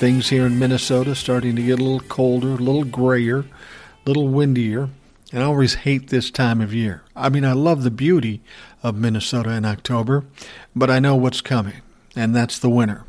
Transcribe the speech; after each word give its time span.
Things 0.00 0.30
here 0.30 0.46
in 0.46 0.58
Minnesota 0.58 1.14
starting 1.14 1.56
to 1.56 1.62
get 1.62 1.78
a 1.78 1.82
little 1.82 2.00
colder, 2.00 2.52
a 2.52 2.56
little 2.56 2.84
grayer, 2.84 3.40
a 3.40 3.46
little 4.06 4.28
windier. 4.28 4.88
And 5.30 5.42
I 5.42 5.44
always 5.44 5.74
hate 5.74 6.08
this 6.08 6.30
time 6.30 6.62
of 6.62 6.72
year. 6.72 7.02
I 7.14 7.28
mean, 7.28 7.44
I 7.44 7.52
love 7.52 7.82
the 7.82 7.90
beauty 7.90 8.40
of 8.82 8.96
Minnesota 8.96 9.50
in 9.50 9.66
October, 9.66 10.24
but 10.74 10.88
I 10.88 11.00
know 11.00 11.16
what's 11.16 11.42
coming, 11.42 11.82
and 12.16 12.34
that's 12.34 12.58
the 12.58 12.70
winter. 12.70 13.04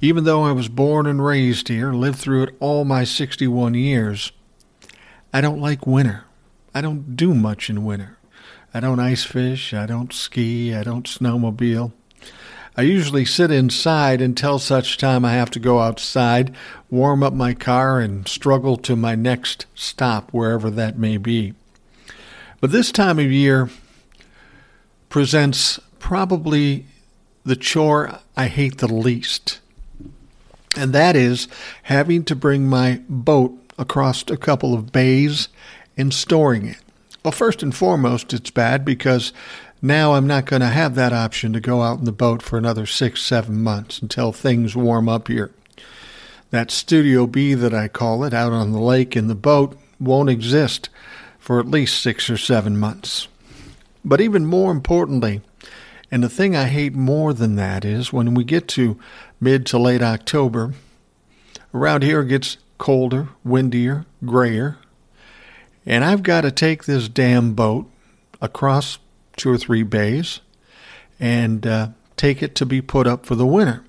Even 0.00 0.24
though 0.24 0.42
I 0.42 0.52
was 0.52 0.68
born 0.68 1.06
and 1.06 1.22
raised 1.22 1.68
here, 1.68 1.92
lived 1.92 2.20
through 2.20 2.44
it 2.44 2.56
all 2.58 2.86
my 2.86 3.04
61 3.04 3.74
years, 3.74 4.32
I 5.30 5.42
don't 5.42 5.60
like 5.60 5.86
winter. 5.86 6.24
I 6.74 6.80
don't 6.80 7.16
do 7.16 7.34
much 7.34 7.68
in 7.68 7.84
winter. 7.84 8.16
I 8.72 8.80
don't 8.80 8.98
ice 8.98 9.24
fish, 9.24 9.74
I 9.74 9.84
don't 9.84 10.10
ski, 10.10 10.74
I 10.74 10.84
don't 10.84 11.04
snowmobile. 11.04 11.92
I 12.76 12.82
usually 12.82 13.24
sit 13.24 13.52
inside 13.52 14.20
until 14.20 14.58
such 14.58 14.98
time 14.98 15.24
I 15.24 15.34
have 15.34 15.50
to 15.50 15.60
go 15.60 15.78
outside, 15.78 16.54
warm 16.90 17.22
up 17.22 17.32
my 17.32 17.54
car, 17.54 18.00
and 18.00 18.26
struggle 18.26 18.76
to 18.78 18.96
my 18.96 19.14
next 19.14 19.66
stop, 19.76 20.32
wherever 20.32 20.70
that 20.70 20.98
may 20.98 21.16
be. 21.16 21.54
But 22.60 22.72
this 22.72 22.90
time 22.90 23.20
of 23.20 23.30
year 23.30 23.70
presents 25.08 25.78
probably 26.00 26.86
the 27.44 27.54
chore 27.54 28.18
I 28.36 28.48
hate 28.48 28.78
the 28.78 28.92
least, 28.92 29.60
and 30.76 30.92
that 30.92 31.14
is 31.14 31.46
having 31.84 32.24
to 32.24 32.34
bring 32.34 32.66
my 32.66 33.02
boat 33.08 33.56
across 33.78 34.24
a 34.28 34.36
couple 34.36 34.74
of 34.74 34.90
bays 34.90 35.48
and 35.96 36.12
storing 36.12 36.66
it. 36.66 36.78
Well, 37.24 37.32
first 37.32 37.62
and 37.62 37.74
foremost, 37.74 38.34
it's 38.34 38.50
bad 38.50 38.84
because 38.84 39.32
now 39.84 40.14
I'm 40.14 40.26
not 40.26 40.46
going 40.46 40.60
to 40.60 40.68
have 40.68 40.94
that 40.94 41.12
option 41.12 41.52
to 41.52 41.60
go 41.60 41.82
out 41.82 41.98
in 41.98 42.06
the 42.06 42.12
boat 42.12 42.40
for 42.40 42.56
another 42.56 42.86
six, 42.86 43.20
seven 43.20 43.62
months 43.62 44.00
until 44.00 44.32
things 44.32 44.74
warm 44.74 45.10
up 45.10 45.28
here. 45.28 45.50
That 46.50 46.70
Studio 46.70 47.26
B 47.26 47.52
that 47.52 47.74
I 47.74 47.88
call 47.88 48.24
it 48.24 48.32
out 48.32 48.50
on 48.50 48.72
the 48.72 48.80
lake 48.80 49.14
in 49.14 49.28
the 49.28 49.34
boat 49.34 49.76
won't 50.00 50.30
exist 50.30 50.88
for 51.38 51.60
at 51.60 51.66
least 51.66 52.00
six 52.00 52.30
or 52.30 52.38
seven 52.38 52.78
months. 52.78 53.28
But 54.02 54.22
even 54.22 54.46
more 54.46 54.72
importantly, 54.72 55.42
and 56.10 56.24
the 56.24 56.30
thing 56.30 56.56
I 56.56 56.64
hate 56.64 56.94
more 56.94 57.34
than 57.34 57.56
that 57.56 57.84
is 57.84 58.10
when 58.10 58.32
we 58.32 58.42
get 58.42 58.66
to 58.68 58.98
mid 59.38 59.66
to 59.66 59.78
late 59.78 60.00
October, 60.00 60.72
around 61.74 62.04
here 62.04 62.22
it 62.22 62.28
gets 62.28 62.56
colder, 62.78 63.28
windier, 63.44 64.06
grayer, 64.24 64.78
and 65.84 66.04
I've 66.04 66.22
got 66.22 66.40
to 66.40 66.50
take 66.50 66.84
this 66.84 67.06
damn 67.06 67.52
boat 67.52 67.86
across 68.40 68.98
two 69.36 69.50
or 69.50 69.58
three 69.58 69.82
bays 69.82 70.40
and 71.20 71.66
uh, 71.66 71.88
take 72.16 72.42
it 72.42 72.54
to 72.56 72.66
be 72.66 72.80
put 72.80 73.06
up 73.06 73.26
for 73.26 73.34
the 73.34 73.46
winter. 73.46 73.84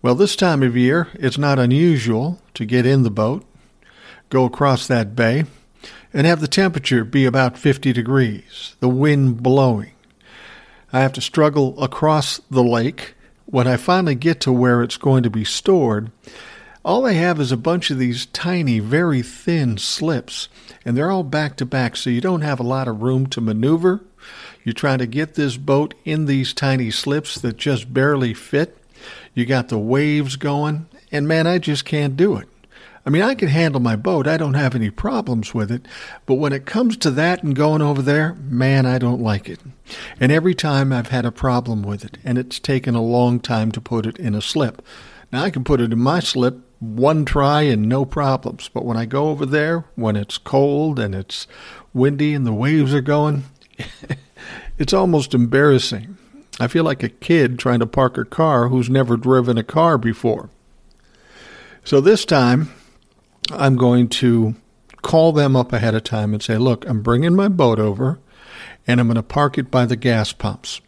Well, 0.00 0.14
this 0.14 0.34
time 0.34 0.62
of 0.62 0.76
year, 0.76 1.08
it's 1.14 1.38
not 1.38 1.58
unusual 1.58 2.40
to 2.54 2.64
get 2.64 2.84
in 2.84 3.04
the 3.04 3.10
boat, 3.10 3.44
go 4.30 4.44
across 4.44 4.86
that 4.88 5.14
bay, 5.14 5.44
and 6.12 6.26
have 6.26 6.40
the 6.40 6.48
temperature 6.48 7.04
be 7.04 7.24
about 7.24 7.56
50 7.56 7.92
degrees, 7.92 8.74
the 8.80 8.88
wind 8.88 9.42
blowing. 9.42 9.92
I 10.92 11.00
have 11.00 11.12
to 11.14 11.20
struggle 11.20 11.80
across 11.82 12.40
the 12.50 12.64
lake. 12.64 13.14
When 13.46 13.66
I 13.66 13.76
finally 13.76 14.14
get 14.14 14.40
to 14.40 14.52
where 14.52 14.82
it's 14.82 14.96
going 14.96 15.22
to 15.22 15.30
be 15.30 15.44
stored, 15.44 16.10
all 16.84 17.02
they 17.02 17.14
have 17.14 17.40
is 17.40 17.52
a 17.52 17.56
bunch 17.56 17.90
of 17.90 17.98
these 17.98 18.26
tiny, 18.26 18.80
very 18.80 19.22
thin 19.22 19.78
slips, 19.78 20.48
and 20.84 20.96
they're 20.96 21.10
all 21.10 21.22
back 21.22 21.56
to 21.56 21.66
back, 21.66 21.96
so 21.96 22.10
you 22.10 22.20
don't 22.20 22.40
have 22.40 22.58
a 22.58 22.64
lot 22.64 22.88
of 22.88 23.02
room 23.02 23.26
to 23.28 23.40
maneuver. 23.40 24.00
You're 24.64 24.72
trying 24.72 24.98
to 24.98 25.06
get 25.06 25.34
this 25.34 25.56
boat 25.56 25.94
in 26.04 26.26
these 26.26 26.52
tiny 26.52 26.90
slips 26.90 27.36
that 27.36 27.56
just 27.56 27.92
barely 27.94 28.34
fit. 28.34 28.76
You 29.34 29.46
got 29.46 29.68
the 29.68 29.78
waves 29.78 30.36
going, 30.36 30.86
and 31.12 31.28
man, 31.28 31.46
I 31.46 31.58
just 31.58 31.84
can't 31.84 32.16
do 32.16 32.36
it. 32.36 32.48
I 33.04 33.10
mean, 33.10 33.22
I 33.22 33.34
can 33.34 33.48
handle 33.48 33.80
my 33.80 33.96
boat, 33.96 34.28
I 34.28 34.36
don't 34.36 34.54
have 34.54 34.76
any 34.76 34.90
problems 34.90 35.52
with 35.52 35.72
it, 35.72 35.86
but 36.24 36.34
when 36.34 36.52
it 36.52 36.66
comes 36.66 36.96
to 36.98 37.10
that 37.12 37.42
and 37.42 37.54
going 37.54 37.82
over 37.82 38.00
there, 38.00 38.34
man, 38.34 38.86
I 38.86 38.98
don't 38.98 39.20
like 39.20 39.48
it. 39.48 39.58
And 40.20 40.30
every 40.30 40.54
time 40.54 40.92
I've 40.92 41.08
had 41.08 41.24
a 41.24 41.32
problem 41.32 41.82
with 41.82 42.04
it, 42.04 42.18
and 42.24 42.38
it's 42.38 42.60
taken 42.60 42.94
a 42.94 43.02
long 43.02 43.40
time 43.40 43.72
to 43.72 43.80
put 43.80 44.06
it 44.06 44.18
in 44.18 44.36
a 44.36 44.42
slip. 44.42 44.82
Now 45.32 45.42
I 45.42 45.50
can 45.50 45.64
put 45.64 45.80
it 45.80 45.92
in 45.92 45.98
my 45.98 46.20
slip 46.20 46.60
one 46.82 47.24
try 47.24 47.62
and 47.62 47.88
no 47.88 48.04
problems. 48.04 48.68
But 48.68 48.84
when 48.84 48.96
I 48.96 49.04
go 49.04 49.28
over 49.28 49.46
there, 49.46 49.84
when 49.94 50.16
it's 50.16 50.36
cold 50.36 50.98
and 50.98 51.14
it's 51.14 51.46
windy 51.94 52.34
and 52.34 52.44
the 52.44 52.52
waves 52.52 52.92
are 52.92 53.00
going, 53.00 53.44
it's 54.78 54.92
almost 54.92 55.32
embarrassing. 55.32 56.18
I 56.58 56.66
feel 56.66 56.82
like 56.82 57.04
a 57.04 57.08
kid 57.08 57.58
trying 57.58 57.78
to 57.78 57.86
park 57.86 58.18
a 58.18 58.24
car 58.24 58.68
who's 58.68 58.90
never 58.90 59.16
driven 59.16 59.56
a 59.56 59.62
car 59.62 59.96
before. 59.96 60.50
So 61.84 62.00
this 62.00 62.24
time, 62.24 62.72
I'm 63.52 63.76
going 63.76 64.08
to 64.08 64.56
call 65.02 65.32
them 65.32 65.54
up 65.54 65.72
ahead 65.72 65.94
of 65.94 66.02
time 66.04 66.34
and 66.34 66.42
say, 66.42 66.58
look, 66.58 66.86
I'm 66.88 67.02
bringing 67.02 67.36
my 67.36 67.48
boat 67.48 67.78
over 67.78 68.18
and 68.88 69.00
I'm 69.00 69.06
going 69.06 69.16
to 69.16 69.22
park 69.22 69.56
it 69.56 69.70
by 69.70 69.86
the 69.86 69.96
gas 69.96 70.32
pumps. 70.32 70.80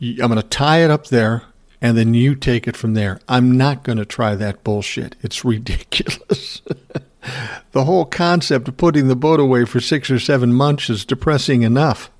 I'm 0.00 0.16
going 0.16 0.36
to 0.36 0.42
tie 0.42 0.82
it 0.82 0.90
up 0.90 1.08
there 1.08 1.42
and 1.80 1.96
then 1.96 2.14
you 2.14 2.34
take 2.34 2.66
it 2.66 2.76
from 2.76 2.94
there. 2.94 3.20
I'm 3.28 3.56
not 3.56 3.84
going 3.84 3.98
to 3.98 4.04
try 4.04 4.34
that 4.34 4.64
bullshit. 4.64 5.16
It's 5.22 5.44
ridiculous. 5.44 6.62
the 7.72 7.84
whole 7.84 8.04
concept 8.04 8.68
of 8.68 8.76
putting 8.76 9.08
the 9.08 9.16
boat 9.16 9.40
away 9.40 9.64
for 9.64 9.80
six 9.80 10.10
or 10.10 10.18
seven 10.18 10.52
months 10.52 10.90
is 10.90 11.04
depressing 11.04 11.62
enough. 11.62 12.10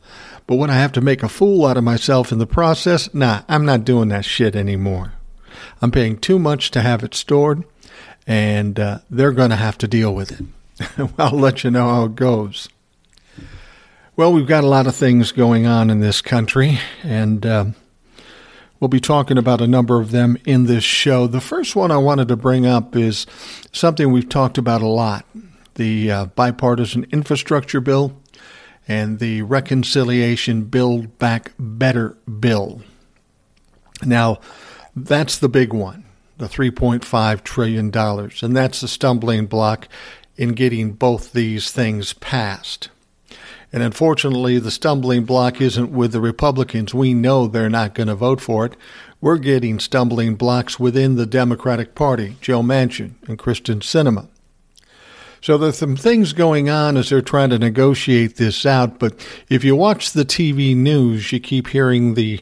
But 0.46 0.56
when 0.56 0.70
I 0.70 0.74
have 0.74 0.92
to 0.92 1.00
make 1.00 1.22
a 1.22 1.28
fool 1.28 1.66
out 1.66 1.76
of 1.76 1.84
myself 1.84 2.32
in 2.32 2.38
the 2.38 2.46
process, 2.46 3.12
nah, 3.12 3.42
I'm 3.48 3.66
not 3.66 3.84
doing 3.84 4.08
that 4.08 4.24
shit 4.24 4.56
anymore. 4.56 5.12
I'm 5.82 5.90
paying 5.90 6.18
too 6.18 6.38
much 6.38 6.70
to 6.70 6.80
have 6.80 7.02
it 7.02 7.14
stored, 7.14 7.64
and 8.26 8.78
uh, 8.78 8.98
they're 9.10 9.32
going 9.32 9.50
to 9.50 9.56
have 9.56 9.76
to 9.78 9.88
deal 9.88 10.14
with 10.14 10.40
it. 10.40 11.10
I'll 11.18 11.38
let 11.38 11.64
you 11.64 11.70
know 11.70 11.88
how 11.88 12.04
it 12.04 12.14
goes. 12.14 12.68
Well, 14.16 14.32
we've 14.32 14.46
got 14.46 14.64
a 14.64 14.68
lot 14.68 14.86
of 14.86 14.96
things 14.96 15.32
going 15.32 15.66
on 15.66 15.90
in 15.90 15.98
this 15.98 16.22
country, 16.22 16.78
and. 17.02 17.44
Uh, 17.44 17.64
We'll 18.80 18.88
be 18.88 19.00
talking 19.00 19.38
about 19.38 19.60
a 19.60 19.66
number 19.66 20.00
of 20.00 20.12
them 20.12 20.38
in 20.44 20.66
this 20.66 20.84
show. 20.84 21.26
The 21.26 21.40
first 21.40 21.74
one 21.74 21.90
I 21.90 21.96
wanted 21.96 22.28
to 22.28 22.36
bring 22.36 22.64
up 22.64 22.94
is 22.94 23.26
something 23.72 24.12
we've 24.12 24.28
talked 24.28 24.58
about 24.58 24.82
a 24.82 24.86
lot 24.86 25.24
the 25.74 26.10
uh, 26.10 26.26
bipartisan 26.26 27.06
infrastructure 27.12 27.80
bill 27.80 28.20
and 28.88 29.20
the 29.20 29.42
reconciliation 29.42 30.64
Build 30.64 31.18
Back 31.18 31.52
Better 31.58 32.16
bill. 32.40 32.82
Now, 34.04 34.40
that's 34.96 35.38
the 35.38 35.48
big 35.48 35.72
one, 35.72 36.04
the 36.36 36.46
$3.5 36.46 37.44
trillion, 37.44 37.96
and 37.96 38.56
that's 38.56 38.80
the 38.80 38.88
stumbling 38.88 39.46
block 39.46 39.88
in 40.36 40.50
getting 40.50 40.92
both 40.92 41.32
these 41.32 41.70
things 41.70 42.12
passed. 42.14 42.90
And 43.72 43.82
unfortunately, 43.82 44.58
the 44.58 44.70
stumbling 44.70 45.24
block 45.24 45.60
isn't 45.60 45.90
with 45.90 46.12
the 46.12 46.20
Republicans. 46.20 46.94
We 46.94 47.12
know 47.12 47.46
they're 47.46 47.68
not 47.68 47.94
going 47.94 48.06
to 48.06 48.14
vote 48.14 48.40
for 48.40 48.64
it. 48.64 48.74
We're 49.20 49.38
getting 49.38 49.78
stumbling 49.78 50.36
blocks 50.36 50.80
within 50.80 51.16
the 51.16 51.26
Democratic 51.26 51.94
Party, 51.94 52.36
Joe 52.40 52.62
Manchin 52.62 53.14
and 53.26 53.38
Kyrsten 53.38 53.80
Sinema. 53.80 54.28
So 55.40 55.58
there's 55.58 55.78
some 55.78 55.96
things 55.96 56.32
going 56.32 56.68
on 56.68 56.96
as 56.96 57.10
they're 57.10 57.20
trying 57.20 57.50
to 57.50 57.58
negotiate 57.58 58.36
this 58.36 58.66
out. 58.66 58.98
But 58.98 59.14
if 59.48 59.64
you 59.64 59.76
watch 59.76 60.12
the 60.12 60.24
TV 60.24 60.74
news, 60.74 61.30
you 61.32 61.40
keep 61.40 61.68
hearing 61.68 62.14
the 62.14 62.40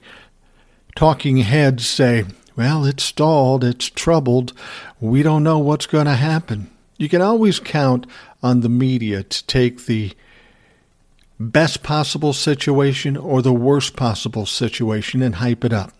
talking 0.94 1.38
heads 1.38 1.86
say, 1.86 2.24
well, 2.56 2.86
it's 2.86 3.04
stalled, 3.04 3.64
it's 3.64 3.90
troubled, 3.90 4.54
we 4.98 5.22
don't 5.22 5.44
know 5.44 5.58
what's 5.58 5.86
going 5.86 6.06
to 6.06 6.14
happen. 6.14 6.70
You 6.96 7.08
can 7.10 7.20
always 7.20 7.60
count 7.60 8.06
on 8.42 8.60
the 8.60 8.70
media 8.70 9.22
to 9.22 9.46
take 9.46 9.84
the 9.84 10.12
best 11.38 11.82
possible 11.82 12.32
situation 12.32 13.16
or 13.16 13.42
the 13.42 13.52
worst 13.52 13.96
possible 13.96 14.46
situation 14.46 15.22
and 15.22 15.36
hype 15.36 15.64
it 15.64 15.72
up. 15.72 15.92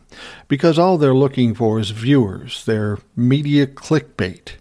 Because 0.49 0.79
all 0.79 0.97
they're 0.97 1.15
looking 1.15 1.55
for 1.55 1.79
is 1.79 1.91
viewers. 1.91 2.65
They're 2.65 2.99
media 3.15 3.67
clickbait, 3.67 4.53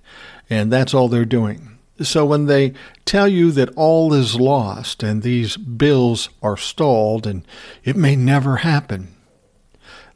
and 0.49 0.71
that's 0.71 0.93
all 0.93 1.07
they're 1.07 1.25
doing. 1.25 1.77
So 2.01 2.25
when 2.25 2.45
they 2.45 2.73
tell 3.05 3.27
you 3.27 3.51
that 3.51 3.73
all 3.77 4.13
is 4.13 4.35
lost 4.35 5.01
and 5.01 5.21
these 5.21 5.55
bills 5.55 6.29
are 6.41 6.57
stalled 6.57 7.25
and 7.25 7.47
it 7.85 7.95
may 7.95 8.17
never 8.17 8.57
happen, 8.57 9.15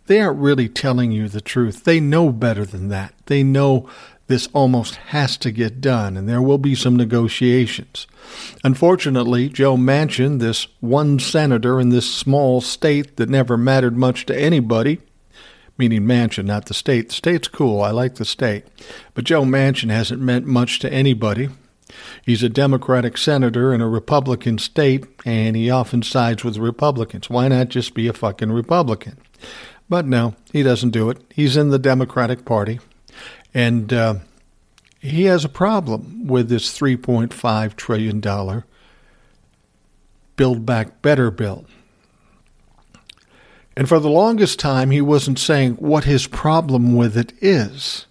they 0.08 0.20
aren't 0.20 0.40
really 0.40 0.68
telling 0.68 1.12
you 1.12 1.30
the 1.30 1.40
truth. 1.40 1.86
They 1.86 2.02
know 2.02 2.32
better 2.32 2.66
than 2.66 2.90
that. 2.90 3.14
They 3.28 3.44
know 3.44 3.90
this 4.30 4.48
almost 4.54 4.96
has 4.96 5.38
to 5.38 5.50
get 5.50 5.81
done, 5.81 6.16
and 6.16 6.30
there 6.30 6.42
will 6.42 6.60
be 6.60 6.76
some 6.76 6.96
negotiations. 6.96 8.06
Unfortunately, 8.64 9.50
Joe 9.50 9.76
Manchin, 9.76 10.40
this 10.40 10.68
one 10.80 11.18
senator 11.18 11.80
in 11.80 11.90
this 11.90 12.10
small 12.10 12.62
state 12.62 13.18
that 13.18 13.28
never 13.28 13.58
mattered 13.58 13.98
much 13.98 14.28
to 14.28 14.40
anybody, 14.40 15.00
meaning 15.80 16.04
Manchin, 16.04 16.46
not 16.46 16.68
the 16.68 16.76
state. 16.76 17.10
The 17.10 17.16
state's 17.16 17.48
cool. 17.48 17.81
I 17.81 17.90
like 17.90 18.16
the 18.16 18.24
state. 18.24 18.66
But 19.16 19.24
Joe 19.24 19.46
Manchin 19.46 19.90
hasn't 19.90 20.22
meant 20.22 20.46
much 20.46 20.78
to 20.80 20.94
anybody. 20.94 21.50
He's 22.24 22.44
a 22.44 22.50
Democratic 22.50 23.18
senator 23.18 23.74
in 23.74 23.81
a 23.81 23.90
Republican 23.90 24.60
state, 24.60 25.08
and 25.26 25.56
he 25.56 25.72
often 25.72 26.04
sides 26.04 26.44
with 26.44 26.58
Republicans. 26.58 27.31
Why 27.31 27.48
not 27.48 27.70
just 27.70 27.96
be 27.96 28.08
a 28.08 28.14
fucking 28.14 28.52
Republican? 28.52 29.18
But 29.90 30.06
no, 30.06 30.36
he 30.54 30.62
doesn't 30.62 30.92
do 30.92 31.10
it. 31.10 31.18
He's 31.34 31.58
in 31.58 31.70
the 31.70 31.80
Democratic 31.80 32.46
Party, 32.46 32.80
and 33.54 33.92
uh, 33.92 34.16
he 35.00 35.24
has 35.24 35.46
a 35.46 35.50
problem 35.50 36.28
with 36.28 36.50
this 36.50 36.78
$3.5 36.78 37.75
trillion 37.75 38.63
Build 40.36 40.66
Back 40.66 41.01
Better 41.01 41.31
bill. 41.31 41.66
And 43.75 43.88
for 43.88 44.00
the 44.00 44.10
longest 44.10 44.60
time, 44.60 44.92
he 44.92 45.01
wasn't 45.01 45.40
saying 45.40 45.75
what 45.75 46.04
his 46.04 46.28
problem 46.28 46.96
with 46.96 47.18
it 47.18 47.31
is. 47.42 48.07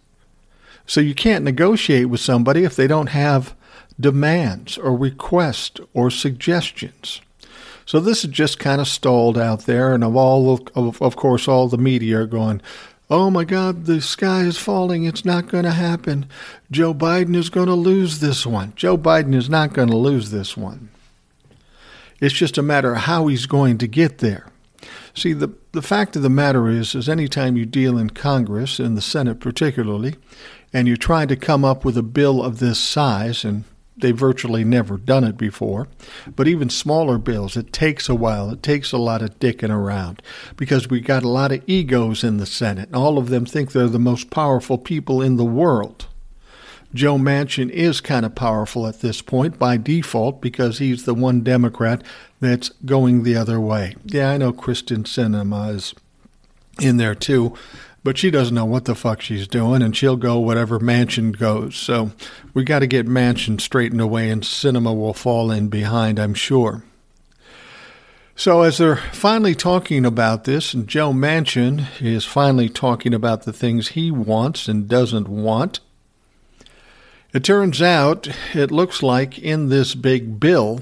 So 0.87 1.03
you 1.03 1.15
can't 1.15 1.45
negotiate 1.45 2.09
with 2.09 2.21
somebody 2.21 2.65
if 2.65 2.75
they 2.75 2.87
don't 2.87 3.09
have 3.09 3.55
demands 4.01 4.79
or 4.79 4.97
requests 4.97 5.81
or 5.93 6.11
suggestions. 6.11 7.21
So 7.85 8.01
this 8.01 8.25
is 8.25 8.31
just 8.31 8.59
kind 8.59 8.81
of 8.81 8.89
stalled 8.89 9.37
out 9.37 9.67
there, 9.67 9.95
and 9.95 10.05
of 10.05 10.17
all 10.17 10.55
of, 10.55 10.61
of, 10.75 11.03
of 11.03 11.17
course 11.17 11.49
all 11.49 11.69
the 11.69 11.79
media 11.79 12.21
are 12.21 12.27
going, 12.27 12.63
"Oh 13.11 13.31
my 13.31 13.45
God, 13.45 13.87
the 13.87 14.01
sky 14.01 14.43
is 14.43 14.59
falling! 14.59 15.05
It's 15.05 15.25
not 15.25 15.49
going 15.49 15.65
to 15.65 15.71
happen. 15.71 16.27
Joe 16.71 16.93
Biden 16.93 17.35
is 17.35 17.51
going 17.51 17.69
to 17.69 17.75
lose 17.75 18.21
this 18.21 18.47
one. 18.47 18.73
Joe 18.77 18.99
Biden 18.99 19.35
is 19.35 19.49
not 19.49 19.73
going 19.73 19.89
to 19.89 19.97
lose 19.97 20.31
this 20.31 20.57
one. 20.57 20.91
It's 22.21 22.35
just 22.35 22.59
a 22.59 22.63
matter 22.63 22.93
of 22.93 23.03
how 23.03 23.27
he's 23.29 23.47
going 23.47 23.79
to 23.79 23.87
get 23.87 24.19
there." 24.19 24.47
See, 25.15 25.33
the, 25.33 25.51
the 25.73 25.83
fact 25.83 26.15
of 26.15 26.23
the 26.23 26.31
matter 26.31 26.69
is, 26.69 26.95
is 26.95 27.09
anytime 27.09 27.57
you 27.57 27.67
deal 27.67 27.99
in 27.99 28.11
Congress, 28.11 28.79
in 28.79 28.95
the 28.95 29.01
Senate 29.01 29.41
particularly, 29.41 30.15
and 30.73 30.87
you're 30.87 30.97
trying 30.97 31.29
to 31.29 31.37
come 31.37 31.65
up 31.65 31.85
with 31.85 31.99
a 31.99 32.03
bill 32.03 32.43
of 32.43 32.59
this 32.59 32.79
size, 32.79 33.45
and 33.45 33.65
they've 34.01 34.17
virtually 34.17 34.65
never 34.65 34.97
done 34.97 35.25
it 35.25 35.37
before, 35.37 35.89
but 36.35 36.49
even 36.49 36.71
smaller 36.71 37.19
bills, 37.19 37.57
it 37.57 37.73
takes 37.73 38.09
a 38.09 38.15
while. 38.15 38.51
It 38.51 38.63
takes 38.63 38.93
a 38.93 38.99
lot 38.99 39.23
of 39.23 39.39
dicking 39.39 39.75
around 39.75 40.23
because 40.57 40.89
we 40.89 41.01
got 41.01 41.23
a 41.23 41.29
lot 41.29 41.53
of 41.53 41.63
egos 41.67 42.25
in 42.25 42.37
the 42.37 42.47
Senate, 42.47 42.89
and 42.89 42.97
all 42.97 43.19
of 43.19 43.29
them 43.29 43.45
think 43.45 43.73
they're 43.73 43.89
the 43.89 43.99
most 43.99 44.31
powerful 44.31 44.79
people 44.79 45.23
in 45.23 45.37
the 45.37 45.45
world. 45.45 46.07
Joe 46.95 47.19
Manchin 47.19 47.69
is 47.71 48.01
kind 48.01 48.25
of 48.25 48.35
powerful 48.35 48.87
at 48.87 49.01
this 49.01 49.21
point 49.21 49.59
by 49.59 49.77
default 49.77 50.41
because 50.41 50.79
he's 50.79 51.05
the 51.05 51.15
one 51.15 51.43
Democrat 51.43 52.03
that's 52.41 52.71
going 52.87 53.25
the 53.25 53.37
other 53.37 53.61
way. 53.61 53.95
Yeah, 54.07 54.31
I 54.31 54.39
know 54.39 54.53
Kyrsten 54.53 55.05
Sinema 55.05 55.75
is 55.75 55.95
in 56.81 56.97
there 56.97 57.15
too, 57.15 57.55
but 58.09 58.17
she 58.17 58.31
doesn't 58.31 58.55
know 58.55 58.65
what 58.65 58.87
the 58.87 58.95
fuck 58.95 59.21
she's 59.21 59.47
doing, 59.47 59.83
and 59.83 59.95
she'll 59.95 60.17
go 60.17 60.39
whatever 60.39 60.79
Manchin 60.79 61.39
goes. 61.39 61.77
So 61.77 62.11
we 62.55 62.65
got 62.65 62.79
to 62.79 62.87
get 62.87 63.07
Manchin 63.07 63.61
straightened 63.61 64.01
away, 64.01 64.31
and 64.31 64.43
Sinema 64.43 64.97
will 64.97 65.13
fall 65.13 65.51
in 65.51 65.69
behind, 65.69 66.19
I'm 66.19 66.33
sure. 66.33 66.85
So, 68.35 68.63
as 68.63 68.79
they're 68.79 68.97
finally 68.97 69.55
talking 69.55 70.07
about 70.07 70.45
this, 70.45 70.73
and 70.73 70.89
Joe 70.89 71.13
Manchin 71.13 71.85
is 72.01 72.25
finally 72.25 72.71
talking 72.71 73.13
about 73.13 73.43
the 73.43 73.53
things 73.53 73.89
he 73.89 74.11
wants 74.11 74.69
and 74.69 74.89
doesn't 74.89 75.29
want, 75.29 75.81
it 77.35 77.45
turns 77.45 77.83
out, 77.83 78.27
it 78.55 78.71
looks 78.71 79.03
like 79.03 79.39
in 79.39 79.69
this 79.69 79.95
big 79.95 80.41
bill 80.41 80.81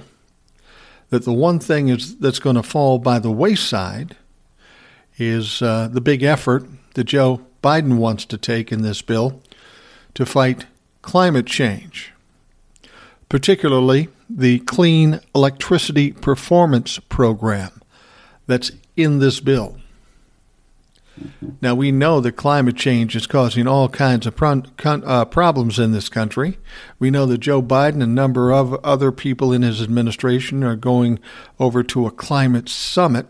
that 1.10 1.24
the 1.24 1.32
one 1.32 1.58
thing 1.58 1.88
is 1.88 2.18
that's 2.18 2.38
going 2.38 2.54
to 2.54 2.62
fall 2.62 3.00
by 3.00 3.18
the 3.18 3.32
wayside 3.32 4.14
is 5.18 5.60
uh, 5.60 5.88
the 5.90 6.00
big 6.00 6.22
effort 6.22 6.68
that 6.96 7.04
Joe 7.04 7.42
Biden 7.62 7.98
wants 7.98 8.24
to 8.24 8.38
take 8.38 8.72
in 8.72 8.80
this 8.80 9.02
bill 9.02 9.42
to 10.14 10.24
fight 10.24 10.64
climate 11.02 11.46
change, 11.46 12.12
particularly 13.28 14.08
the 14.30 14.60
Clean 14.60 15.20
Electricity 15.34 16.12
Performance 16.12 16.98
Program 16.98 17.82
that's 18.46 18.72
in 18.96 19.18
this 19.18 19.40
bill. 19.40 19.76
Now, 21.60 21.74
we 21.74 21.92
know 21.92 22.20
that 22.20 22.32
climate 22.32 22.76
change 22.76 23.14
is 23.14 23.26
causing 23.26 23.66
all 23.66 23.88
kinds 23.88 24.26
of 24.26 24.34
uh, 24.42 25.24
problems 25.26 25.78
in 25.78 25.92
this 25.92 26.08
country. 26.08 26.58
We 26.98 27.10
know 27.10 27.26
that 27.26 27.38
Joe 27.38 27.62
Biden 27.62 27.94
and 27.94 28.02
a 28.02 28.06
number 28.06 28.52
of 28.52 28.74
other 28.84 29.12
people 29.12 29.52
in 29.52 29.62
his 29.62 29.82
administration 29.82 30.64
are 30.64 30.76
going 30.76 31.18
over 31.58 31.82
to 31.84 32.06
a 32.06 32.10
climate 32.10 32.68
summit. 32.68 33.26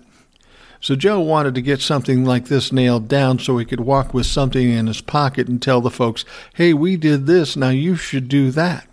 So, 0.87 0.95
Joe 0.95 1.19
wanted 1.19 1.57
to 1.57 1.63
get 1.63 1.81
something 1.81 2.25
like 2.25 2.45
this 2.45 2.71
nailed 2.71 3.09
down 3.09 3.41
so 3.41 3.59
he 3.59 3.65
could 3.65 3.81
walk 3.81 4.15
with 4.15 4.25
something 4.25 4.71
in 4.71 4.87
his 4.87 5.01
pocket 5.01 5.49
and 5.49 5.61
tell 5.61 5.81
the 5.81 5.91
folks, 5.91 6.25
hey, 6.55 6.75
we 6.75 6.97
did 6.97 7.27
this, 7.27 7.57
now 7.57 7.71
you 7.71 7.97
should 7.97 8.29
do 8.29 8.53
that. 8.53 8.87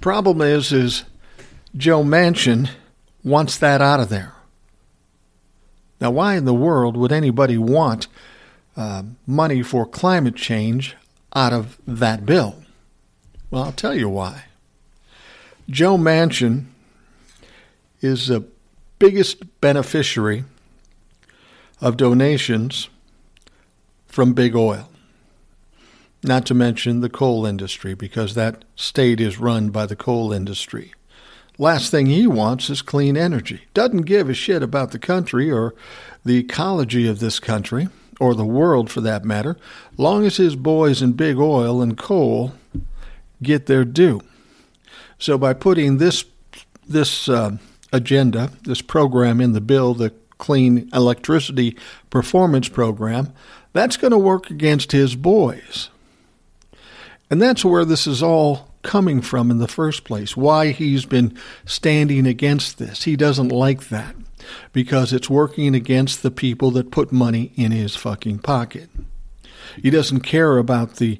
Problem 0.00 0.40
is, 0.40 0.72
is 0.72 1.02
Joe 1.76 2.04
Manchin 2.04 2.70
wants 3.24 3.58
that 3.58 3.82
out 3.82 3.98
of 3.98 4.08
there. 4.08 4.34
Now, 6.00 6.12
why 6.12 6.36
in 6.36 6.44
the 6.44 6.54
world 6.54 6.96
would 6.96 7.10
anybody 7.10 7.58
want 7.58 8.06
uh, 8.76 9.02
money 9.26 9.64
for 9.64 9.84
climate 9.84 10.36
change 10.36 10.94
out 11.34 11.52
of 11.52 11.76
that 11.88 12.24
bill? 12.24 12.62
Well, 13.50 13.64
I'll 13.64 13.72
tell 13.72 13.96
you 13.96 14.08
why. 14.08 14.44
Joe 15.68 15.96
Manchin 15.96 16.66
is 18.00 18.28
the 18.28 18.44
biggest 18.98 19.60
beneficiary 19.60 20.44
of 21.80 21.96
donations 21.96 22.88
from 24.06 24.32
big 24.32 24.56
oil. 24.56 24.88
Not 26.22 26.46
to 26.46 26.54
mention 26.54 27.00
the 27.00 27.10
coal 27.10 27.46
industry, 27.46 27.94
because 27.94 28.34
that 28.34 28.64
state 28.74 29.20
is 29.20 29.38
run 29.38 29.70
by 29.70 29.86
the 29.86 29.96
coal 29.96 30.32
industry. 30.32 30.92
Last 31.58 31.90
thing 31.90 32.06
he 32.06 32.26
wants 32.26 32.68
is 32.68 32.82
clean 32.82 33.16
energy. 33.16 33.62
Doesn't 33.74 34.02
give 34.02 34.28
a 34.28 34.34
shit 34.34 34.62
about 34.62 34.90
the 34.90 34.98
country 34.98 35.50
or 35.50 35.74
the 36.24 36.38
ecology 36.38 37.06
of 37.06 37.20
this 37.20 37.38
country, 37.38 37.88
or 38.18 38.34
the 38.34 38.46
world 38.46 38.90
for 38.90 39.00
that 39.02 39.24
matter, 39.24 39.56
long 39.96 40.24
as 40.24 40.38
his 40.38 40.56
boys 40.56 41.02
in 41.02 41.12
big 41.12 41.38
oil 41.38 41.82
and 41.82 41.98
coal 41.98 42.54
get 43.42 43.66
their 43.66 43.84
due. 43.84 44.22
So 45.18 45.38
by 45.38 45.52
putting 45.52 45.98
this 45.98 46.24
this 46.88 47.28
uh, 47.28 47.58
agenda, 47.96 48.52
this 48.62 48.82
program 48.82 49.40
in 49.40 49.52
the 49.52 49.60
bill, 49.60 49.94
the 49.94 50.12
Clean 50.38 50.88
Electricity 50.92 51.76
Performance 52.10 52.68
Program, 52.68 53.32
that's 53.72 53.96
going 53.96 54.12
to 54.12 54.18
work 54.18 54.50
against 54.50 54.92
his 54.92 55.16
boys. 55.16 55.88
And 57.30 57.42
that's 57.42 57.64
where 57.64 57.84
this 57.84 58.06
is 58.06 58.22
all 58.22 58.68
coming 58.82 59.20
from 59.20 59.50
in 59.50 59.58
the 59.58 59.66
first 59.66 60.04
place, 60.04 60.36
why 60.36 60.70
he's 60.70 61.04
been 61.04 61.36
standing 61.64 62.26
against 62.26 62.78
this. 62.78 63.02
He 63.02 63.16
doesn't 63.16 63.48
like 63.48 63.88
that 63.88 64.14
because 64.72 65.12
it's 65.12 65.28
working 65.28 65.74
against 65.74 66.22
the 66.22 66.30
people 66.30 66.70
that 66.72 66.92
put 66.92 67.10
money 67.10 67.52
in 67.56 67.72
his 67.72 67.96
fucking 67.96 68.38
pocket. 68.38 68.88
He 69.82 69.90
doesn't 69.90 70.20
care 70.20 70.56
about 70.56 70.96
the 70.96 71.18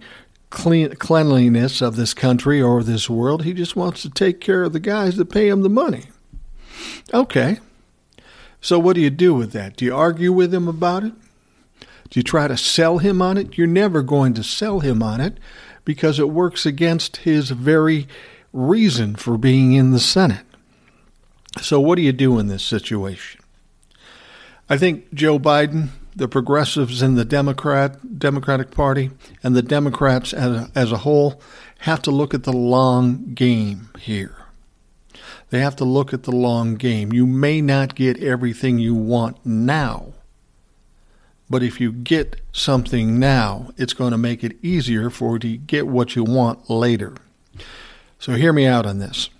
clean, 0.50 0.94
cleanliness 0.94 1.82
of 1.82 1.96
this 1.96 2.14
country 2.14 2.62
or 2.62 2.82
this 2.82 3.10
world. 3.10 3.42
He 3.42 3.52
just 3.52 3.74
wants 3.74 4.02
to 4.02 4.10
take 4.10 4.40
care 4.40 4.62
of 4.62 4.72
the 4.72 4.80
guys 4.80 5.16
that 5.16 5.26
pay 5.26 5.48
him 5.48 5.62
the 5.62 5.68
money. 5.68 6.04
Okay. 7.12 7.58
So 8.60 8.78
what 8.78 8.94
do 8.94 9.00
you 9.00 9.10
do 9.10 9.34
with 9.34 9.52
that? 9.52 9.76
Do 9.76 9.84
you 9.84 9.94
argue 9.94 10.32
with 10.32 10.52
him 10.52 10.66
about 10.66 11.04
it? 11.04 11.12
Do 12.10 12.20
you 12.20 12.22
try 12.22 12.48
to 12.48 12.56
sell 12.56 12.98
him 12.98 13.20
on 13.20 13.36
it? 13.36 13.56
You're 13.58 13.66
never 13.66 14.02
going 14.02 14.34
to 14.34 14.42
sell 14.42 14.80
him 14.80 15.02
on 15.02 15.20
it 15.20 15.38
because 15.84 16.18
it 16.18 16.30
works 16.30 16.66
against 16.66 17.18
his 17.18 17.50
very 17.50 18.06
reason 18.52 19.14
for 19.16 19.36
being 19.36 19.72
in 19.72 19.92
the 19.92 20.00
Senate. 20.00 20.44
So, 21.60 21.80
what 21.80 21.96
do 21.96 22.02
you 22.02 22.12
do 22.12 22.38
in 22.38 22.48
this 22.48 22.62
situation? 22.62 23.40
I 24.68 24.76
think 24.76 25.12
Joe 25.14 25.38
Biden, 25.38 25.88
the 26.14 26.28
progressives 26.28 27.02
in 27.02 27.14
the 27.14 27.24
Democrat 27.24 28.18
Democratic 28.18 28.70
Party, 28.70 29.10
and 29.42 29.56
the 29.56 29.62
Democrats 29.62 30.32
as 30.32 30.50
a, 30.50 30.70
as 30.74 30.92
a 30.92 30.98
whole 30.98 31.40
have 31.80 32.02
to 32.02 32.10
look 32.10 32.34
at 32.34 32.42
the 32.42 32.52
long 32.52 33.32
game 33.34 33.90
here. 33.98 34.45
They 35.50 35.60
have 35.60 35.76
to 35.76 35.84
look 35.84 36.12
at 36.12 36.24
the 36.24 36.32
long 36.32 36.74
game. 36.74 37.12
You 37.12 37.26
may 37.26 37.60
not 37.60 37.94
get 37.94 38.22
everything 38.22 38.78
you 38.78 38.94
want 38.94 39.44
now, 39.44 40.12
but 41.48 41.62
if 41.62 41.80
you 41.80 41.92
get 41.92 42.40
something 42.52 43.18
now, 43.18 43.70
it's 43.76 43.92
going 43.92 44.10
to 44.10 44.18
make 44.18 44.42
it 44.42 44.56
easier 44.62 45.08
for 45.08 45.34
you 45.34 45.38
to 45.38 45.56
get 45.56 45.86
what 45.86 46.16
you 46.16 46.24
want 46.24 46.68
later. 46.68 47.14
So 48.18 48.32
hear 48.32 48.52
me 48.52 48.66
out 48.66 48.86
on 48.86 48.98
this. 48.98 49.30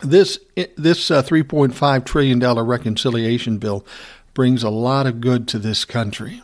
This 0.00 0.38
this 0.76 1.10
uh, 1.10 1.24
3.5 1.24 2.04
trillion 2.04 2.38
dollar 2.38 2.64
reconciliation 2.64 3.58
bill 3.58 3.84
brings 4.32 4.62
a 4.62 4.70
lot 4.70 5.08
of 5.08 5.20
good 5.20 5.48
to 5.48 5.58
this 5.58 5.84
country. 5.84 6.40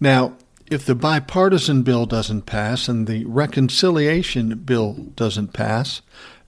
Now, 0.00 0.36
if 0.70 0.86
the 0.86 0.94
bipartisan 0.94 1.82
bill 1.82 2.06
doesn't 2.06 2.42
pass 2.46 2.88
and 2.88 3.06
the 3.06 3.24
reconciliation 3.26 4.56
bill 4.60 4.94
doesn't 5.14 5.52
pass, 5.52 6.00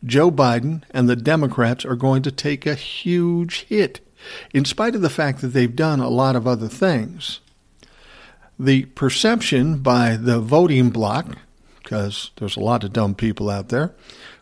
Joe 0.05 0.31
Biden 0.31 0.83
and 0.91 1.09
the 1.09 1.17
Democrats 1.17 1.85
are 1.85 1.97
going 1.97 2.23
to 2.23 2.31
take 2.31 2.67
a 2.67 2.75
huge 2.75 3.63
hit, 3.65 4.01
in 4.53 4.65
spite 4.65 4.95
of 4.95 5.03
the 5.03 5.11
fact 5.11 5.41
that 5.41 5.49
they've 5.49 5.75
done 5.75 6.01
a 6.01 6.09
lot 6.09 6.37
of 6.37 6.47
other 6.47 6.69
things. 6.69 7.41
The 8.59 8.87
perception 8.87 9.79
by 9.79 10.17
the 10.17 10.41
voting 10.41 10.91
bloc, 10.91 11.37
because 11.83 12.31
there's 12.37 12.57
a 12.57 12.61
lot 12.61 12.85
of 12.85 12.93
dumb 12.93 13.15
people 13.15 13.51
out 13.51 13.69
there, 13.69 13.95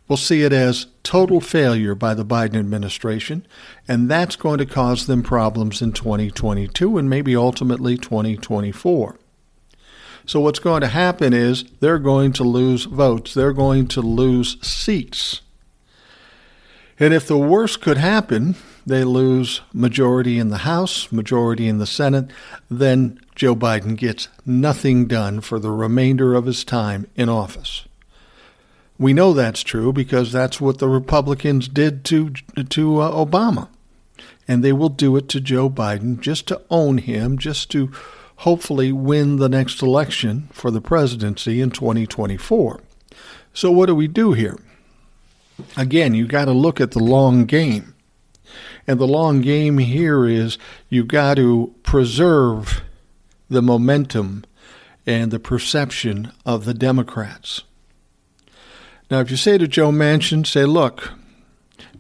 will 0.09 0.17
see 0.17 0.43
it 0.43 0.53
as 0.53 0.87
total 1.03 1.41
failure 1.41 1.95
by 1.95 2.15
the 2.15 2.25
Biden 2.25 2.57
administration, 2.57 3.47
and 3.89 4.11
that's 4.11 4.37
going 4.37 4.59
to 4.59 4.67
cause 4.67 5.07
them 5.07 5.23
problems 5.23 5.83
in 5.83 5.93
2022 5.93 6.99
and 6.99 7.11
maybe 7.11 7.35
ultimately 7.35 7.97
2024. 7.97 9.19
So, 10.27 10.41
what's 10.41 10.59
going 10.59 10.81
to 10.81 10.89
happen 10.89 11.33
is 11.33 11.65
they're 11.81 11.99
going 11.99 12.33
to 12.33 12.45
lose 12.45 12.85
votes, 12.85 13.35
they're 13.35 13.53
going 13.53 13.87
to 13.89 14.01
lose 14.01 14.61
seats. 14.67 15.41
And 16.99 17.13
if 17.13 17.27
the 17.27 17.39
worst 17.39 17.83
could 17.83 17.99
happen, 17.99 18.55
they 18.87 19.05
lose 19.05 19.61
majority 19.73 20.39
in 20.39 20.49
the 20.49 20.59
House, 20.59 21.13
majority 21.13 21.69
in 21.69 21.79
the 21.79 21.87
Senate, 21.87 22.31
then 22.71 23.21
Joe 23.35 23.55
Biden 23.55 23.97
gets 23.97 24.29
nothing 24.47 25.07
done 25.07 25.41
for 25.41 25.59
the 25.59 25.71
remainder 25.71 26.35
of 26.35 26.47
his 26.47 26.65
time 26.65 27.07
in 27.17 27.29
office. 27.29 27.85
We 28.99 29.13
know 29.13 29.35
that's 29.35 29.63
true 29.63 29.93
because 29.93 30.33
that's 30.33 30.61
what 30.61 30.79
the 30.79 30.89
Republicans 30.89 31.69
did 31.69 32.03
to 32.07 32.31
to 32.71 33.01
uh, 33.01 33.13
Obama. 33.13 33.69
And 34.49 34.65
they 34.65 34.73
will 34.73 34.89
do 34.89 35.17
it 35.17 35.29
to 35.31 35.41
Joe 35.41 35.69
Biden 35.69 36.19
just 36.21 36.47
to 36.49 36.63
own 36.71 36.99
him, 36.99 37.37
just 37.37 37.71
to 37.73 37.91
hopefully 38.37 38.93
win 38.93 39.37
the 39.37 39.49
next 39.49 39.83
election 39.83 40.49
for 40.53 40.71
the 40.71 40.81
presidency 40.81 41.61
in 41.61 41.71
2024. 41.71 42.81
So 43.53 43.71
what 43.71 43.87
do 43.87 43.95
we 43.95 44.07
do 44.07 44.33
here? 44.33 44.57
Again, 45.77 46.15
you 46.15 46.27
got 46.27 46.47
to 46.47 46.53
look 46.53 46.81
at 46.81 46.93
the 46.93 46.99
long 46.99 47.45
game. 47.45 47.95
And 48.87 49.01
the 49.01 49.07
long 49.07 49.41
game 49.41 49.79
here 49.79 50.27
is 50.27 50.59
you've 50.89 51.09
got 51.09 51.35
to 51.35 51.75
preserve 51.83 52.83
the 53.49 53.63
momentum 53.63 54.45
and 55.07 55.31
the 55.31 55.41
perception 55.41 56.33
of 56.45 56.65
the 56.65 56.75
Democrats. 56.75 57.63
Now, 59.11 59.21
if 59.21 59.31
you 59.31 59.37
say 59.37 59.57
to 59.59 59.69
Joe 59.69 59.91
Manchin, 59.91 60.47
say, 60.47 60.65
look, 60.65 61.13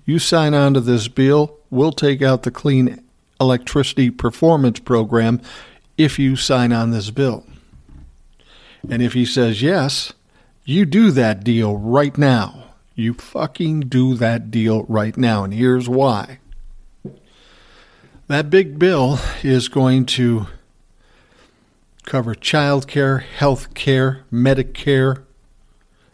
you 0.04 0.18
sign 0.18 0.54
on 0.54 0.75
to 0.75 0.80
this 0.80 1.08
bill, 1.08 1.58
we'll 1.70 1.92
take 1.92 2.20
out 2.22 2.42
the 2.42 2.50
Clean 2.50 3.02
Electricity 3.40 4.10
Performance 4.10 4.80
Program 4.80 5.40
if 5.96 6.18
you 6.18 6.36
sign 6.36 6.72
on 6.72 6.90
this 6.90 7.10
bill. 7.10 7.44
And 8.88 9.02
if 9.02 9.14
he 9.14 9.25
says 9.25 9.62
yes, 9.62 10.12
you 10.64 10.84
do 10.84 11.10
that 11.12 11.44
deal 11.44 11.76
right 11.76 12.16
now. 12.16 12.65
You 12.96 13.12
fucking 13.12 13.80
do 13.82 14.14
that 14.14 14.50
deal 14.50 14.84
right 14.84 15.16
now. 15.18 15.44
And 15.44 15.52
here's 15.52 15.86
why. 15.86 16.38
That 18.26 18.48
big 18.48 18.78
bill 18.78 19.20
is 19.42 19.68
going 19.68 20.06
to 20.06 20.46
cover 22.06 22.34
child 22.34 22.88
care, 22.88 23.18
health 23.18 23.74
care, 23.74 24.24
Medicare. 24.32 25.24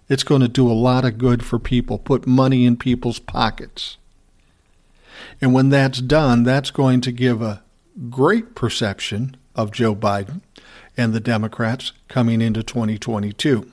It's 0.09 0.25
going 0.25 0.41
to 0.41 0.49
do 0.49 0.69
a 0.69 0.75
lot 0.75 1.05
of 1.05 1.19
good 1.19 1.45
for 1.45 1.61
people, 1.61 1.99
put 1.99 2.27
money 2.27 2.67
in 2.67 2.77
people's 2.77 3.21
pockets. 3.21 3.97
And 5.41 5.55
when 5.55 5.69
that's 5.69 6.01
done, 6.01 6.43
that's 6.43 6.73
going 6.73 7.01
to 7.03 7.13
give 7.13 7.41
a 7.41 7.63
great 8.11 8.57
perception 8.57 9.37
of 9.55 9.71
Joe 9.71 9.95
Biden 9.95 10.41
and 10.97 11.13
the 11.13 11.21
Democrats 11.21 11.93
coming 12.09 12.41
into 12.41 12.65
2022. 12.65 13.71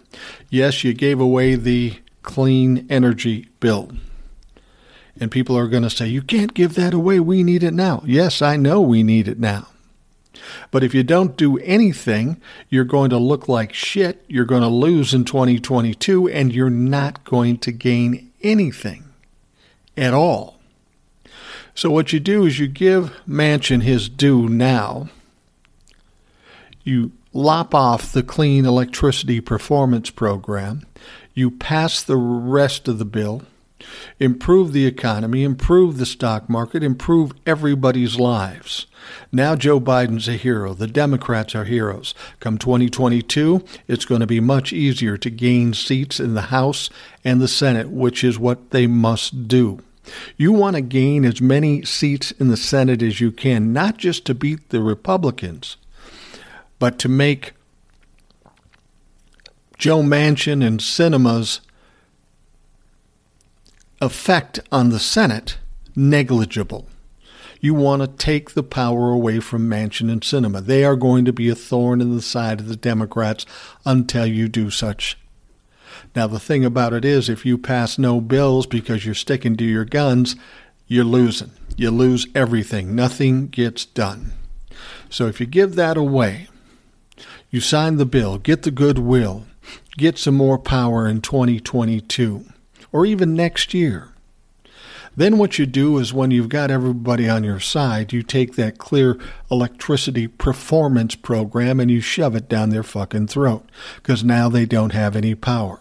Yes, 0.49 0.83
you 0.83 0.93
gave 0.93 1.19
away 1.19 1.55
the 1.55 1.99
clean 2.23 2.85
energy 2.89 3.49
bill. 3.59 3.91
And 5.19 5.31
people 5.31 5.57
are 5.57 5.67
going 5.67 5.83
to 5.83 5.89
say, 5.89 6.07
you 6.07 6.21
can't 6.21 6.53
give 6.53 6.75
that 6.75 6.93
away. 6.93 7.19
We 7.19 7.43
need 7.43 7.63
it 7.63 7.73
now. 7.73 8.03
Yes, 8.05 8.41
I 8.41 8.55
know 8.55 8.79
we 8.81 9.03
need 9.03 9.27
it 9.27 9.39
now. 9.39 9.67
But 10.71 10.83
if 10.83 10.93
you 10.93 11.03
don't 11.03 11.35
do 11.35 11.57
anything, 11.57 12.39
you're 12.69 12.85
going 12.85 13.09
to 13.09 13.17
look 13.17 13.49
like 13.49 13.73
shit. 13.73 14.23
You're 14.27 14.45
going 14.45 14.61
to 14.61 14.69
lose 14.69 15.13
in 15.13 15.25
2022, 15.25 16.29
and 16.29 16.53
you're 16.53 16.69
not 16.69 17.23
going 17.25 17.57
to 17.59 17.71
gain 17.71 18.31
anything 18.41 19.03
at 19.97 20.13
all. 20.13 20.59
So, 21.75 21.89
what 21.89 22.13
you 22.13 22.19
do 22.19 22.45
is 22.45 22.59
you 22.59 22.67
give 22.67 23.13
Manchin 23.27 23.81
his 23.81 24.07
due 24.07 24.47
now 24.47 25.09
you 26.89 27.11
lop 27.33 27.75
off 27.75 28.11
the 28.11 28.23
Clean 28.23 28.65
Electricity 28.65 29.39
Performance 29.39 30.09
Program, 30.09 30.85
you 31.39 31.49
pass 31.49 32.03
the 32.03 32.17
rest 32.17 32.87
of 32.87 32.99
the 32.99 33.05
bill, 33.05 33.43
improve 34.19 34.73
the 34.73 34.85
economy, 34.85 35.43
improve 35.43 35.97
the 35.97 36.05
stock 36.05 36.49
market, 36.49 36.83
improve 36.83 37.31
everybody's 37.45 38.19
lives. 38.19 38.85
Now 39.31 39.55
Joe 39.55 39.79
Biden's 39.79 40.27
a 40.27 40.33
hero. 40.33 40.73
The 40.73 40.85
Democrats 40.85 41.55
are 41.55 41.63
heroes. 41.63 42.13
Come 42.39 42.57
2022, 42.57 43.63
it's 43.87 44.05
going 44.05 44.21
to 44.21 44.27
be 44.27 44.41
much 44.41 44.73
easier 44.73 45.17
to 45.17 45.29
gain 45.29 45.73
seats 45.73 46.19
in 46.19 46.33
the 46.33 46.41
House 46.43 46.89
and 47.23 47.41
the 47.41 47.47
Senate, 47.47 47.89
which 47.89 48.23
is 48.23 48.37
what 48.37 48.71
they 48.71 48.85
must 48.85 49.47
do. 49.47 49.79
You 50.37 50.51
want 50.51 50.75
to 50.75 50.81
gain 50.81 51.23
as 51.23 51.39
many 51.39 51.85
seats 51.85 52.31
in 52.31 52.49
the 52.49 52.57
Senate 52.57 53.01
as 53.01 53.21
you 53.21 53.31
can, 53.31 53.71
not 53.71 53.97
just 53.97 54.25
to 54.25 54.33
beat 54.33 54.69
the 54.69 54.81
Republicans, 54.81 55.77
but 56.79 56.99
to 56.99 57.09
make 57.09 57.53
Joe 59.79 60.03
Manchin 60.03 60.61
and 60.61 60.81
Sinema's 60.81 61.61
effect 64.01 64.59
on 64.73 64.89
the 64.89 64.99
Senate 64.99 65.57
negligible. 65.95 66.85
You 67.61 67.73
want 67.73 68.01
to 68.01 68.07
take 68.07 68.51
the 68.51 68.63
power 68.63 69.09
away 69.09 69.39
from 69.39 69.69
Manchin 69.69 70.11
and 70.11 70.21
Cinema. 70.21 70.59
They 70.59 70.83
are 70.83 70.97
going 70.97 71.23
to 71.23 71.33
be 71.33 71.47
a 71.47 71.55
thorn 71.55 72.01
in 72.01 72.13
the 72.13 72.21
side 72.21 72.59
of 72.59 72.67
the 72.67 72.75
Democrats 72.75 73.45
until 73.85 74.25
you 74.25 74.49
do 74.49 74.69
such. 74.69 75.17
Now, 76.13 76.27
the 76.27 76.41
thing 76.41 76.65
about 76.65 76.91
it 76.91 77.05
is, 77.05 77.29
if 77.29 77.45
you 77.45 77.57
pass 77.57 77.97
no 77.97 78.19
bills 78.19 78.67
because 78.67 79.05
you're 79.05 79.15
sticking 79.15 79.55
to 79.57 79.63
your 79.63 79.85
guns, 79.85 80.35
you're 80.87 81.05
losing. 81.05 81.51
You 81.77 81.91
lose 81.91 82.27
everything. 82.35 82.95
Nothing 82.95 83.47
gets 83.47 83.85
done. 83.85 84.33
So 85.09 85.27
if 85.27 85.39
you 85.39 85.45
give 85.45 85.75
that 85.75 85.95
away, 85.95 86.49
you 87.49 87.61
sign 87.61 87.95
the 87.95 88.05
bill, 88.05 88.37
get 88.37 88.63
the 88.63 88.71
goodwill, 88.71 89.45
get 89.99 90.17
some 90.17 90.35
more 90.35 90.57
power 90.57 91.07
in 91.07 91.21
2022 91.21 92.45
or 92.91 93.05
even 93.05 93.35
next 93.35 93.73
year. 93.73 94.09
Then 95.15 95.37
what 95.37 95.59
you 95.59 95.65
do 95.65 95.97
is 95.97 96.13
when 96.13 96.31
you've 96.31 96.49
got 96.49 96.71
everybody 96.71 97.27
on 97.27 97.43
your 97.43 97.59
side, 97.59 98.13
you 98.13 98.23
take 98.23 98.55
that 98.55 98.77
clear 98.77 99.19
electricity 99.51 100.27
performance 100.27 101.15
program 101.15 101.79
and 101.79 101.91
you 101.91 101.99
shove 101.99 102.35
it 102.35 102.47
down 102.47 102.69
their 102.69 102.83
fucking 102.83 103.27
throat 103.27 103.67
because 103.97 104.23
now 104.23 104.47
they 104.47 104.65
don't 104.65 104.93
have 104.93 105.15
any 105.15 105.35
power. 105.35 105.79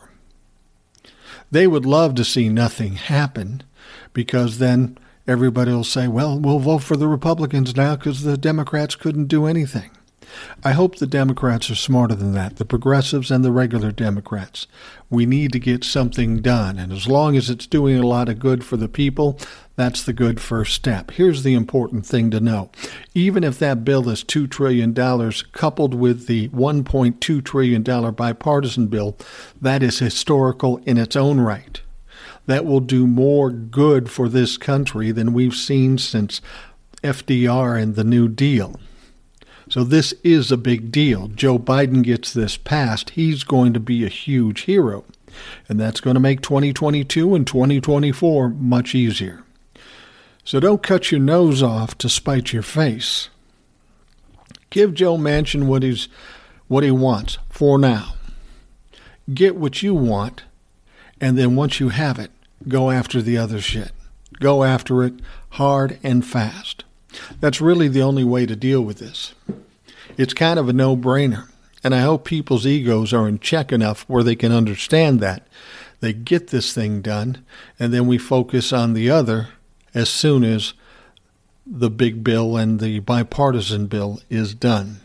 They 1.51 1.67
would 1.67 1.87
love 1.87 2.15
to 2.17 2.25
see 2.25 2.49
nothing 2.49 2.95
happen 2.95 3.63
because 4.13 4.59
then 4.59 4.99
everybody 5.27 5.71
will 5.71 5.85
say, 5.85 6.09
well, 6.09 6.39
we'll 6.39 6.59
vote 6.59 6.83
for 6.83 6.97
the 6.97 7.09
Republicans 7.09 7.77
now 7.77 7.97
because 7.97 8.23
the 8.23 8.37
Democrats 8.37 8.97
couldn't 8.97 9.27
do 9.27 9.47
anything. 9.47 9.91
I 10.65 10.73
hope 10.73 10.97
the 10.97 11.07
Democrats 11.07 11.71
are 11.71 11.75
smarter 11.75 12.15
than 12.15 12.33
that, 12.33 12.57
the 12.57 12.65
progressives 12.65 13.31
and 13.31 13.45
the 13.45 13.53
regular 13.53 13.93
Democrats. 13.93 14.67
We 15.11 15.27
need 15.27 15.53
to 15.53 15.59
get 15.59 15.85
something 15.85 16.43
done, 16.43 16.79
and 16.79 16.93
as 16.93 17.07
long 17.07 17.37
as 17.37 17.49
it's 17.49 17.67
doing 17.67 17.99
a 17.99 18.07
lot 18.07 18.29
of 18.29 18.39
good 18.39 18.65
for 18.65 18.77
the 18.77 18.89
people, 18.89 19.39
that's 19.77 20.03
the 20.03 20.13
good 20.13 20.41
first 20.41 20.75
step. 20.75 21.13
Here's 21.13 21.45
the 21.45 21.55
important 21.55 22.05
thing 22.05 22.31
to 22.33 22.41
know. 22.41 22.71
Even 23.15 23.45
if 23.45 23.59
that 23.61 23.85
bill 23.85 24.09
is 24.09 24.25
$2 24.25 24.51
trillion 24.51 24.93
coupled 25.53 25.95
with 25.95 26.27
the 26.27 26.49
$1.2 26.49 27.45
trillion 27.45 27.83
bipartisan 27.83 28.89
bill, 28.89 29.17
that 29.61 29.83
is 29.83 30.01
historical 30.01 30.79
in 30.79 30.99
its 30.99 31.15
own 31.15 31.41
right. 31.41 31.81
That 32.47 32.65
will 32.65 32.81
do 32.81 33.07
more 33.07 33.51
good 33.51 34.11
for 34.11 34.29
this 34.29 34.57
country 34.57 35.13
than 35.13 35.33
we've 35.33 35.55
seen 35.55 35.99
since 35.99 36.41
FDR 37.05 37.81
and 37.81 37.95
the 37.95 38.05
New 38.05 38.27
Deal. 38.27 38.81
So 39.69 39.85
this 39.85 40.15
is 40.25 40.51
a 40.51 40.57
big 40.57 40.91
deal. 40.91 41.29
Joe 41.29 41.59
Biden 41.59 42.03
gets 42.03 42.33
this 42.33 42.57
passed, 42.57 43.11
he's 43.11 43.45
going 43.45 43.73
to 43.75 43.81
be 43.81 44.05
a 44.05 44.09
huge 44.09 44.63
hero. 44.63 45.05
And 45.69 45.79
that's 45.79 46.01
going 46.01 46.15
to 46.15 46.21
make 46.21 46.41
2022 46.41 47.35
and 47.35 47.47
2024 47.47 48.49
much 48.49 48.95
easier. 48.95 49.43
So 50.43 50.59
don't 50.61 50.83
cut 50.83 51.11
your 51.11 51.21
nose 51.21 51.63
off 51.63 51.99
to 51.99 52.09
spite 52.09 52.53
your 52.53 52.63
face. 52.63 53.29
Give 54.71 54.95
Joe 54.95 55.17
Manchin 55.17 55.67
what 55.67 55.83
he's 55.83 56.09
what 56.69 56.85
he 56.85 56.91
wants 56.91 57.39
for 57.49 57.79
now. 57.79 58.15
Get 59.33 59.57
what 59.57 59.83
you 59.83 59.95
want, 59.95 60.45
and 61.21 61.39
then 61.39 61.57
once 61.57 61.81
you 61.81 61.91
have 61.91 62.19
it, 62.19 62.31
go 62.67 62.91
after 62.91 63.21
the 63.21 63.37
other 63.37 63.61
shit. 63.61 63.93
Go 64.41 64.65
after 64.65 65.03
it 65.05 65.15
hard 65.51 65.99
and 66.03 66.25
fast. 66.25 66.85
That's 67.41 67.61
really 67.61 67.89
the 67.89 68.03
only 68.03 68.25
way 68.25 68.47
to 68.47 68.57
deal 68.57 68.83
with 68.83 68.99
this. 68.99 69.35
It's 70.17 70.35
kind 70.35 70.59
of 70.59 70.69
a 70.69 70.73
no 70.73 70.97
brainer. 70.97 71.49
And 71.85 71.95
I 71.95 72.01
hope 72.01 72.25
people's 72.25 72.67
egos 72.67 73.13
are 73.13 73.29
in 73.29 73.39
check 73.39 73.73
enough 73.73 74.05
where 74.09 74.23
they 74.23 74.35
can 74.35 74.53
understand 74.53 75.21
that. 75.21 75.47
They 76.01 76.13
get 76.13 76.49
this 76.49 76.73
thing 76.73 77.03
done, 77.03 77.45
and 77.79 77.93
then 77.93 78.07
we 78.07 78.19
focus 78.19 78.73
on 78.73 78.95
the 78.95 79.11
other 79.11 79.49
as 79.95 80.09
soon 80.09 80.45
as 80.45 80.75
the 81.67 81.91
big 81.91 82.25
bill 82.25 82.57
and 82.57 82.81
the 82.81 83.01
bipartisan 83.01 83.87
bill 83.87 84.21
is 84.31 84.55
done. 84.55 85.01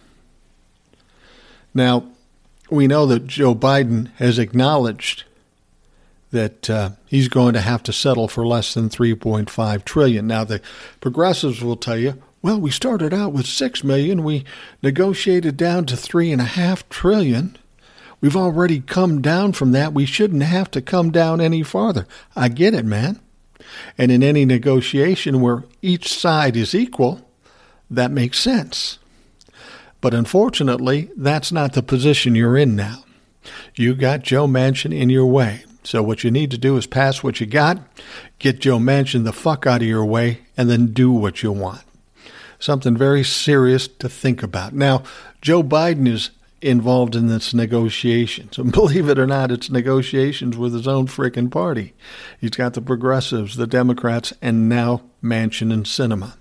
Now, 1.73 2.05
we 2.69 2.87
know 2.87 3.05
that 3.07 3.27
Joe 3.27 3.53
Biden 3.55 4.11
has 4.15 4.39
acknowledged 4.39 5.25
that 6.33 6.69
uh, 6.69 6.89
he's 7.05 7.29
going 7.29 7.53
to 7.53 7.61
have 7.61 7.83
to 7.83 7.93
settle 7.93 8.27
for 8.27 8.45
less 8.45 8.73
than 8.73 8.89
3.5 8.89 9.85
trillion. 9.85 10.27
Now, 10.27 10.43
the 10.43 10.61
progressives 10.99 11.63
will 11.63 11.77
tell 11.77 11.97
you, 11.97 12.21
well, 12.41 12.59
we 12.59 12.71
started 12.71 13.13
out 13.13 13.31
with 13.31 13.45
six 13.45 13.83
million, 13.83 14.23
we 14.23 14.43
negotiated 14.81 15.55
down 15.55 15.85
to 15.85 15.95
three 15.95 16.31
and 16.31 16.41
a 16.41 16.45
half 16.45 16.87
trillion. 16.89 17.55
We've 18.19 18.35
already 18.35 18.81
come 18.81 19.21
down 19.21 19.53
from 19.53 19.71
that. 19.73 19.93
We 19.93 20.05
shouldn't 20.05 20.43
have 20.43 20.69
to 20.71 20.81
come 20.81 21.11
down 21.11 21.39
any 21.39 21.63
farther. 21.63 22.05
I 22.35 22.49
get 22.49 22.73
it, 22.73 22.85
man. 22.85 23.21
And 23.97 24.11
in 24.11 24.23
any 24.23 24.43
negotiation 24.43 25.39
where 25.39 25.63
each 25.81 26.11
side 26.13 26.57
is 26.57 26.75
equal, 26.75 27.29
that 27.89 28.11
makes 28.11 28.39
sense. 28.39 28.99
But 30.01 30.13
unfortunately, 30.13 31.11
that's 31.15 31.51
not 31.51 31.73
the 31.73 31.83
position 31.83 32.35
you're 32.35 32.57
in 32.57 32.75
now. 32.75 33.05
You 33.75 33.95
got 33.95 34.23
Joe 34.23 34.47
Manchin 34.47 34.97
in 34.97 35.09
your 35.09 35.25
way. 35.25 35.63
So 35.83 36.01
what 36.01 36.23
you 36.23 36.31
need 36.31 36.51
to 36.51 36.57
do 36.57 36.77
is 36.77 36.87
pass 36.87 37.23
what 37.23 37.39
you 37.39 37.45
got, 37.45 37.79
get 38.39 38.59
Joe 38.59 38.79
Manchin 38.79 39.23
the 39.23 39.33
fuck 39.33 39.67
out 39.67 39.81
of 39.81 39.87
your 39.87 40.05
way, 40.05 40.39
and 40.55 40.69
then 40.69 40.93
do 40.93 41.11
what 41.11 41.43
you 41.43 41.51
want. 41.51 41.83
Something 42.59 42.95
very 42.95 43.23
serious 43.23 43.87
to 43.87 44.07
think 44.07 44.41
about. 44.41 44.73
Now, 44.73 45.03
Joe 45.41 45.61
Biden 45.61 46.07
is 46.07 46.31
involved 46.61 47.15
in 47.15 47.27
this 47.27 47.53
negotiations. 47.53 48.57
And 48.63 48.71
believe 48.71 49.09
it 49.09 49.19
or 49.19 49.27
not, 49.27 49.51
it's 49.51 49.69
negotiations 49.69 50.57
with 50.57 50.73
his 50.73 50.87
own 50.87 51.07
frickin' 51.07 51.51
party. 51.51 51.93
He's 52.39 52.51
got 52.51 52.73
the 52.73 52.81
progressives, 52.81 53.57
the 53.57 53.67
Democrats, 53.67 54.31
and 54.41 54.69
now 54.69 55.01
Manchin 55.21 55.73
and 55.73 55.85
Sinema. 55.85 56.33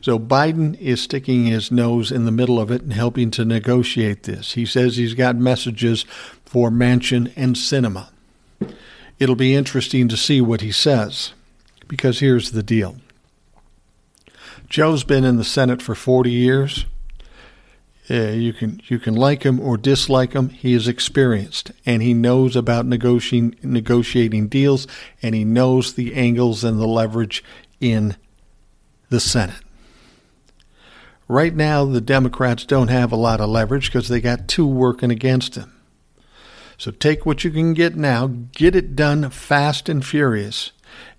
So 0.00 0.18
Biden 0.18 0.78
is 0.78 1.02
sticking 1.02 1.46
his 1.46 1.72
nose 1.72 2.12
in 2.12 2.24
the 2.24 2.30
middle 2.30 2.60
of 2.60 2.70
it 2.70 2.82
and 2.82 2.92
helping 2.92 3.32
to 3.32 3.44
negotiate 3.44 4.22
this. 4.22 4.52
He 4.52 4.64
says 4.64 4.96
he's 4.96 5.14
got 5.14 5.36
messages 5.36 6.04
for 6.44 6.70
Manchin 6.70 7.32
and 7.34 7.56
Sinema. 7.56 8.08
It'll 9.18 9.36
be 9.36 9.54
interesting 9.54 10.08
to 10.08 10.16
see 10.16 10.40
what 10.40 10.60
he 10.60 10.72
says, 10.72 11.32
because 11.88 12.20
here's 12.20 12.50
the 12.50 12.62
deal. 12.62 12.96
Joe's 14.68 15.04
been 15.04 15.24
in 15.24 15.36
the 15.36 15.44
Senate 15.44 15.80
for 15.80 15.94
40 15.94 16.30
years. 16.30 16.86
Uh, 18.08 18.30
you 18.30 18.52
can 18.52 18.80
you 18.86 19.00
can 19.00 19.14
like 19.14 19.42
him 19.42 19.58
or 19.58 19.76
dislike 19.76 20.32
him. 20.32 20.50
He 20.50 20.74
is 20.74 20.86
experienced 20.86 21.72
and 21.84 22.02
he 22.02 22.14
knows 22.14 22.54
about 22.54 22.86
negotiating 22.86 23.56
negotiating 23.64 24.46
deals 24.46 24.86
and 25.22 25.34
he 25.34 25.44
knows 25.44 25.94
the 25.94 26.14
angles 26.14 26.62
and 26.62 26.78
the 26.78 26.86
leverage 26.86 27.42
in 27.80 28.16
the 29.08 29.18
Senate. 29.18 29.60
Right 31.28 31.54
now, 31.54 31.84
the 31.84 32.00
Democrats 32.00 32.64
don't 32.64 32.88
have 32.88 33.10
a 33.10 33.16
lot 33.16 33.40
of 33.40 33.50
leverage 33.50 33.86
because 33.86 34.08
they 34.08 34.20
got 34.20 34.46
two 34.46 34.66
working 34.66 35.10
against 35.10 35.54
them. 35.54 35.75
So 36.78 36.90
take 36.90 37.24
what 37.24 37.44
you 37.44 37.50
can 37.50 37.74
get 37.74 37.96
now, 37.96 38.26
get 38.52 38.76
it 38.76 38.94
done 38.94 39.30
fast 39.30 39.88
and 39.88 40.04
furious, 40.04 40.72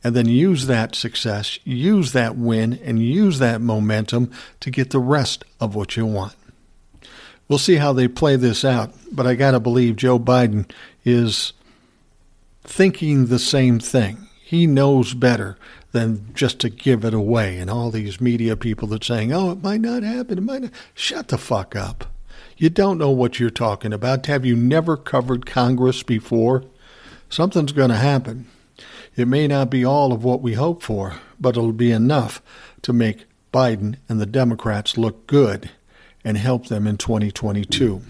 and 0.04 0.16
then 0.16 0.28
use 0.28 0.68
that 0.68 0.96
success, 0.96 1.60
use 1.64 2.12
that 2.12 2.38
win, 2.38 2.80
and 2.84 3.02
use 3.02 3.40
that 3.40 3.62
momentum 3.62 4.32
to 4.60 4.72
get 4.72 4.92
the 4.92 5.00
rest 5.00 5.44
of 5.60 5.76
what 5.76 5.98
you 5.98 6.06
want. 6.06 6.36
We'll 7.48 7.60
see 7.60 7.76
how 7.76 7.94
they 7.94 8.08
play 8.08 8.36
this 8.36 8.66
out, 8.66 8.94
but 9.12 9.26
I 9.26 9.36
got 9.36 9.52
to 9.52 9.60
believe 9.60 9.96
Joe 9.96 10.20
Biden 10.20 10.70
is 11.06 11.54
thinking 12.64 13.28
the 13.28 13.40
same 13.40 13.80
thing. 13.80 14.28
He 14.44 14.68
knows 14.68 15.14
better 15.14 15.58
than 15.94 16.30
just 16.34 16.60
to 16.60 16.70
give 16.70 17.04
it 17.06 17.14
away. 17.14 17.58
And 17.58 17.70
all 17.70 17.90
these 17.90 18.22
media 18.22 18.56
people 18.56 18.88
that 18.90 19.04
saying, 19.04 19.34
"Oh, 19.34 19.52
it 19.52 19.64
might 19.64 19.82
not 19.82 20.04
happen. 20.04 20.38
It 20.38 20.44
might 20.44 20.62
not." 20.62 20.72
Shut 20.94 21.30
the 21.30 21.38
fuck 21.38 21.76
up. 21.76 22.14
You 22.60 22.72
don't 22.72 22.98
know 22.98 23.12
what 23.12 23.40
you're 23.40 23.52
talking 23.52 23.94
about. 23.94 24.26
Have 24.26 24.44
you 24.44 24.56
never 24.56 24.98
covered 24.98 25.46
Congress 25.46 26.02
before? 26.02 26.64
Something's 27.30 27.72
going 27.72 27.92
to 27.92 27.98
happen. 27.98 28.48
It 29.16 29.28
may 29.28 29.48
not 29.48 29.70
be 29.70 29.86
all 29.86 30.12
of 30.12 30.24
what 30.24 30.42
we 30.42 30.54
hope 30.54 30.82
for, 30.82 31.14
but 31.40 31.56
it'll 31.56 31.72
be 31.72 31.92
enough 31.92 32.42
to 32.82 32.94
make 32.94 33.26
Biden 33.54 33.98
and 34.10 34.20
the 34.20 34.26
Democrats 34.26 34.98
look 34.98 35.28
good 35.28 35.70
and 36.24 36.36
help 36.36 36.66
them 36.66 36.88
in 36.88 36.98
2022. 36.98 38.02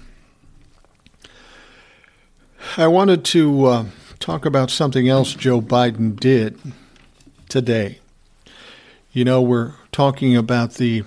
I 2.78 2.88
wanted 2.88 3.26
to 3.26 3.66
uh, 3.66 3.86
talk 4.20 4.46
about 4.46 4.72
something 4.72 5.10
else 5.10 5.34
Joe 5.34 5.60
Biden 5.60 6.18
did 6.18 6.58
today. 7.50 8.00
You 9.12 9.26
know, 9.26 9.42
we're 9.42 9.74
talking 9.92 10.38
about 10.38 10.76
the 10.76 11.04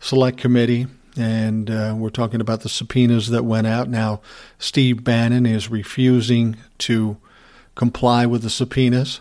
Select 0.00 0.36
Committee 0.36 0.88
and 1.16 1.70
uh, 1.70 1.94
we're 1.96 2.10
talking 2.10 2.40
about 2.40 2.60
the 2.60 2.68
subpoenas 2.68 3.28
that 3.30 3.44
went 3.44 3.66
out. 3.66 3.88
Now, 3.88 4.20
Steve 4.58 5.02
Bannon 5.02 5.46
is 5.46 5.70
refusing 5.70 6.56
to 6.78 7.16
comply 7.74 8.26
with 8.26 8.42
the 8.42 8.50
subpoenas. 8.50 9.20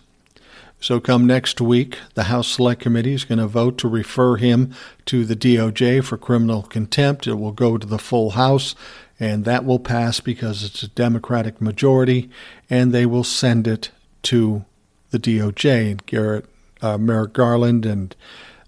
So, 0.79 0.99
come 0.99 1.25
next 1.25 1.61
week, 1.61 1.97
the 2.15 2.23
House 2.23 2.47
Select 2.49 2.81
Committee 2.81 3.13
is 3.13 3.23
going 3.23 3.39
to 3.39 3.47
vote 3.47 3.77
to 3.79 3.87
refer 3.87 4.35
him 4.35 4.73
to 5.05 5.25
the 5.25 5.35
DOJ 5.35 6.03
for 6.03 6.17
criminal 6.17 6.63
contempt. 6.63 7.27
It 7.27 7.35
will 7.35 7.53
go 7.53 7.77
to 7.77 7.87
the 7.87 7.97
full 7.97 8.31
House, 8.31 8.75
and 9.19 9.45
that 9.45 9.65
will 9.65 9.79
pass 9.79 10.19
because 10.19 10.63
it's 10.63 10.83
a 10.83 10.89
Democratic 10.89 11.61
majority, 11.61 12.29
and 12.69 12.91
they 12.91 13.05
will 13.05 13.23
send 13.23 13.67
it 13.67 13.91
to 14.23 14.65
the 15.11 15.19
DOJ 15.19 15.91
and 15.91 16.05
Garrett, 16.05 16.45
uh, 16.81 16.97
Merrick 16.97 17.33
Garland 17.33 17.85
and 17.85 18.15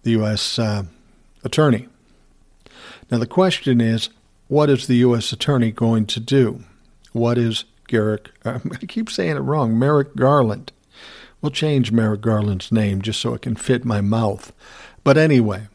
the 0.04 0.12
U.S. 0.12 0.58
Uh, 0.58 0.84
Attorney. 1.44 1.88
Now, 3.10 3.18
the 3.18 3.28
question 3.28 3.80
is 3.82 4.10
what 4.48 4.70
is 4.70 4.88
the 4.88 4.98
U.S. 4.98 5.32
Attorney 5.32 5.72
going 5.72 6.06
to 6.08 6.20
do? 6.20 6.64
What 7.12 7.38
is 7.38 7.66
Garrett? 7.88 8.30
I 8.46 8.60
keep 8.88 9.10
saying 9.10 9.38
it 9.38 9.42
wrong. 9.42 9.78
Merrick 9.78 10.16
Garland. 10.16 10.72
We'll 11.42 11.52
change 11.52 11.92
Merrick 11.92 12.22
Garland's 12.22 12.72
name 12.72 13.02
just 13.02 13.22
so 13.22 13.34
it 13.34 13.42
can 13.44 13.56
fit 13.56 13.86
my 13.86 14.02
mouth. 14.02 14.52
But 15.04 15.18
anyway, 15.18 15.68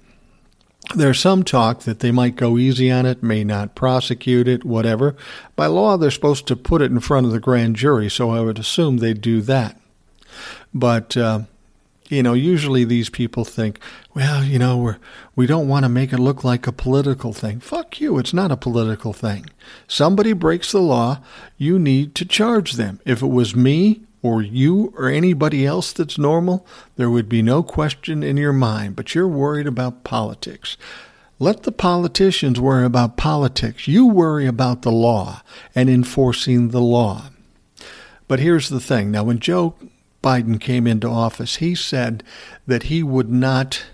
there's 0.95 1.21
some 1.21 1.43
talk 1.43 1.83
that 1.83 2.01
they 2.01 2.11
might 2.11 2.37
go 2.37 2.59
easy 2.59 2.91
on 2.91 3.07
it, 3.07 3.23
may 3.23 3.45
not 3.45 3.75
prosecute 3.75 4.49
it, 4.49 4.65
whatever. 4.65 5.17
By 5.55 5.67
law, 5.67 5.97
they're 5.97 6.11
supposed 6.11 6.47
to 6.49 6.57
put 6.57 6.83
it 6.83 6.91
in 6.91 7.01
front 7.01 7.27
of 7.27 7.33
the 7.33 7.41
grand 7.41 7.77
jury, 7.77 8.11
so 8.11 8.31
I 8.31 8.41
would 8.41 8.59
assume 8.59 8.97
they'd 8.97 9.21
do 9.21 9.41
that. 9.43 9.81
But 10.75 11.17
uh, 11.17 11.43
you 12.13 12.23
know, 12.23 12.35
usually 12.35 12.85
these 12.85 13.09
people 13.09 13.43
think, 13.43 13.79
well, 14.15 14.45
you 14.45 14.59
know, 14.59 14.77
we're, 14.77 14.99
we 15.35 15.47
don't 15.47 15.67
want 15.67 15.87
to 15.87 15.89
make 15.89 16.13
it 16.13 16.19
look 16.19 16.45
like 16.45 16.67
a 16.67 16.73
political 16.73 17.33
thing. 17.33 17.59
Fuck 17.59 18.03
you. 18.03 18.19
It's 18.19 18.35
not 18.35 18.53
a 18.53 18.57
political 18.57 19.15
thing. 19.15 19.47
Somebody 19.89 20.35
breaks 20.35 20.73
the 20.73 20.81
law, 20.81 21.21
you 21.57 21.79
need 21.79 22.15
to 22.17 22.27
charge 22.27 22.73
them. 22.73 23.01
If 23.07 23.23
it 23.23 23.29
was 23.29 23.57
me 23.57 24.03
or 24.21 24.43
you 24.43 24.93
or 24.99 25.09
anybody 25.09 25.65
else 25.65 25.91
that's 25.91 26.19
normal, 26.19 26.67
there 26.97 27.09
would 27.09 27.31
be 27.31 27.41
no 27.41 27.63
question 27.63 28.23
in 28.23 28.37
your 28.37 28.53
mind, 28.53 28.95
but 28.95 29.15
you're 29.15 29.27
worried 29.27 29.67
about 29.67 30.05
politics. 30.05 30.77
Let 31.39 31.63
the 31.63 31.73
politicians 31.73 32.61
worry 32.61 32.85
about 32.85 33.17
politics. 33.17 33.89
You 33.89 34.07
worry 34.07 34.47
about 34.47 34.83
the 34.83 34.93
law 34.93 35.41
and 35.75 35.89
enforcing 35.89 36.69
the 36.69 36.81
law. 36.81 37.31
But 38.29 38.39
here's 38.39 38.69
the 38.69 38.81
thing. 38.81 39.11
Now, 39.11 39.25
when 39.25 39.39
Joe 39.39 39.75
Biden 40.23 40.61
came 40.61 40.87
into 40.87 41.09
office, 41.09 41.57
he 41.57 41.75
said 41.75 42.23
that 42.67 42.85
he 42.85 43.03
would 43.03 43.31
not 43.31 43.85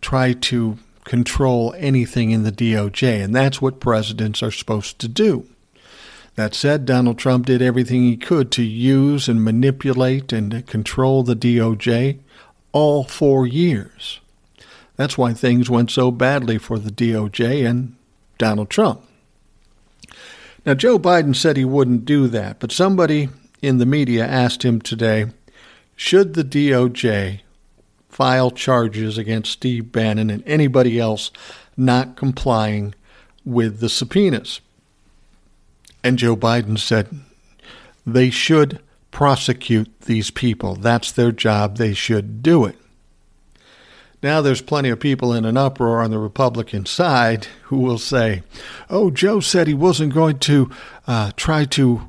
try 0.00 0.32
to 0.32 0.78
control 1.04 1.74
anything 1.78 2.30
in 2.30 2.42
the 2.44 2.52
DOJ, 2.52 3.22
and 3.24 3.34
that's 3.34 3.60
what 3.60 3.80
presidents 3.80 4.42
are 4.42 4.50
supposed 4.50 4.98
to 5.00 5.08
do. 5.08 5.46
That 6.36 6.54
said, 6.54 6.84
Donald 6.84 7.18
Trump 7.18 7.46
did 7.46 7.60
everything 7.60 8.04
he 8.04 8.16
could 8.16 8.52
to 8.52 8.62
use 8.62 9.26
and 9.26 9.42
manipulate 9.42 10.32
and 10.32 10.64
control 10.66 11.24
the 11.24 11.34
DOJ 11.34 12.20
all 12.70 13.02
four 13.02 13.46
years. 13.46 14.20
That's 14.94 15.18
why 15.18 15.32
things 15.32 15.68
went 15.68 15.90
so 15.90 16.10
badly 16.10 16.58
for 16.58 16.78
the 16.78 16.90
DOJ 16.90 17.68
and 17.68 17.96
Donald 18.36 18.70
Trump. 18.70 19.00
Now, 20.64 20.74
Joe 20.74 20.98
Biden 20.98 21.34
said 21.34 21.56
he 21.56 21.64
wouldn't 21.64 22.04
do 22.04 22.28
that, 22.28 22.60
but 22.60 22.70
somebody 22.70 23.30
in 23.62 23.78
the 23.78 23.86
media 23.86 24.26
asked 24.26 24.64
him 24.64 24.80
today 24.80 25.26
should 25.96 26.34
the 26.34 26.44
DOJ 26.44 27.40
file 28.08 28.52
charges 28.52 29.18
against 29.18 29.50
Steve 29.50 29.90
Bannon 29.90 30.30
and 30.30 30.44
anybody 30.46 31.00
else 31.00 31.32
not 31.76 32.14
complying 32.14 32.94
with 33.44 33.80
the 33.80 33.88
subpoenas? 33.88 34.60
And 36.04 36.16
Joe 36.16 36.36
Biden 36.36 36.78
said 36.78 37.08
they 38.06 38.30
should 38.30 38.78
prosecute 39.10 40.02
these 40.02 40.30
people. 40.30 40.76
That's 40.76 41.10
their 41.10 41.32
job. 41.32 41.76
They 41.76 41.94
should 41.94 42.44
do 42.44 42.64
it. 42.64 42.76
Now, 44.22 44.40
there's 44.40 44.62
plenty 44.62 44.90
of 44.90 45.00
people 45.00 45.32
in 45.32 45.44
an 45.44 45.56
uproar 45.56 46.00
on 46.00 46.10
the 46.10 46.18
Republican 46.18 46.86
side 46.86 47.46
who 47.64 47.78
will 47.78 47.98
say, 47.98 48.42
oh, 48.90 49.10
Joe 49.10 49.40
said 49.40 49.66
he 49.66 49.74
wasn't 49.74 50.14
going 50.14 50.38
to 50.40 50.70
uh, 51.06 51.32
try 51.36 51.64
to 51.66 52.08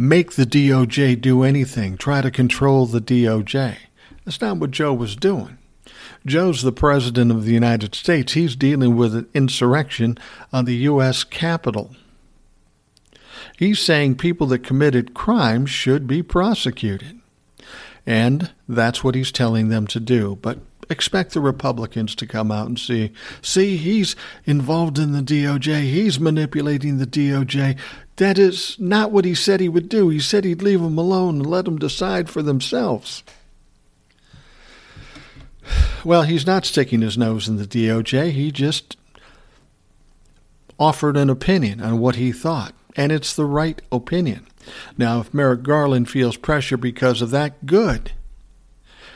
make 0.00 0.32
the 0.32 0.46
DOJ 0.46 1.20
do 1.20 1.42
anything, 1.42 1.98
try 1.98 2.22
to 2.22 2.30
control 2.30 2.86
the 2.86 3.02
DOJ. 3.02 3.76
That's 4.24 4.40
not 4.40 4.56
what 4.56 4.70
Joe 4.70 4.94
was 4.94 5.14
doing. 5.14 5.58
Joe's 6.24 6.62
the 6.62 6.72
President 6.72 7.30
of 7.30 7.44
the 7.44 7.52
United 7.52 7.94
States. 7.94 8.32
He's 8.32 8.56
dealing 8.56 8.96
with 8.96 9.14
an 9.14 9.28
insurrection 9.34 10.16
on 10.54 10.64
the 10.64 10.76
U.S. 10.76 11.22
Capitol. 11.22 11.90
He's 13.58 13.78
saying 13.78 14.14
people 14.16 14.46
that 14.46 14.64
committed 14.64 15.12
crimes 15.12 15.68
should 15.68 16.06
be 16.06 16.22
prosecuted. 16.22 17.20
And 18.06 18.52
that's 18.66 19.04
what 19.04 19.14
he's 19.14 19.30
telling 19.30 19.68
them 19.68 19.86
to 19.88 20.00
do. 20.00 20.38
But 20.40 20.60
expect 20.88 21.34
the 21.34 21.40
Republicans 21.42 22.14
to 22.14 22.26
come 22.26 22.50
out 22.50 22.68
and 22.68 22.78
see, 22.78 23.12
see, 23.42 23.76
he's 23.76 24.16
involved 24.46 24.98
in 24.98 25.12
the 25.12 25.20
DOJ, 25.20 25.82
he's 25.82 26.18
manipulating 26.18 26.96
the 26.96 27.06
DOJ. 27.06 27.78
That 28.20 28.38
is 28.38 28.76
not 28.78 29.12
what 29.12 29.24
he 29.24 29.34
said 29.34 29.60
he 29.60 29.68
would 29.70 29.88
do. 29.88 30.10
He 30.10 30.20
said 30.20 30.44
he'd 30.44 30.60
leave 30.60 30.82
them 30.82 30.98
alone 30.98 31.36
and 31.36 31.46
let 31.46 31.64
them 31.64 31.78
decide 31.78 32.28
for 32.28 32.42
themselves. 32.42 33.22
Well, 36.04 36.24
he's 36.24 36.46
not 36.46 36.66
sticking 36.66 37.00
his 37.00 37.16
nose 37.16 37.48
in 37.48 37.56
the 37.56 37.64
DOJ. 37.64 38.32
He 38.32 38.52
just 38.52 38.98
offered 40.78 41.16
an 41.16 41.30
opinion 41.30 41.80
on 41.80 41.98
what 41.98 42.16
he 42.16 42.30
thought, 42.30 42.74
and 42.94 43.10
it's 43.10 43.34
the 43.34 43.46
right 43.46 43.80
opinion. 43.90 44.46
Now, 44.98 45.20
if 45.20 45.32
Merrick 45.32 45.62
Garland 45.62 46.10
feels 46.10 46.36
pressure 46.36 46.76
because 46.76 47.22
of 47.22 47.30
that, 47.30 47.64
good. 47.64 48.12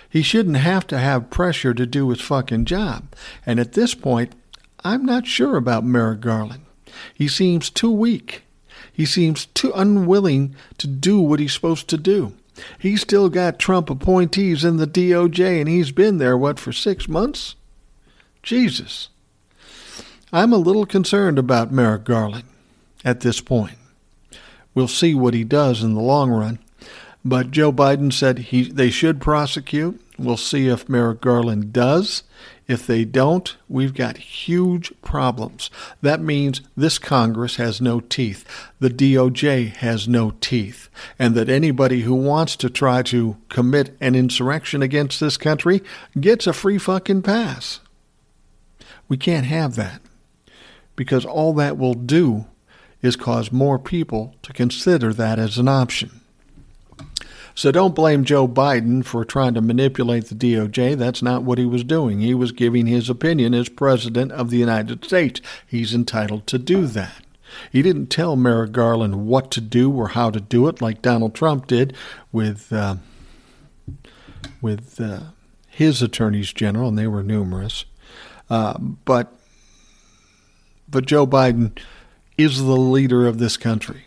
He 0.08 0.22
shouldn't 0.22 0.56
have 0.56 0.86
to 0.86 0.96
have 0.96 1.28
pressure 1.28 1.74
to 1.74 1.84
do 1.84 2.08
his 2.08 2.22
fucking 2.22 2.64
job. 2.64 3.14
And 3.44 3.60
at 3.60 3.74
this 3.74 3.94
point, 3.94 4.34
I'm 4.82 5.04
not 5.04 5.26
sure 5.26 5.58
about 5.58 5.84
Merrick 5.84 6.22
Garland. 6.22 6.64
He 7.12 7.28
seems 7.28 7.68
too 7.68 7.90
weak. 7.90 8.43
He 8.94 9.04
seems 9.04 9.46
too 9.46 9.72
unwilling 9.74 10.54
to 10.78 10.86
do 10.86 11.20
what 11.20 11.40
he's 11.40 11.52
supposed 11.52 11.88
to 11.88 11.98
do. 11.98 12.32
He's 12.78 13.02
still 13.02 13.28
got 13.28 13.58
Trump 13.58 13.90
appointees 13.90 14.64
in 14.64 14.76
the 14.76 14.86
DOJ, 14.86 15.60
and 15.60 15.68
he's 15.68 15.90
been 15.90 16.18
there, 16.18 16.38
what, 16.38 16.60
for 16.60 16.72
six 16.72 17.08
months? 17.08 17.56
Jesus. 18.42 19.08
I'm 20.32 20.52
a 20.52 20.58
little 20.58 20.86
concerned 20.86 21.38
about 21.38 21.72
Merrick 21.72 22.04
Garland 22.04 22.44
at 23.04 23.20
this 23.20 23.40
point. 23.40 23.76
We'll 24.74 24.88
see 24.88 25.14
what 25.14 25.34
he 25.34 25.44
does 25.44 25.82
in 25.82 25.94
the 25.94 26.00
long 26.00 26.30
run. 26.30 26.60
But 27.24 27.50
Joe 27.50 27.72
Biden 27.72 28.12
said 28.12 28.38
he, 28.38 28.70
they 28.70 28.90
should 28.90 29.20
prosecute. 29.20 30.00
We'll 30.18 30.36
see 30.36 30.68
if 30.68 30.88
Merrick 30.88 31.20
Garland 31.20 31.72
does. 31.72 32.22
If 32.66 32.86
they 32.86 33.04
don't, 33.04 33.54
we've 33.68 33.92
got 33.92 34.16
huge 34.16 34.92
problems. 35.02 35.70
That 36.00 36.20
means 36.20 36.62
this 36.76 36.98
Congress 36.98 37.56
has 37.56 37.80
no 37.80 38.00
teeth. 38.00 38.44
The 38.80 38.88
DOJ 38.88 39.74
has 39.76 40.08
no 40.08 40.30
teeth. 40.40 40.88
And 41.18 41.34
that 41.34 41.50
anybody 41.50 42.02
who 42.02 42.14
wants 42.14 42.56
to 42.56 42.70
try 42.70 43.02
to 43.02 43.36
commit 43.50 43.94
an 44.00 44.14
insurrection 44.14 44.82
against 44.82 45.20
this 45.20 45.36
country 45.36 45.82
gets 46.18 46.46
a 46.46 46.54
free 46.54 46.78
fucking 46.78 47.22
pass. 47.22 47.80
We 49.08 49.18
can't 49.18 49.46
have 49.46 49.76
that. 49.76 50.00
Because 50.96 51.26
all 51.26 51.52
that 51.54 51.76
will 51.76 51.94
do 51.94 52.46
is 53.02 53.16
cause 53.16 53.52
more 53.52 53.78
people 53.78 54.34
to 54.42 54.54
consider 54.54 55.12
that 55.12 55.38
as 55.38 55.58
an 55.58 55.68
option. 55.68 56.22
So 57.54 57.70
don't 57.70 57.94
blame 57.94 58.24
Joe 58.24 58.48
Biden 58.48 59.04
for 59.04 59.24
trying 59.24 59.54
to 59.54 59.60
manipulate 59.60 60.26
the 60.26 60.34
DOJ. 60.34 60.96
That's 60.96 61.22
not 61.22 61.44
what 61.44 61.58
he 61.58 61.64
was 61.64 61.84
doing. 61.84 62.20
He 62.20 62.34
was 62.34 62.50
giving 62.50 62.86
his 62.86 63.08
opinion 63.08 63.54
as 63.54 63.68
President 63.68 64.32
of 64.32 64.50
the 64.50 64.56
United 64.56 65.04
States. 65.04 65.40
He's 65.64 65.94
entitled 65.94 66.48
to 66.48 66.58
do 66.58 66.86
that. 66.88 67.22
He 67.70 67.82
didn't 67.82 68.08
tell 68.08 68.34
Merrick 68.34 68.72
Garland 68.72 69.26
what 69.26 69.52
to 69.52 69.60
do 69.60 69.92
or 69.92 70.08
how 70.08 70.30
to 70.30 70.40
do 70.40 70.66
it 70.66 70.80
like 70.80 71.02
Donald 71.02 71.34
Trump 71.34 71.68
did 71.68 71.94
with 72.32 72.72
uh, 72.72 72.96
with 74.60 75.00
uh, 75.00 75.20
his 75.68 76.02
attorneys 76.02 76.52
general, 76.52 76.88
and 76.88 76.98
they 76.98 77.06
were 77.06 77.22
numerous. 77.22 77.84
Uh, 78.50 78.76
but 78.78 79.32
but 80.88 81.06
Joe 81.06 81.26
Biden 81.26 81.78
is 82.36 82.58
the 82.58 82.76
leader 82.76 83.28
of 83.28 83.38
this 83.38 83.56
country. 83.56 84.06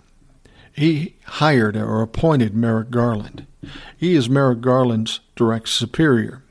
He 0.77 1.15
hired 1.25 1.75
or 1.75 2.03
appointed 2.03 2.55
Merrick 2.55 2.91
Garland. 2.91 3.47
He 3.97 4.15
is 4.15 4.29
Merrick 4.29 4.61
Garland's 4.61 5.21
direct 5.35 5.69
superior. 5.69 6.43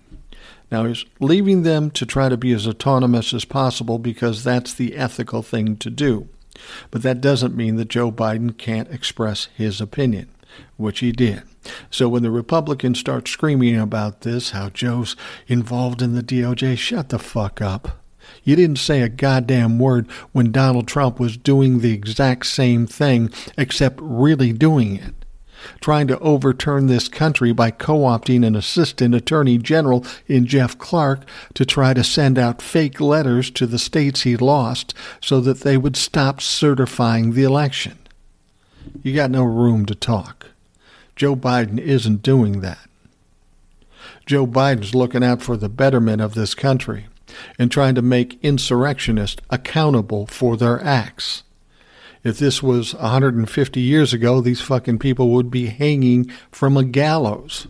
Now, 0.71 0.85
he's 0.85 1.05
leaving 1.21 1.63
them 1.63 1.93
to 1.93 2.05
try 2.05 2.29
to 2.29 2.37
be 2.37 2.53
as 2.53 2.67
autonomous 2.67 3.33
as 3.33 3.45
possible 3.45 4.01
because 4.01 4.43
that's 4.43 4.75
the 4.75 4.97
ethical 4.97 5.43
thing 5.43 5.77
to 5.77 5.91
do. 5.91 6.29
But 6.91 7.03
that 7.03 7.21
doesn't 7.21 7.57
mean 7.57 7.77
that 7.77 7.89
Joe 7.89 8.11
Biden 8.11 8.59
can't 8.59 8.91
express 8.91 9.45
his 9.55 9.81
opinion, 9.81 10.29
which 10.77 10.99
he 10.99 11.13
did. 11.13 11.45
So 11.89 12.09
when 12.09 12.25
the 12.25 12.31
Republicans 12.33 12.99
start 12.99 13.29
screaming 13.29 13.79
about 13.79 14.23
this, 14.23 14.51
how 14.51 14.71
Joe's 14.71 15.15
involved 15.47 16.03
in 16.03 16.15
the 16.15 16.23
DOJ, 16.23 16.77
shut 16.77 17.11
the 17.11 17.21
fuck 17.21 17.61
up. 17.61 18.03
You 18.47 18.55
didn't 18.55 18.79
say 18.79 19.03
a 19.03 19.09
goddamn 19.09 19.79
word 19.79 20.09
when 20.33 20.53
Donald 20.53 20.87
Trump 20.87 21.19
was 21.19 21.37
doing 21.37 21.81
the 21.81 21.93
exact 21.93 22.47
same 22.47 22.87
thing, 22.87 23.33
except 23.59 23.99
really 24.01 24.53
doing 24.53 24.97
it. 24.97 25.15
Trying 25.81 26.07
to 26.09 26.19
overturn 26.21 26.87
this 26.87 27.09
country 27.09 27.53
by 27.53 27.73
co 27.73 27.99
opting 27.99 28.47
an 28.47 28.55
assistant 28.55 29.17
attorney 29.17 29.59
general 29.59 30.07
in 30.29 30.47
Jeff 30.47 30.79
Clark 30.79 31.27
to 31.55 31.65
try 31.65 31.93
to 31.93 32.05
send 32.05 32.39
out 32.39 32.63
fake 32.63 33.01
letters 33.01 33.51
to 33.51 33.67
the 33.67 33.81
states 33.81 34.23
he 34.23 34.37
lost 34.37 34.95
so 35.21 35.41
that 35.41 35.61
they 35.61 35.77
would 35.77 35.97
stop 35.97 36.41
certifying 36.41 37.33
the 37.33 37.43
election. 37.43 37.99
You 39.03 39.13
got 39.13 39.33
no 39.33 39.43
room 39.43 39.87
to 39.87 39.95
talk. 39.97 40.51
Joe 41.17 41.35
Biden 41.35 41.81
isn't 41.81 42.23
doing 42.23 42.61
that. 42.61 42.79
Joe 44.25 44.47
Biden's 44.47 44.95
looking 44.95 45.25
out 45.25 45.43
for 45.43 45.57
the 45.57 45.69
betterment 45.69 46.23
of 46.23 46.35
this 46.35 46.55
country 46.55 47.07
and 47.59 47.71
trying 47.71 47.95
to 47.95 48.03
make 48.03 48.39
insurrectionists 48.43 49.43
accountable 49.51 50.27
for 50.27 50.57
their 50.57 50.83
acts. 50.83 51.43
If 52.25 52.39
this 52.39 52.63
was 52.63 52.95
150 52.95 53.81
years 53.81 54.13
ago, 54.13 54.41
these 54.41 54.61
fucking 54.61 54.99
people 54.99 55.31
would 55.31 55.51
be 55.51 55.67
hanging 55.67 56.31
from 56.51 56.77
a 56.77 56.85
gallows. 56.85 57.69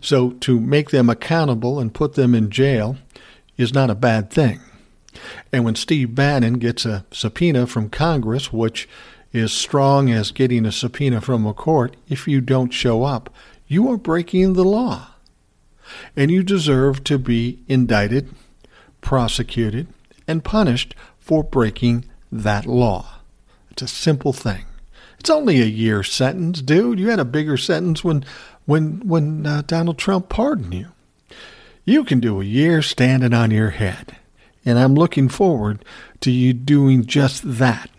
So 0.00 0.30
to 0.30 0.58
make 0.58 0.90
them 0.90 1.08
accountable 1.08 1.78
and 1.78 1.94
put 1.94 2.14
them 2.14 2.34
in 2.34 2.50
jail 2.50 2.96
is 3.56 3.72
not 3.72 3.90
a 3.90 3.94
bad 3.94 4.30
thing. 4.30 4.60
And 5.52 5.64
when 5.64 5.74
Steve 5.74 6.14
Bannon 6.14 6.54
gets 6.54 6.84
a 6.84 7.04
subpoena 7.12 7.66
from 7.66 7.90
Congress, 7.90 8.52
which 8.52 8.88
is 9.32 9.52
strong 9.52 10.10
as 10.10 10.30
getting 10.30 10.66
a 10.66 10.72
subpoena 10.72 11.20
from 11.20 11.46
a 11.46 11.54
court, 11.54 11.96
if 12.08 12.26
you 12.26 12.40
don't 12.40 12.72
show 12.72 13.04
up, 13.04 13.32
you 13.68 13.90
are 13.90 13.96
breaking 13.96 14.54
the 14.54 14.64
law 14.64 15.11
and 16.16 16.30
you 16.30 16.42
deserve 16.42 17.04
to 17.04 17.18
be 17.18 17.60
indicted, 17.68 18.28
prosecuted, 19.00 19.88
and 20.26 20.44
punished 20.44 20.94
for 21.18 21.42
breaking 21.42 22.04
that 22.30 22.66
law. 22.66 23.18
It's 23.70 23.82
a 23.82 23.88
simple 23.88 24.32
thing. 24.32 24.64
It's 25.18 25.30
only 25.30 25.60
a 25.60 25.66
year 25.66 26.02
sentence, 26.02 26.60
dude. 26.60 26.98
You 26.98 27.10
had 27.10 27.20
a 27.20 27.24
bigger 27.24 27.56
sentence 27.56 28.02
when 28.02 28.24
when 28.66 29.06
when 29.06 29.46
uh, 29.46 29.62
Donald 29.66 29.98
Trump 29.98 30.28
pardoned 30.28 30.74
you. 30.74 30.88
You 31.84 32.04
can 32.04 32.20
do 32.20 32.40
a 32.40 32.44
year 32.44 32.82
standing 32.82 33.32
on 33.32 33.50
your 33.50 33.70
head, 33.70 34.16
and 34.64 34.78
I'm 34.78 34.94
looking 34.94 35.28
forward 35.28 35.84
to 36.20 36.30
you 36.30 36.52
doing 36.52 37.06
just 37.06 37.58
that. 37.58 37.90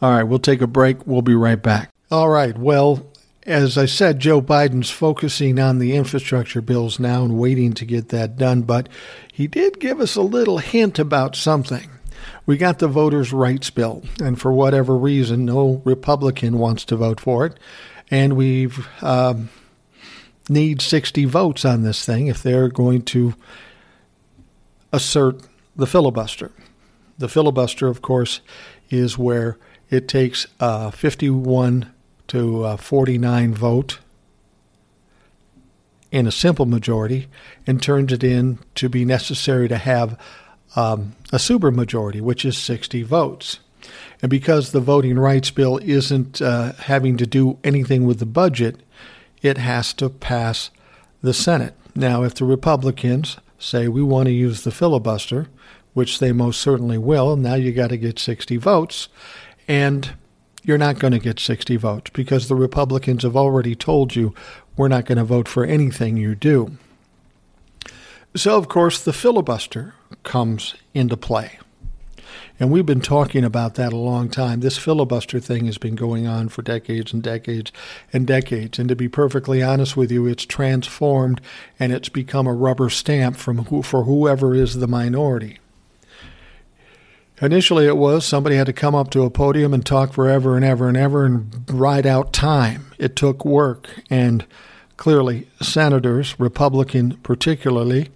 All 0.00 0.10
right, 0.10 0.22
we'll 0.22 0.38
take 0.38 0.60
a 0.60 0.66
break. 0.66 1.06
We'll 1.06 1.22
be 1.22 1.34
right 1.34 1.62
back. 1.62 1.90
All 2.10 2.28
right. 2.28 2.56
Well, 2.56 3.06
as 3.46 3.78
I 3.78 3.86
said, 3.86 4.18
Joe 4.18 4.42
Biden's 4.42 4.90
focusing 4.90 5.60
on 5.60 5.78
the 5.78 5.94
infrastructure 5.94 6.60
bills 6.60 6.98
now 6.98 7.24
and 7.24 7.38
waiting 7.38 7.72
to 7.74 7.84
get 7.84 8.08
that 8.08 8.36
done, 8.36 8.62
but 8.62 8.88
he 9.32 9.46
did 9.46 9.78
give 9.78 10.00
us 10.00 10.16
a 10.16 10.22
little 10.22 10.58
hint 10.58 10.98
about 10.98 11.36
something. 11.36 11.88
We 12.44 12.56
got 12.56 12.80
the 12.80 12.88
voters' 12.88 13.32
rights 13.32 13.70
bill, 13.70 14.02
and 14.20 14.40
for 14.40 14.52
whatever 14.52 14.96
reason, 14.96 15.44
no 15.44 15.80
Republican 15.84 16.58
wants 16.58 16.84
to 16.86 16.96
vote 16.96 17.20
for 17.20 17.46
it, 17.46 17.58
and 18.10 18.36
we 18.36 18.68
um, 19.00 19.48
need 20.48 20.82
60 20.82 21.24
votes 21.26 21.64
on 21.64 21.82
this 21.82 22.04
thing 22.04 22.26
if 22.26 22.42
they're 22.42 22.68
going 22.68 23.02
to 23.02 23.34
assert 24.92 25.40
the 25.76 25.86
filibuster. 25.86 26.50
The 27.18 27.28
filibuster, 27.28 27.86
of 27.86 28.02
course, 28.02 28.40
is 28.90 29.16
where 29.16 29.56
it 29.88 30.08
takes 30.08 30.46
uh, 30.58 30.90
51 30.90 31.92
to 32.28 32.64
uh, 32.64 32.76
49 32.76 33.54
vote 33.54 33.98
in 36.10 36.26
a 36.26 36.32
simple 36.32 36.66
majority 36.66 37.28
and 37.66 37.82
turns 37.82 38.12
it 38.12 38.24
in 38.24 38.58
to 38.74 38.88
be 38.88 39.04
necessary 39.04 39.68
to 39.68 39.76
have 39.76 40.18
um, 40.74 41.14
a 41.32 41.36
supermajority, 41.36 42.20
which 42.20 42.44
is 42.44 42.56
60 42.56 43.02
votes. 43.02 43.60
And 44.22 44.30
because 44.30 44.72
the 44.72 44.80
voting 44.80 45.18
rights 45.18 45.50
bill 45.50 45.78
isn't 45.82 46.40
uh, 46.40 46.72
having 46.74 47.16
to 47.18 47.26
do 47.26 47.58
anything 47.64 48.06
with 48.06 48.18
the 48.18 48.26
budget, 48.26 48.80
it 49.42 49.58
has 49.58 49.92
to 49.94 50.08
pass 50.08 50.70
the 51.22 51.34
Senate. 51.34 51.74
Now, 51.94 52.22
if 52.22 52.34
the 52.34 52.44
Republicans 52.44 53.36
say 53.58 53.88
we 53.88 54.02
want 54.02 54.26
to 54.26 54.32
use 54.32 54.62
the 54.62 54.70
filibuster, 54.70 55.48
which 55.94 56.18
they 56.18 56.32
most 56.32 56.60
certainly 56.60 56.98
will, 56.98 57.36
now 57.36 57.54
you 57.54 57.72
got 57.72 57.88
to 57.88 57.96
get 57.96 58.18
60 58.18 58.56
votes. 58.58 59.08
And 59.66 60.14
you're 60.66 60.76
not 60.76 60.98
going 60.98 61.12
to 61.12 61.20
get 61.20 61.38
60 61.38 61.76
votes 61.76 62.10
because 62.12 62.48
the 62.48 62.56
Republicans 62.56 63.22
have 63.22 63.36
already 63.36 63.76
told 63.76 64.16
you 64.16 64.34
we're 64.76 64.88
not 64.88 65.06
going 65.06 65.16
to 65.16 65.24
vote 65.24 65.46
for 65.46 65.64
anything 65.64 66.16
you 66.16 66.34
do. 66.34 66.76
So, 68.34 68.58
of 68.58 68.68
course, 68.68 69.02
the 69.02 69.12
filibuster 69.12 69.94
comes 70.24 70.74
into 70.92 71.16
play. 71.16 71.58
And 72.58 72.70
we've 72.70 72.84
been 72.84 73.00
talking 73.00 73.44
about 73.44 73.76
that 73.76 73.92
a 73.92 73.96
long 73.96 74.28
time. 74.28 74.60
This 74.60 74.76
filibuster 74.76 75.38
thing 75.38 75.66
has 75.66 75.78
been 75.78 75.94
going 75.94 76.26
on 76.26 76.48
for 76.48 76.62
decades 76.62 77.12
and 77.12 77.22
decades 77.22 77.70
and 78.12 78.26
decades. 78.26 78.78
And 78.78 78.88
to 78.88 78.96
be 78.96 79.08
perfectly 79.08 79.62
honest 79.62 79.96
with 79.96 80.10
you, 80.10 80.26
it's 80.26 80.44
transformed 80.44 81.40
and 81.78 81.92
it's 81.92 82.08
become 82.08 82.46
a 82.46 82.54
rubber 82.54 82.90
stamp 82.90 83.36
from 83.36 83.66
who, 83.66 83.82
for 83.82 84.04
whoever 84.04 84.54
is 84.54 84.76
the 84.76 84.88
minority. 84.88 85.58
Initially, 87.40 87.86
it 87.86 87.98
was 87.98 88.24
somebody 88.24 88.56
had 88.56 88.66
to 88.66 88.72
come 88.72 88.94
up 88.94 89.10
to 89.10 89.24
a 89.24 89.30
podium 89.30 89.74
and 89.74 89.84
talk 89.84 90.12
forever 90.12 90.56
and 90.56 90.64
ever 90.64 90.88
and 90.88 90.96
ever 90.96 91.24
and 91.24 91.70
ride 91.70 92.06
out 92.06 92.32
time. 92.32 92.92
It 92.98 93.14
took 93.14 93.44
work. 93.44 93.90
And 94.08 94.46
clearly, 94.96 95.48
senators, 95.60 96.40
Republican 96.40 97.18
particularly, 97.18 98.08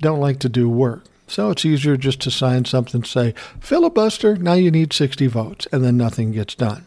don't 0.00 0.20
like 0.20 0.40
to 0.40 0.48
do 0.48 0.68
work. 0.68 1.04
So 1.28 1.50
it's 1.50 1.64
easier 1.64 1.96
just 1.96 2.20
to 2.22 2.30
sign 2.30 2.64
something, 2.64 3.04
say, 3.04 3.34
filibuster, 3.60 4.36
now 4.36 4.54
you 4.54 4.72
need 4.72 4.92
60 4.92 5.28
votes, 5.28 5.68
and 5.70 5.84
then 5.84 5.96
nothing 5.96 6.32
gets 6.32 6.56
done. 6.56 6.86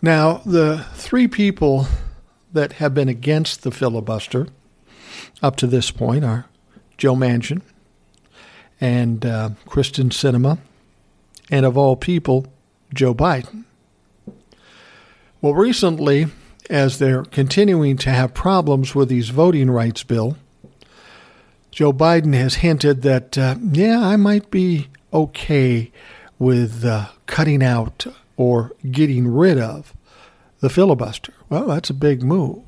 Now, 0.00 0.40
the 0.46 0.86
three 0.94 1.28
people 1.28 1.86
that 2.54 2.74
have 2.74 2.94
been 2.94 3.10
against 3.10 3.62
the 3.62 3.70
filibuster 3.70 4.48
up 5.42 5.56
to 5.56 5.66
this 5.66 5.90
point 5.90 6.24
are 6.24 6.46
Joe 6.96 7.14
Manchin 7.14 7.60
and 8.80 9.24
uh, 9.26 9.50
Sinema, 9.66 10.58
and 11.50 11.66
of 11.66 11.76
all 11.76 11.96
people, 11.96 12.46
Joe 12.94 13.14
Biden. 13.14 13.64
Well, 15.40 15.54
recently, 15.54 16.26
as 16.68 16.98
they're 16.98 17.24
continuing 17.24 17.96
to 17.98 18.10
have 18.10 18.34
problems 18.34 18.94
with 18.94 19.08
these 19.08 19.30
voting 19.30 19.70
rights 19.70 20.02
bill, 20.02 20.36
Joe 21.70 21.92
Biden 21.92 22.34
has 22.34 22.56
hinted 22.56 23.02
that, 23.02 23.38
uh, 23.38 23.56
yeah, 23.72 24.00
I 24.00 24.16
might 24.16 24.50
be 24.50 24.88
okay 25.12 25.92
with 26.38 26.84
uh, 26.84 27.08
cutting 27.26 27.62
out 27.62 28.06
or 28.36 28.72
getting 28.90 29.28
rid 29.28 29.58
of 29.58 29.94
the 30.60 30.70
filibuster. 30.70 31.34
Well, 31.48 31.66
that's 31.66 31.90
a 31.90 31.94
big 31.94 32.22
move. 32.22 32.62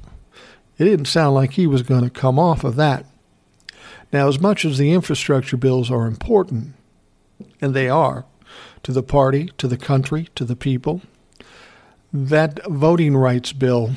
It 0.79 0.85
didn't 0.85 1.07
sound 1.07 1.35
like 1.35 1.53
he 1.53 1.67
was 1.67 1.83
going 1.83 2.05
to 2.05 2.11
come 2.11 2.39
off 2.39 2.65
of 2.65 2.77
that. 2.77 3.07
Now, 4.13 4.29
as 4.29 4.41
much 4.41 4.65
as 4.65 4.79
the 4.79 4.93
infrastructure 4.93 5.57
bills 5.57 5.91
are 5.91 6.07
important, 6.07 6.75
and 7.61 7.75
they 7.75 7.89
are, 7.89 8.25
to 8.83 8.93
the 8.93 9.03
party, 9.03 9.51
to 9.59 9.67
the 9.67 9.79
country, 9.79 10.29
to 10.35 10.45
the 10.45 10.57
people, 10.57 11.03
that 12.13 12.65
voting 12.67 13.17
rights 13.17 13.53
bill 13.53 13.93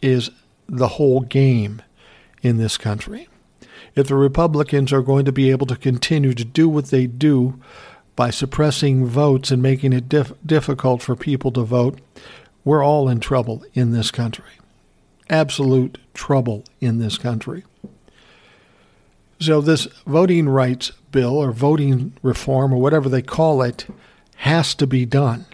is 0.00 0.30
the 0.68 0.88
whole 0.88 1.20
game 1.20 1.82
in 2.42 2.58
this 2.58 2.76
country 2.76 3.28
if 3.96 4.06
the 4.06 4.14
Republicans 4.14 4.92
are 4.92 5.02
going 5.02 5.24
to 5.24 5.32
be 5.32 5.50
able 5.50 5.66
to 5.66 5.74
continue 5.74 6.34
to 6.34 6.44
do 6.44 6.68
what 6.68 6.86
they 6.86 7.06
do 7.06 7.58
by 8.14 8.30
suppressing 8.30 9.06
votes 9.06 9.50
and 9.50 9.62
making 9.62 9.92
it 9.92 10.08
dif- 10.08 10.32
difficult 10.44 11.02
for 11.02 11.16
people 11.16 11.50
to 11.52 11.62
vote, 11.62 11.98
we're 12.62 12.84
all 12.84 13.08
in 13.08 13.20
trouble 13.20 13.64
in 13.72 13.92
this 13.92 14.10
country. 14.10 14.44
Absolute 15.30 15.98
trouble 16.14 16.62
in 16.80 16.98
this 16.98 17.16
country. 17.18 17.64
So, 19.38 19.60
this 19.60 19.86
voting 20.06 20.48
rights 20.48 20.92
bill 21.12 21.36
or 21.36 21.52
voting 21.52 22.14
reform 22.22 22.72
or 22.72 22.78
whatever 22.78 23.08
they 23.08 23.22
call 23.22 23.62
it 23.62 23.86
has 24.36 24.74
to 24.76 24.86
be 24.86 25.04
done. 25.04 25.46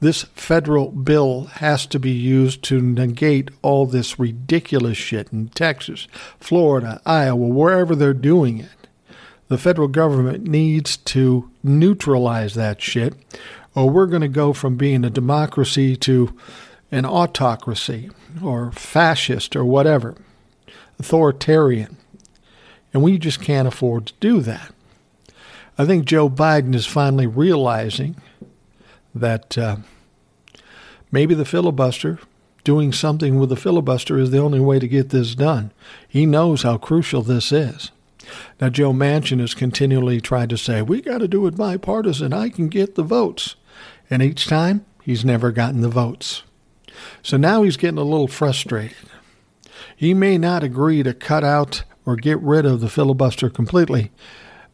This 0.00 0.22
federal 0.34 0.92
bill 0.92 1.44
has 1.54 1.84
to 1.86 1.98
be 1.98 2.12
used 2.12 2.62
to 2.64 2.80
negate 2.80 3.50
all 3.62 3.84
this 3.84 4.18
ridiculous 4.18 4.96
shit 4.96 5.32
in 5.32 5.48
Texas, 5.48 6.06
Florida, 6.38 7.00
Iowa, 7.04 7.48
wherever 7.48 7.96
they're 7.96 8.14
doing 8.14 8.60
it. 8.60 8.88
The 9.48 9.58
federal 9.58 9.88
government 9.88 10.44
needs 10.44 10.96
to 10.98 11.50
neutralize 11.64 12.54
that 12.54 12.80
shit, 12.80 13.14
or 13.74 13.90
we're 13.90 14.06
going 14.06 14.22
to 14.22 14.28
go 14.28 14.52
from 14.52 14.76
being 14.76 15.04
a 15.04 15.10
democracy 15.10 15.96
to 15.96 16.38
an 16.92 17.04
autocracy 17.04 18.10
or 18.42 18.70
fascist 18.72 19.56
or 19.56 19.64
whatever, 19.64 20.14
authoritarian. 20.98 21.97
And 22.92 23.02
we 23.02 23.18
just 23.18 23.40
can't 23.40 23.68
afford 23.68 24.06
to 24.06 24.14
do 24.20 24.40
that. 24.40 24.72
I 25.76 25.84
think 25.84 26.06
Joe 26.06 26.28
Biden 26.28 26.74
is 26.74 26.86
finally 26.86 27.26
realizing 27.26 28.16
that 29.14 29.56
uh, 29.56 29.76
maybe 31.12 31.34
the 31.34 31.44
filibuster, 31.44 32.18
doing 32.64 32.92
something 32.92 33.38
with 33.38 33.50
the 33.50 33.56
filibuster, 33.56 34.18
is 34.18 34.30
the 34.30 34.38
only 34.38 34.60
way 34.60 34.78
to 34.78 34.88
get 34.88 35.10
this 35.10 35.34
done. 35.34 35.70
He 36.08 36.26
knows 36.26 36.62
how 36.62 36.78
crucial 36.78 37.22
this 37.22 37.52
is. 37.52 37.90
Now, 38.60 38.68
Joe 38.68 38.92
Manchin 38.92 39.40
has 39.40 39.54
continually 39.54 40.20
tried 40.20 40.50
to 40.50 40.58
say, 40.58 40.82
we 40.82 41.00
got 41.00 41.18
to 41.18 41.28
do 41.28 41.46
it 41.46 41.56
bipartisan. 41.56 42.32
I 42.32 42.48
can 42.48 42.68
get 42.68 42.94
the 42.94 43.02
votes. 43.02 43.56
And 44.10 44.22
each 44.22 44.46
time, 44.46 44.84
he's 45.02 45.24
never 45.24 45.52
gotten 45.52 45.80
the 45.80 45.88
votes. 45.88 46.42
So 47.22 47.36
now 47.36 47.62
he's 47.62 47.76
getting 47.76 47.98
a 47.98 48.02
little 48.02 48.28
frustrated. 48.28 48.96
He 49.94 50.12
may 50.12 50.38
not 50.38 50.62
agree 50.62 51.02
to 51.02 51.14
cut 51.14 51.44
out 51.44 51.84
or 52.08 52.16
get 52.16 52.40
rid 52.40 52.64
of 52.64 52.80
the 52.80 52.88
filibuster 52.88 53.50
completely, 53.50 54.10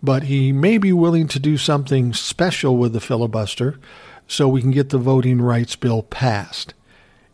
but 0.00 0.22
he 0.22 0.52
may 0.52 0.78
be 0.78 0.92
willing 0.92 1.26
to 1.26 1.40
do 1.40 1.56
something 1.58 2.12
special 2.12 2.76
with 2.76 2.92
the 2.92 3.00
filibuster 3.00 3.76
so 4.28 4.46
we 4.46 4.60
can 4.60 4.70
get 4.70 4.90
the 4.90 4.98
voting 4.98 5.42
rights 5.42 5.74
bill 5.74 6.04
passed. 6.04 6.74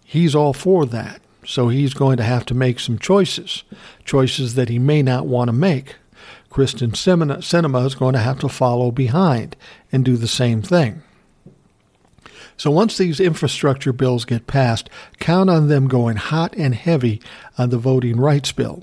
He's 0.02 0.34
all 0.34 0.54
for 0.54 0.86
that, 0.86 1.20
so 1.44 1.68
he's 1.68 1.92
going 1.92 2.16
to 2.16 2.22
have 2.22 2.46
to 2.46 2.54
make 2.54 2.80
some 2.80 2.98
choices, 2.98 3.62
choices 4.02 4.54
that 4.54 4.70
he 4.70 4.78
may 4.78 5.02
not 5.02 5.26
want 5.26 5.48
to 5.48 5.52
make. 5.52 5.96
Kyrsten 6.50 6.92
Sinema 6.92 7.84
is 7.84 7.94
going 7.94 8.14
to 8.14 8.20
have 8.20 8.38
to 8.38 8.48
follow 8.48 8.90
behind 8.90 9.54
and 9.92 10.02
do 10.02 10.16
the 10.16 10.26
same 10.26 10.62
thing. 10.62 11.02
So 12.56 12.70
once 12.70 12.96
these 12.96 13.20
infrastructure 13.20 13.92
bills 13.92 14.24
get 14.24 14.46
passed, 14.46 14.88
count 15.18 15.50
on 15.50 15.68
them 15.68 15.88
going 15.88 16.16
hot 16.16 16.54
and 16.56 16.74
heavy 16.74 17.20
on 17.58 17.68
the 17.68 17.76
voting 17.76 18.16
rights 18.16 18.50
bill. 18.50 18.82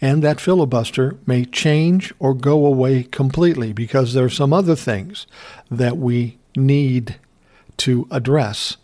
And 0.00 0.22
that 0.22 0.40
filibuster 0.40 1.16
may 1.26 1.44
change 1.44 2.14
or 2.18 2.34
go 2.34 2.64
away 2.64 3.02
completely 3.02 3.72
because 3.72 4.14
there 4.14 4.24
are 4.24 4.30
some 4.30 4.52
other 4.52 4.76
things 4.76 5.26
that 5.70 5.96
we 5.96 6.38
need 6.56 7.16
to 7.78 8.06
address, 8.10 8.76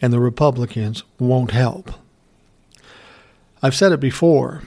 and 0.00 0.12
the 0.12 0.20
Republicans 0.20 1.02
won't 1.18 1.50
help. 1.50 1.92
I've 3.62 3.74
said 3.74 3.92
it 3.92 4.00
before 4.00 4.62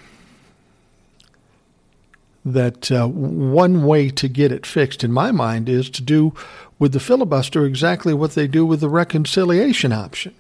that 2.46 2.92
uh, 2.92 3.08
one 3.08 3.86
way 3.86 4.10
to 4.10 4.28
get 4.28 4.52
it 4.52 4.66
fixed, 4.66 5.04
in 5.04 5.12
my 5.12 5.32
mind, 5.32 5.70
is 5.70 5.90
to 5.90 6.02
do 6.02 6.34
with 6.78 6.92
the 6.92 7.00
filibuster 7.00 7.66
exactly 7.66 8.14
what 8.14 8.32
they 8.32 8.48
do 8.48 8.66
with 8.66 8.82
the 8.82 8.90
reconciliation 8.90 9.94
option. 9.94 10.36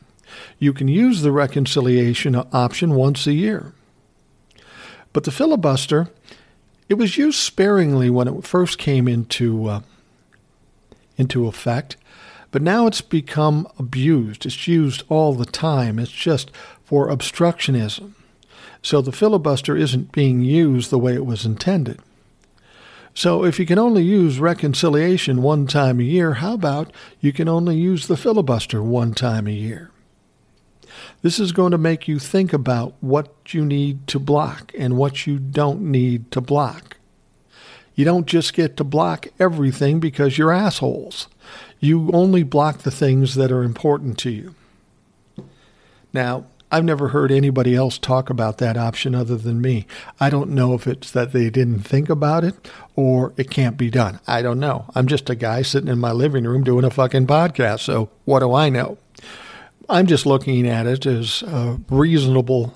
You 0.59 0.73
can 0.73 0.87
use 0.87 1.21
the 1.21 1.31
reconciliation 1.31 2.35
option 2.35 2.95
once 2.95 3.25
a 3.27 3.33
year. 3.33 3.73
But 5.13 5.23
the 5.23 5.31
filibuster, 5.31 6.09
it 6.89 6.95
was 6.95 7.17
used 7.17 7.39
sparingly 7.39 8.09
when 8.09 8.27
it 8.27 8.43
first 8.43 8.77
came 8.77 9.07
into 9.07 9.67
uh, 9.69 9.81
into 11.15 11.45
effect, 11.45 11.95
but 12.49 12.61
now 12.63 12.87
it's 12.87 13.01
become 13.01 13.67
abused. 13.77 14.45
It's 14.45 14.67
used 14.67 15.03
all 15.09 15.33
the 15.33 15.45
time. 15.45 15.99
It's 15.99 16.11
just 16.11 16.51
for 16.83 17.07
obstructionism. 17.07 18.13
So 18.81 19.01
the 19.01 19.11
filibuster 19.11 19.77
isn't 19.77 20.11
being 20.11 20.41
used 20.41 20.89
the 20.89 20.99
way 20.99 21.13
it 21.13 21.25
was 21.25 21.45
intended. 21.45 21.99
So 23.15 23.45
if 23.45 23.59
you 23.59 23.65
can 23.65 23.79
only 23.79 24.03
use 24.03 24.39
reconciliation 24.39 25.43
one 25.43 25.67
time 25.67 25.99
a 25.99 26.03
year, 26.03 26.35
how 26.35 26.55
about 26.55 26.91
you 27.21 27.31
can 27.31 27.47
only 27.47 27.77
use 27.77 28.07
the 28.07 28.17
filibuster 28.17 28.81
one 28.81 29.13
time 29.13 29.47
a 29.47 29.51
year? 29.51 29.91
This 31.23 31.39
is 31.39 31.53
going 31.53 31.71
to 31.71 31.77
make 31.77 32.07
you 32.07 32.19
think 32.19 32.51
about 32.51 32.95
what 32.99 33.53
you 33.53 33.63
need 33.63 34.07
to 34.07 34.19
block 34.19 34.73
and 34.77 34.97
what 34.97 35.25
you 35.25 35.39
don't 35.39 35.81
need 35.81 36.29
to 36.31 36.41
block. 36.41 36.97
You 37.95 38.03
don't 38.03 38.27
just 38.27 38.53
get 38.53 38.75
to 38.77 38.83
block 38.83 39.27
everything 39.39 40.01
because 40.01 40.37
you're 40.37 40.51
assholes. 40.51 41.29
You 41.79 42.11
only 42.11 42.43
block 42.43 42.79
the 42.79 42.91
things 42.91 43.35
that 43.35 43.53
are 43.53 43.63
important 43.63 44.17
to 44.19 44.31
you. 44.31 44.53
Now, 46.11 46.45
I've 46.69 46.83
never 46.83 47.09
heard 47.09 47.31
anybody 47.31 47.73
else 47.73 47.97
talk 47.97 48.29
about 48.29 48.57
that 48.57 48.75
option 48.75 49.15
other 49.15 49.37
than 49.37 49.61
me. 49.61 49.85
I 50.19 50.29
don't 50.29 50.49
know 50.49 50.73
if 50.73 50.87
it's 50.87 51.09
that 51.11 51.31
they 51.31 51.49
didn't 51.49 51.81
think 51.81 52.09
about 52.09 52.43
it 52.43 52.69
or 52.97 53.31
it 53.37 53.49
can't 53.49 53.77
be 53.77 53.89
done. 53.89 54.19
I 54.27 54.41
don't 54.41 54.59
know. 54.59 54.87
I'm 54.93 55.07
just 55.07 55.29
a 55.29 55.35
guy 55.35 55.61
sitting 55.61 55.87
in 55.87 55.99
my 55.99 56.11
living 56.11 56.43
room 56.43 56.65
doing 56.65 56.83
a 56.83 56.89
fucking 56.89 57.27
podcast, 57.27 57.81
so 57.81 58.09
what 58.25 58.39
do 58.39 58.53
I 58.53 58.67
know? 58.69 58.97
I'm 59.89 60.07
just 60.07 60.25
looking 60.25 60.67
at 60.67 60.87
it 60.87 61.05
as 61.05 61.41
a 61.43 61.79
reasonable 61.89 62.73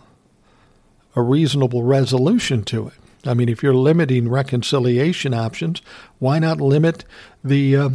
a 1.15 1.21
reasonable 1.21 1.81
resolution 1.81 2.63
to 2.63 2.87
it. 2.87 2.93
I 3.25 3.33
mean, 3.33 3.49
if 3.49 3.63
you're 3.63 3.73
limiting 3.73 4.29
reconciliation 4.29 5.33
options, 5.33 5.81
why 6.19 6.37
not 6.37 6.61
limit 6.61 7.05
the 7.43 7.75
uh, 7.75 7.89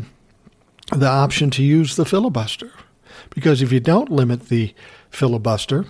the 0.90 1.08
option 1.08 1.50
to 1.50 1.62
use 1.62 1.96
the 1.96 2.04
filibuster? 2.04 2.72
Because 3.30 3.62
if 3.62 3.70
you 3.72 3.80
don't 3.80 4.10
limit 4.10 4.48
the 4.48 4.74
filibuster, 5.10 5.86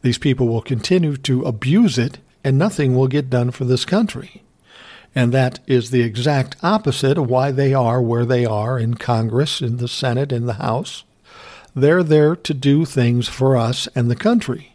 these 0.00 0.18
people 0.18 0.48
will 0.48 0.62
continue 0.62 1.16
to 1.18 1.42
abuse 1.42 1.98
it, 1.98 2.18
and 2.42 2.58
nothing 2.58 2.96
will 2.96 3.08
get 3.08 3.30
done 3.30 3.50
for 3.50 3.64
this 3.64 3.84
country. 3.84 4.42
And 5.14 5.32
that 5.32 5.60
is 5.66 5.90
the 5.90 6.02
exact 6.02 6.56
opposite 6.62 7.18
of 7.18 7.28
why 7.28 7.50
they 7.52 7.74
are 7.74 8.00
where 8.00 8.24
they 8.24 8.46
are 8.46 8.78
in 8.78 8.94
Congress, 8.94 9.60
in 9.60 9.76
the 9.76 9.88
Senate, 9.88 10.32
in 10.32 10.46
the 10.46 10.54
House. 10.54 11.04
They're 11.74 12.02
there 12.02 12.36
to 12.36 12.54
do 12.54 12.84
things 12.84 13.28
for 13.28 13.56
us 13.56 13.88
and 13.94 14.10
the 14.10 14.16
country. 14.16 14.74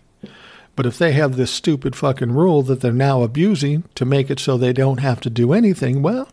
But 0.75 0.86
if 0.86 0.97
they 0.97 1.12
have 1.13 1.36
this 1.36 1.51
stupid 1.51 1.95
fucking 1.95 2.31
rule 2.31 2.62
that 2.63 2.81
they're 2.81 2.91
now 2.91 3.23
abusing 3.23 3.83
to 3.95 4.05
make 4.05 4.29
it 4.29 4.39
so 4.39 4.57
they 4.57 4.73
don't 4.73 4.99
have 4.99 5.19
to 5.21 5.29
do 5.29 5.53
anything, 5.53 6.01
well, 6.01 6.29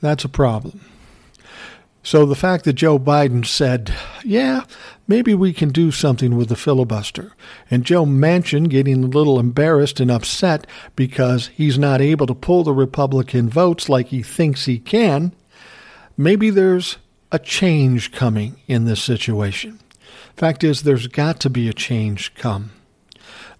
that's 0.00 0.24
a 0.24 0.28
problem. 0.28 0.80
So 2.02 2.24
the 2.24 2.34
fact 2.34 2.64
that 2.64 2.74
Joe 2.74 2.98
Biden 2.98 3.44
said, 3.44 3.92
yeah, 4.24 4.64
maybe 5.06 5.34
we 5.34 5.52
can 5.52 5.68
do 5.68 5.90
something 5.90 6.36
with 6.36 6.48
the 6.48 6.56
filibuster, 6.56 7.32
and 7.70 7.84
Joe 7.84 8.06
Manchin 8.06 8.70
getting 8.70 9.04
a 9.04 9.08
little 9.08 9.38
embarrassed 9.38 10.00
and 10.00 10.10
upset 10.10 10.66
because 10.96 11.48
he's 11.48 11.78
not 11.78 12.00
able 12.00 12.26
to 12.26 12.34
pull 12.34 12.64
the 12.64 12.72
Republican 12.72 13.50
votes 13.50 13.88
like 13.90 14.06
he 14.06 14.22
thinks 14.22 14.64
he 14.64 14.78
can, 14.78 15.34
maybe 16.16 16.48
there's 16.48 16.96
a 17.32 17.38
change 17.38 18.12
coming 18.12 18.56
in 18.66 18.86
this 18.86 19.02
situation. 19.02 19.78
Fact 20.40 20.64
is, 20.64 20.84
there's 20.84 21.06
got 21.06 21.38
to 21.40 21.50
be 21.50 21.68
a 21.68 21.74
change 21.74 22.34
come. 22.34 22.70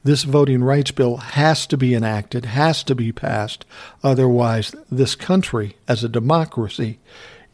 This 0.02 0.22
voting 0.22 0.64
rights 0.64 0.90
bill 0.92 1.18
has 1.18 1.66
to 1.66 1.76
be 1.76 1.94
enacted, 1.94 2.46
has 2.46 2.82
to 2.84 2.94
be 2.94 3.12
passed. 3.12 3.66
Otherwise, 4.02 4.74
this 4.90 5.14
country, 5.14 5.76
as 5.86 6.02
a 6.02 6.08
democracy, 6.08 6.98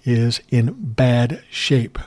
is 0.04 0.40
in 0.50 0.76
bad 0.78 1.42
shape. 1.50 1.98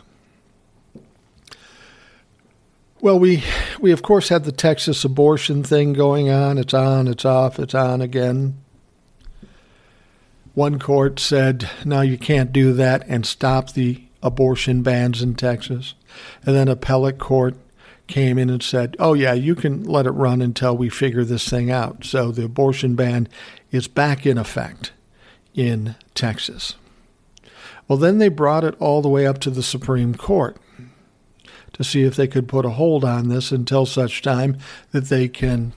Well, 3.02 3.20
we 3.20 3.44
we 3.82 3.92
of 3.92 4.02
course 4.02 4.30
had 4.30 4.46
the 4.46 4.54
Texas 4.54 5.04
abortion 5.04 5.62
thing 5.62 5.92
going 5.92 6.30
on. 6.30 6.58
It's 6.58 6.74
on, 6.74 7.10
it's 7.10 7.26
off, 7.26 7.60
it's 7.60 7.76
on 7.76 8.00
again. 8.00 8.62
One 10.54 10.80
court 10.80 11.20
said, 11.20 11.70
"No, 11.84 12.00
you 12.00 12.18
can't 12.18 12.54
do 12.54 12.72
that," 12.76 13.04
and 13.10 13.26
stop 13.26 13.74
the 13.74 14.04
abortion 14.24 14.84
bans 14.84 15.22
in 15.22 15.36
Texas. 15.36 15.96
And 16.46 16.56
then 16.56 16.68
appellate 16.68 17.18
court 17.18 17.56
came 18.08 18.38
in 18.38 18.50
and 18.50 18.64
said, 18.64 18.96
"Oh 19.00 19.14
yeah, 19.14 19.34
you 19.34 19.56
can 19.56 19.84
let 19.84 20.06
it 20.06 20.12
run 20.12 20.42
until 20.42 20.76
we 20.76 20.90
figure 20.90 21.24
this 21.24 21.48
thing 21.48 21.70
out." 21.72 22.04
So 22.04 22.32
the 22.32 22.46
abortion 22.46 22.96
ban 22.96 23.28
is 23.72 23.88
back 23.88 24.26
in 24.26 24.38
effect 24.38 24.92
in 25.54 25.96
Texas. 26.16 26.76
Well, 27.88 27.98
then 27.98 28.18
they 28.18 28.30
brought 28.30 28.64
it 28.64 28.76
all 28.80 29.02
the 29.02 29.10
way 29.10 29.26
up 29.26 29.40
to 29.40 29.50
the 29.50 29.64
Supreme 29.64 30.14
Court 30.14 30.58
to 31.74 31.84
see 31.84 32.04
if 32.04 32.16
they 32.16 32.28
could 32.28 32.48
put 32.48 32.66
a 32.66 32.72
hold 32.72 33.04
on 33.04 33.30
this 33.30 33.52
until 33.52 33.86
such 33.86 34.22
time 34.22 34.58
that 34.92 35.06
they 35.06 35.28
can 35.28 35.74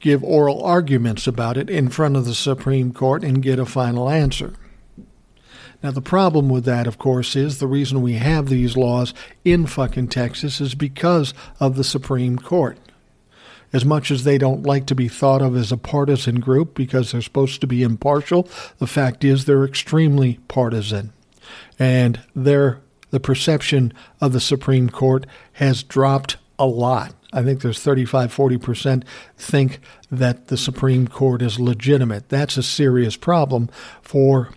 give 0.00 0.24
oral 0.24 0.62
arguments 0.64 1.26
about 1.26 1.56
it 1.56 1.70
in 1.70 1.88
front 1.88 2.16
of 2.16 2.24
the 2.24 2.34
Supreme 2.34 2.92
Court 2.92 3.22
and 3.22 3.42
get 3.42 3.58
a 3.58 3.66
final 3.66 4.08
answer. 4.08 4.54
Now, 5.82 5.90
the 5.90 6.00
problem 6.00 6.48
with 6.48 6.64
that, 6.64 6.86
of 6.86 6.98
course, 6.98 7.34
is 7.34 7.58
the 7.58 7.66
reason 7.66 8.02
we 8.02 8.14
have 8.14 8.48
these 8.48 8.76
laws 8.76 9.12
in 9.44 9.66
fucking 9.66 10.08
Texas 10.08 10.60
is 10.60 10.74
because 10.74 11.34
of 11.58 11.76
the 11.76 11.84
Supreme 11.84 12.38
Court 12.38 12.78
as 13.72 13.84
much 13.84 14.10
as 14.10 14.24
they 14.24 14.38
don't 14.38 14.64
like 14.64 14.86
to 14.86 14.94
be 14.94 15.08
thought 15.08 15.42
of 15.42 15.56
as 15.56 15.72
a 15.72 15.76
partisan 15.76 16.40
group 16.40 16.74
because 16.74 17.10
they're 17.10 17.22
supposed 17.22 17.60
to 17.60 17.66
be 17.66 17.82
impartial, 17.82 18.48
the 18.78 18.86
fact 18.86 19.24
is 19.24 19.44
they're 19.44 19.64
extremely 19.64 20.38
partisan. 20.48 21.12
And 21.78 22.20
their 22.34 22.80
the 23.10 23.20
perception 23.20 23.92
of 24.22 24.32
the 24.32 24.40
Supreme 24.40 24.88
Court 24.88 25.26
has 25.54 25.82
dropped 25.82 26.38
a 26.58 26.64
lot. 26.66 27.14
I 27.30 27.42
think 27.42 27.60
there's 27.60 27.80
35, 27.80 28.34
40% 28.34 29.04
think 29.36 29.80
that 30.10 30.48
the 30.48 30.56
Supreme 30.56 31.06
Court 31.06 31.42
is 31.42 31.60
legitimate. 31.60 32.30
That's 32.30 32.56
a 32.56 32.62
serious 32.62 33.16
problem 33.16 33.68
for 34.00 34.50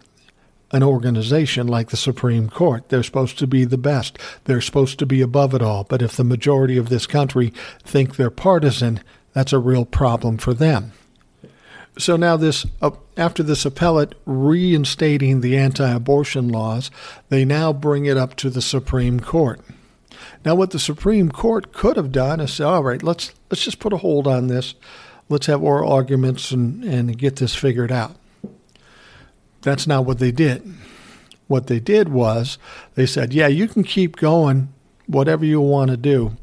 an 0.76 0.84
organization 0.84 1.68
like 1.68 1.90
the 1.90 1.98
Supreme 1.98 2.50
Court. 2.50 2.90
They're 2.90 3.02
supposed 3.02 3.40
to 3.40 3.48
be 3.48 3.64
the 3.64 3.78
best. 3.78 4.20
They're 4.44 4.60
supposed 4.60 5.00
to 5.00 5.06
be 5.06 5.22
above 5.22 5.54
it 5.54 5.62
all. 5.62 5.86
But 5.86 6.02
if 6.02 6.18
the 6.18 6.26
majority 6.26 6.78
of 6.78 6.90
this 6.90 7.08
country 7.08 7.54
think 7.82 8.18
they're 8.18 8.30
partisan, 8.30 9.00
that's 9.32 9.54
a 9.54 9.60
real 9.60 9.86
problem 9.86 10.38
for 10.38 10.54
them. 10.54 10.92
So 11.98 12.18
now 12.18 12.36
this 12.36 12.66
uh, 12.82 12.92
after 13.16 13.42
this 13.42 13.66
appellate 13.66 14.16
reinstating 14.26 15.40
the 15.40 15.56
anti-abortion 15.56 16.50
laws, 16.50 16.92
they 17.30 17.46
now 17.46 17.72
bring 17.72 18.06
it 18.06 18.18
up 18.18 18.36
to 18.36 18.50
the 18.50 18.62
Supreme 18.62 19.22
Court. 19.22 19.62
Now 20.44 20.56
what 20.56 20.72
the 20.72 20.80
Supreme 20.80 21.32
Court 21.32 21.72
could 21.72 21.96
have 21.96 22.12
done 22.12 22.42
is 22.42 22.52
say, 22.52 22.66
all 22.66 22.84
right, 22.84 23.02
let's 23.02 23.34
let's 23.50 23.64
just 23.64 23.80
put 23.80 23.94
a 23.94 23.98
hold 23.98 24.28
on 24.28 24.48
this. 24.48 24.76
Let's 25.30 25.46
have 25.46 25.64
oral 25.64 25.90
arguments 25.90 26.52
and, 26.52 26.84
and 26.84 27.18
get 27.18 27.38
this 27.38 27.56
figured 27.56 27.94
out. 27.94 28.18
That's 29.66 29.88
not 29.88 30.06
what 30.06 30.20
they 30.20 30.32
did. 30.32 30.76
What 31.48 31.66
they 31.66 31.80
did 31.80 32.10
was 32.10 32.60
they 32.94 33.08
said, 33.08 33.34
yeah, 33.34 33.48
you 33.48 33.68
can 33.68 33.84
keep 33.84 34.16
going, 34.16 34.72
whatever 35.08 35.44
you 35.44 35.60
want 35.60 35.90
to 35.90 35.98
do. 35.98 36.38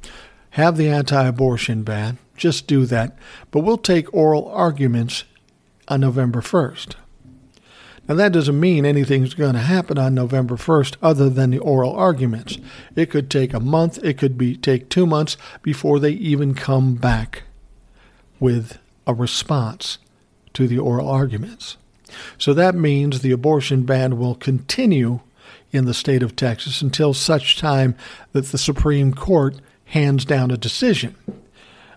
Have 0.50 0.76
the 0.76 0.88
anti 0.88 1.24
abortion 1.24 1.84
ban, 1.84 2.18
just 2.36 2.66
do 2.66 2.84
that. 2.86 3.16
But 3.52 3.60
we'll 3.60 3.78
take 3.78 4.12
oral 4.12 4.48
arguments 4.48 5.22
on 5.86 6.00
November 6.00 6.40
1st. 6.40 6.96
Now, 8.08 8.16
that 8.16 8.32
doesn't 8.32 8.58
mean 8.58 8.84
anything's 8.84 9.34
going 9.34 9.54
to 9.54 9.60
happen 9.60 9.98
on 9.98 10.14
November 10.14 10.56
1st 10.56 10.96
other 11.00 11.30
than 11.30 11.50
the 11.50 11.60
oral 11.60 11.92
arguments. 11.92 12.58
It 12.96 13.08
could 13.08 13.30
take 13.30 13.54
a 13.54 13.60
month, 13.60 14.02
it 14.02 14.18
could 14.18 14.36
be 14.36 14.56
take 14.56 14.88
two 14.88 15.06
months 15.06 15.36
before 15.62 16.00
they 16.00 16.10
even 16.10 16.54
come 16.54 16.96
back 16.96 17.44
with 18.40 18.78
a 19.06 19.14
response 19.14 19.98
to 20.54 20.66
the 20.66 20.80
oral 20.80 21.08
arguments. 21.08 21.76
So 22.38 22.54
that 22.54 22.74
means 22.74 23.20
the 23.20 23.32
abortion 23.32 23.84
ban 23.84 24.18
will 24.18 24.34
continue 24.34 25.20
in 25.72 25.86
the 25.86 25.94
state 25.94 26.22
of 26.22 26.36
Texas 26.36 26.82
until 26.82 27.14
such 27.14 27.56
time 27.56 27.96
that 28.32 28.46
the 28.46 28.58
Supreme 28.58 29.14
Court 29.14 29.56
hands 29.86 30.24
down 30.24 30.50
a 30.50 30.56
decision. 30.56 31.16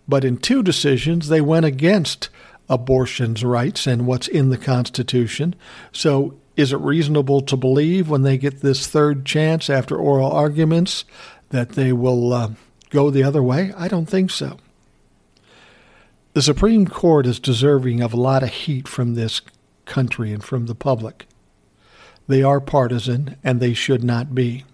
But 0.08 0.24
in 0.24 0.38
two 0.38 0.64
decisions, 0.64 1.28
they 1.28 1.42
went 1.42 1.66
against 1.66 2.30
abortion's 2.70 3.44
rights 3.44 3.86
and 3.86 4.08
what's 4.08 4.28
in 4.28 4.50
the 4.50 4.58
Constitution. 4.58 5.56
So 5.92 6.36
is 6.56 6.72
it 6.72 6.80
reasonable 6.80 7.42
to 7.42 7.58
believe 7.58 8.10
when 8.10 8.24
they 8.24 8.38
get 8.38 8.62
this 8.62 8.88
third 8.88 9.26
chance 9.26 9.70
after 9.70 9.98
oral 9.98 10.32
arguments 10.32 11.06
that 11.50 11.72
they 11.72 11.92
will 11.92 12.34
uh, 12.34 12.52
go 12.90 13.10
the 13.10 13.24
other 13.24 13.44
way? 13.44 13.74
I 13.78 13.88
don't 13.88 14.08
think 14.08 14.32
so. 14.32 14.58
The 16.34 16.42
Supreme 16.42 16.86
Court 16.88 17.26
is 17.26 17.40
deserving 17.40 18.02
of 18.02 18.14
a 18.14 18.20
lot 18.20 18.44
of 18.44 18.50
heat 18.50 18.88
from 18.88 19.16
this 19.16 19.42
country 19.86 20.32
and 20.32 20.44
from 20.44 20.66
the 20.66 20.76
public. 20.76 21.28
They 22.28 22.42
are 22.44 22.60
partisan, 22.60 23.38
and 23.44 23.60
they 23.60 23.74
should 23.74 24.04
not 24.04 24.34
be. 24.34 24.66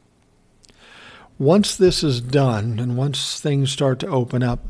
Once 1.37 1.75
this 1.75 2.03
is 2.03 2.21
done, 2.21 2.79
and 2.79 2.95
once 2.95 3.39
things 3.39 3.71
start 3.71 3.99
to 3.99 4.07
open 4.07 4.43
up, 4.43 4.65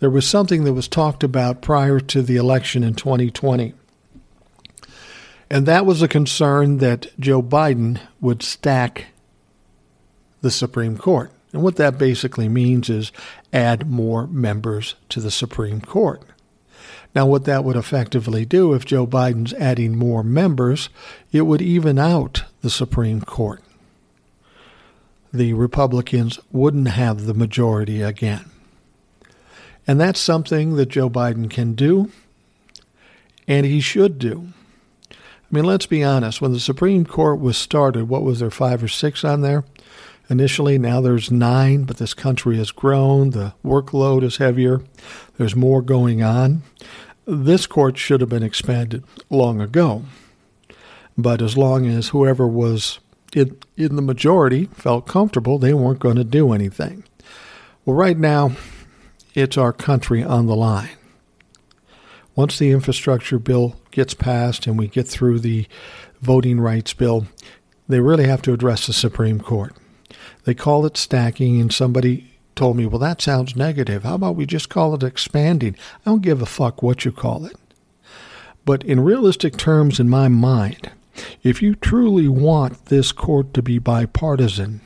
there 0.00 0.10
was 0.10 0.26
something 0.26 0.64
that 0.64 0.74
was 0.74 0.86
talked 0.86 1.24
about 1.24 1.62
prior 1.62 1.98
to 1.98 2.22
the 2.22 2.36
election 2.36 2.84
in 2.84 2.94
2020. 2.94 3.74
And 5.50 5.66
that 5.66 5.86
was 5.86 6.02
a 6.02 6.08
concern 6.08 6.78
that 6.78 7.08
Joe 7.18 7.42
Biden 7.42 8.00
would 8.20 8.42
stack 8.42 9.06
the 10.40 10.50
Supreme 10.50 10.96
Court. 10.98 11.32
And 11.52 11.62
what 11.62 11.76
that 11.76 11.98
basically 11.98 12.48
means 12.48 12.90
is 12.90 13.10
add 13.52 13.88
more 13.88 14.26
members 14.26 14.94
to 15.08 15.20
the 15.20 15.30
Supreme 15.30 15.80
Court. 15.80 16.22
Now, 17.14 17.26
what 17.26 17.44
that 17.44 17.64
would 17.64 17.76
effectively 17.76 18.44
do 18.44 18.74
if 18.74 18.84
Joe 18.84 19.06
Biden's 19.06 19.54
adding 19.54 19.96
more 19.96 20.22
members, 20.22 20.88
it 21.32 21.42
would 21.42 21.62
even 21.62 21.98
out 21.98 22.44
the 22.60 22.70
Supreme 22.70 23.22
Court. 23.22 23.62
The 25.32 25.52
Republicans 25.54 26.38
wouldn't 26.52 26.88
have 26.88 27.24
the 27.24 27.34
majority 27.34 28.02
again. 28.02 28.44
And 29.86 30.00
that's 30.00 30.20
something 30.20 30.76
that 30.76 30.90
Joe 30.90 31.08
Biden 31.08 31.48
can 31.50 31.74
do, 31.74 32.10
and 33.46 33.64
he 33.64 33.80
should 33.80 34.18
do. 34.18 34.52
I 35.10 35.14
mean, 35.50 35.64
let's 35.64 35.86
be 35.86 36.04
honest. 36.04 36.42
When 36.42 36.52
the 36.52 36.60
Supreme 36.60 37.06
Court 37.06 37.40
was 37.40 37.56
started, 37.56 38.08
what 38.08 38.22
was 38.22 38.40
there, 38.40 38.50
five 38.50 38.82
or 38.82 38.88
six 38.88 39.24
on 39.24 39.40
there? 39.40 39.64
Initially, 40.30 40.78
now 40.78 41.00
there's 41.00 41.30
nine, 41.30 41.84
but 41.84 41.96
this 41.96 42.12
country 42.12 42.58
has 42.58 42.70
grown. 42.70 43.30
The 43.30 43.54
workload 43.64 44.22
is 44.22 44.36
heavier. 44.36 44.82
There's 45.38 45.56
more 45.56 45.80
going 45.80 46.22
on. 46.22 46.62
This 47.26 47.66
court 47.66 47.96
should 47.96 48.20
have 48.20 48.30
been 48.30 48.42
expanded 48.42 49.04
long 49.30 49.60
ago. 49.60 50.04
But 51.16 51.40
as 51.40 51.56
long 51.56 51.86
as 51.86 52.08
whoever 52.08 52.46
was 52.46 53.00
in, 53.34 53.56
in 53.76 53.96
the 53.96 54.02
majority 54.02 54.66
felt 54.74 55.06
comfortable, 55.06 55.58
they 55.58 55.74
weren't 55.74 55.98
going 55.98 56.16
to 56.16 56.24
do 56.24 56.52
anything. 56.52 57.04
Well, 57.84 57.96
right 57.96 58.16
now, 58.16 58.52
it's 59.34 59.56
our 59.56 59.72
country 59.72 60.22
on 60.22 60.46
the 60.46 60.56
line. 60.56 60.90
Once 62.34 62.58
the 62.58 62.70
infrastructure 62.70 63.38
bill 63.38 63.76
gets 63.90 64.14
passed 64.14 64.66
and 64.66 64.78
we 64.78 64.86
get 64.86 65.08
through 65.08 65.40
the 65.40 65.66
voting 66.20 66.60
rights 66.60 66.92
bill, 66.92 67.26
they 67.88 68.00
really 68.00 68.26
have 68.26 68.42
to 68.42 68.52
address 68.52 68.86
the 68.86 68.92
Supreme 68.92 69.40
Court. 69.40 69.74
They 70.48 70.54
call 70.54 70.86
it 70.86 70.96
stacking, 70.96 71.60
and 71.60 71.70
somebody 71.70 72.30
told 72.54 72.78
me, 72.78 72.86
well, 72.86 72.98
that 73.00 73.20
sounds 73.20 73.54
negative. 73.54 74.04
How 74.04 74.14
about 74.14 74.34
we 74.34 74.46
just 74.46 74.70
call 74.70 74.94
it 74.94 75.02
expanding? 75.02 75.76
I 76.06 76.08
don't 76.08 76.22
give 76.22 76.40
a 76.40 76.46
fuck 76.46 76.82
what 76.82 77.04
you 77.04 77.12
call 77.12 77.44
it. 77.44 77.54
But 78.64 78.82
in 78.82 79.00
realistic 79.00 79.58
terms, 79.58 80.00
in 80.00 80.08
my 80.08 80.28
mind, 80.28 80.90
if 81.42 81.60
you 81.60 81.74
truly 81.74 82.28
want 82.28 82.86
this 82.86 83.12
court 83.12 83.52
to 83.52 83.62
be 83.62 83.78
bipartisan, 83.78 84.80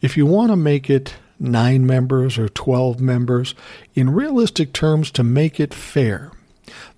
if 0.00 0.16
you 0.16 0.24
want 0.24 0.50
to 0.52 0.56
make 0.56 0.88
it 0.88 1.16
nine 1.38 1.84
members 1.84 2.38
or 2.38 2.48
12 2.48 2.98
members, 2.98 3.54
in 3.94 4.08
realistic 4.08 4.72
terms, 4.72 5.10
to 5.10 5.22
make 5.22 5.60
it 5.60 5.74
fair, 5.74 6.32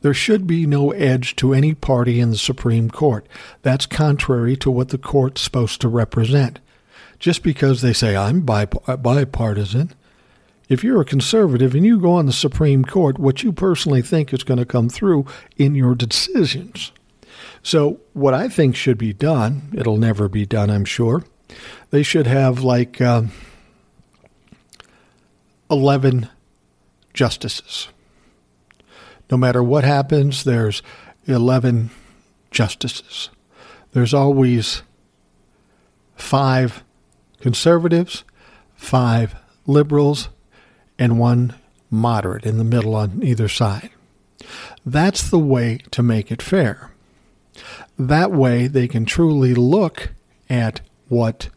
there 0.03 0.15
should 0.15 0.47
be 0.47 0.65
no 0.65 0.93
edge 0.93 1.35
to 1.35 1.55
any 1.55 1.75
party 1.75 2.21
in 2.21 2.31
the 2.31 2.39
Supreme 2.39 2.89
Court. 2.89 3.27
That's 3.63 3.85
contrary 3.85 4.57
to 4.59 4.71
what 4.71 4.91
the 4.91 4.97
court's 4.97 5.41
supposed 5.41 5.81
to 5.81 5.89
represent. 5.89 6.61
Just 7.19 7.43
because 7.43 7.83
they 7.83 7.93
say, 7.93 8.17
I'm 8.17 8.43
bipartisan, 8.43 9.93
if 10.69 10.85
you're 10.85 11.01
a 11.01 11.05
conservative 11.05 11.75
and 11.75 11.85
you 11.85 11.99
go 11.99 12.13
on 12.13 12.27
the 12.27 12.33
Supreme 12.33 12.85
Court, 12.85 13.19
what 13.19 13.43
you 13.43 13.53
personally 13.53 14.03
think 14.03 14.33
is 14.33 14.45
going 14.45 14.59
to 14.59 14.67
come 14.67 14.89
through 14.89 15.27
in 15.57 15.75
your 15.75 15.95
decisions. 15.95 16.93
So, 17.63 18.01
what 18.13 18.35
I 18.35 18.49
think 18.49 18.77
should 18.77 18.99
be 18.99 19.13
done, 19.13 19.73
it'll 19.77 19.97
never 19.97 20.29
be 20.29 20.47
done, 20.47 20.71
I'm 20.71 20.85
sure. 20.85 21.25
They 21.91 22.03
should 22.03 22.27
have 22.27 22.61
like 22.61 23.01
uh, 23.01 23.23
11 25.71 26.29
justices. 27.15 27.89
No 29.31 29.37
matter 29.37 29.63
what 29.63 29.85
happens, 29.85 30.45
there's 30.45 30.83
11 31.27 31.91
justices. 32.51 33.31
There's 33.93 34.15
always 34.15 34.83
five 36.17 36.85
conservatives, 37.41 38.25
five 38.75 39.35
liberals, 39.67 40.29
and 40.99 41.19
one 41.19 41.55
moderate 41.91 42.45
in 42.45 42.59
the 42.59 42.65
middle 42.65 42.95
on 42.95 43.23
either 43.23 43.49
side. 43.49 43.91
That's 44.85 45.29
the 45.29 45.39
way 45.39 45.79
to 45.91 46.03
make 46.03 46.31
it 46.31 46.43
fair. 46.43 46.93
That 47.99 48.31
way, 48.31 48.67
they 48.67 48.89
can 48.89 49.05
truly 49.05 49.55
look 49.55 50.11
at 50.49 50.81
what 51.09 51.49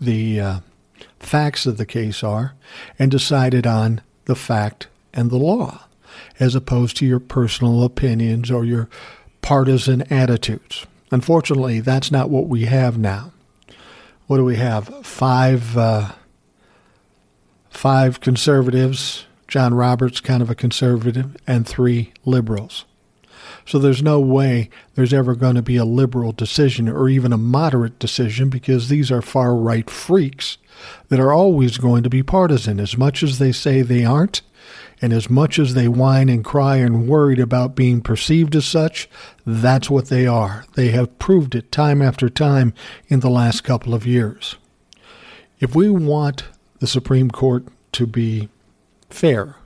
the 0.00 0.40
uh, 0.40 0.60
facts 1.18 1.66
of 1.66 1.78
the 1.78 1.86
case 1.86 2.22
are 2.22 2.54
and 2.98 3.10
decide 3.10 3.54
it 3.54 3.66
on 3.66 4.02
the 4.26 4.34
fact 4.34 4.88
and 5.14 5.30
the 5.30 5.38
law, 5.38 5.86
as 6.38 6.54
opposed 6.54 6.96
to 6.98 7.06
your 7.06 7.20
personal 7.20 7.82
opinions 7.82 8.50
or 8.50 8.64
your 8.64 8.88
partisan 9.40 10.02
attitudes. 10.12 10.86
Unfortunately, 11.10 11.80
that's 11.80 12.10
not 12.10 12.30
what 12.30 12.48
we 12.48 12.64
have 12.64 12.98
now. 12.98 13.32
What 14.26 14.38
do 14.38 14.44
we 14.44 14.56
have? 14.56 15.06
Five, 15.06 15.76
uh, 15.76 16.12
five 17.70 18.20
conservatives. 18.20 19.26
John 19.48 19.74
Roberts, 19.74 20.20
kind 20.20 20.42
of 20.42 20.50
a 20.50 20.56
conservative, 20.56 21.36
and 21.46 21.66
three 21.66 22.12
liberals. 22.24 22.84
So 23.64 23.78
there's 23.78 24.02
no 24.02 24.20
way 24.20 24.70
there's 24.94 25.12
ever 25.12 25.34
going 25.34 25.54
to 25.54 25.62
be 25.62 25.76
a 25.76 25.84
liberal 25.84 26.32
decision 26.32 26.88
or 26.88 27.08
even 27.08 27.32
a 27.32 27.38
moderate 27.38 27.98
decision 27.98 28.48
because 28.48 28.88
these 28.88 29.10
are 29.10 29.22
far 29.22 29.54
right 29.54 29.88
freaks 29.88 30.58
that 31.08 31.20
are 31.20 31.32
always 31.32 31.78
going 31.78 32.02
to 32.02 32.10
be 32.10 32.22
partisan. 32.22 32.80
As 32.80 32.96
much 32.96 33.22
as 33.22 33.38
they 33.38 33.52
say 33.52 33.82
they 33.82 34.04
aren't, 34.04 34.42
and 35.00 35.12
as 35.12 35.28
much 35.28 35.58
as 35.58 35.74
they 35.74 35.88
whine 35.88 36.28
and 36.28 36.44
cry 36.44 36.76
and 36.76 37.08
worried 37.08 37.38
about 37.38 37.74
being 37.74 38.00
perceived 38.00 38.56
as 38.56 38.64
such, 38.64 39.08
that's 39.44 39.90
what 39.90 40.08
they 40.08 40.26
are. 40.26 40.64
They 40.74 40.88
have 40.88 41.18
proved 41.18 41.54
it 41.54 41.70
time 41.70 42.00
after 42.00 42.28
time 42.28 42.72
in 43.08 43.20
the 43.20 43.30
last 43.30 43.62
couple 43.62 43.94
of 43.94 44.06
years. 44.06 44.56
If 45.60 45.74
we 45.74 45.90
want 45.90 46.44
the 46.78 46.86
Supreme 46.86 47.30
Court 47.30 47.66
to 47.92 48.06
be 48.06 48.48
fair, 49.10 49.56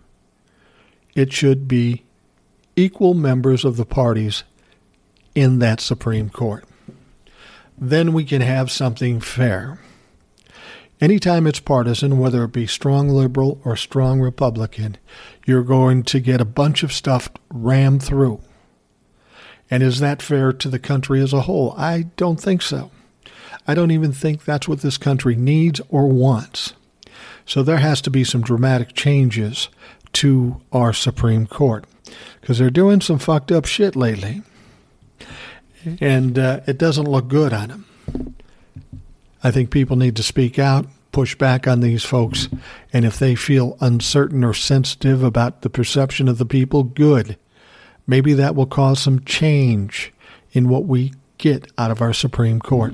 it 1.15 1.33
should 1.33 1.69
be 1.69 2.05
equal 2.77 3.15
members 3.15 3.65
of 3.65 3.77
the 3.77 3.85
parties 3.85 4.45
in 5.35 5.59
that 5.61 5.81
Supreme 5.81 6.31
Court. 6.31 6.65
Then 7.79 8.13
we 8.13 8.25
can 8.25 8.43
have 8.43 8.71
something 8.71 9.21
fair. 9.21 9.79
Anytime 11.01 11.47
it's 11.47 11.61
partisan, 11.61 12.19
whether 12.19 12.45
it 12.45 12.53
be 12.53 12.67
strong 12.67 13.09
liberal 13.09 13.61
or 13.65 13.75
strong 13.75 14.21
Republican, 14.21 14.99
you're 15.47 15.63
going 15.63 16.03
to 16.05 16.21
get 16.21 16.41
a 16.41 16.45
bunch 16.45 16.83
of 16.83 16.93
stuff 16.93 17.29
rammed 17.49 18.03
through. 18.03 18.41
And 19.71 19.83
is 19.83 20.01
that 20.01 20.21
fair 20.21 20.53
to 20.53 20.69
the 20.69 20.79
country 20.79 21.23
as 21.23 21.33
a 21.33 21.43
whole? 21.43 21.75
I 21.77 22.07
don't 22.17 22.41
think 22.41 22.61
so. 22.61 22.91
I 23.67 23.75
don't 23.75 23.93
even 23.93 24.13
think 24.13 24.45
that's 24.45 24.69
what 24.69 24.81
this 24.81 24.99
country 24.99 25.37
needs 25.37 25.81
or 25.89 26.07
wants. 26.07 26.75
So 27.47 27.63
there 27.63 27.79
has 27.79 28.01
to 28.03 28.11
be 28.11 28.25
some 28.25 28.43
dramatic 28.43 28.93
changes 28.95 29.69
to 30.15 30.61
our 30.73 30.93
Supreme 30.93 31.47
Court 31.47 31.85
because 32.41 32.59
they're 32.59 32.71
doing 32.71 33.01
some 33.01 33.19
fucked 33.19 33.53
up 33.53 33.65
shit 33.65 33.97
lately. 33.97 34.43
And 36.01 36.39
uh, 36.39 36.61
it 36.67 36.77
doesn't 36.77 37.09
look 37.09 37.29
good 37.29 37.53
on 37.55 37.69
them. 37.69 37.87
I 39.43 39.51
think 39.51 39.71
people 39.71 39.97
need 39.97 40.17
to 40.17 40.23
speak 40.23 40.59
out, 40.59 40.87
push 41.13 41.35
back 41.35 41.67
on 41.67 41.81
these 41.81 42.05
folks, 42.05 42.49
and 42.93 43.05
if 43.05 43.19
they 43.19 43.35
feel 43.35 43.77
uncertain 43.81 44.45
or 44.45 44.55
sensitive 44.55 45.23
about 45.23 45.63
the 45.63 45.71
perception 45.71 46.29
of 46.29 46.39
the 46.39 46.47
people, 46.47 46.83
good. 46.83 47.39
Maybe 48.07 48.33
that 48.35 48.55
will 48.55 48.67
cause 48.67 49.01
some 49.01 49.25
change 49.25 50.13
in 50.53 50.69
what 50.69 50.85
we 50.85 51.13
get 51.39 51.71
out 51.79 51.91
of 51.91 52.03
our 52.03 52.13
Supreme 52.13 52.61
Court. 52.61 52.93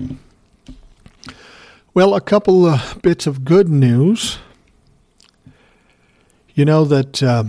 Well, 1.95 2.15
a 2.15 2.21
couple 2.21 2.67
of 2.67 3.01
bits 3.03 3.27
of 3.27 3.45
good 3.45 3.69
news. 3.69 4.39
You 6.55 6.65
know 6.65 6.85
that 6.85 7.23
uh, 7.23 7.45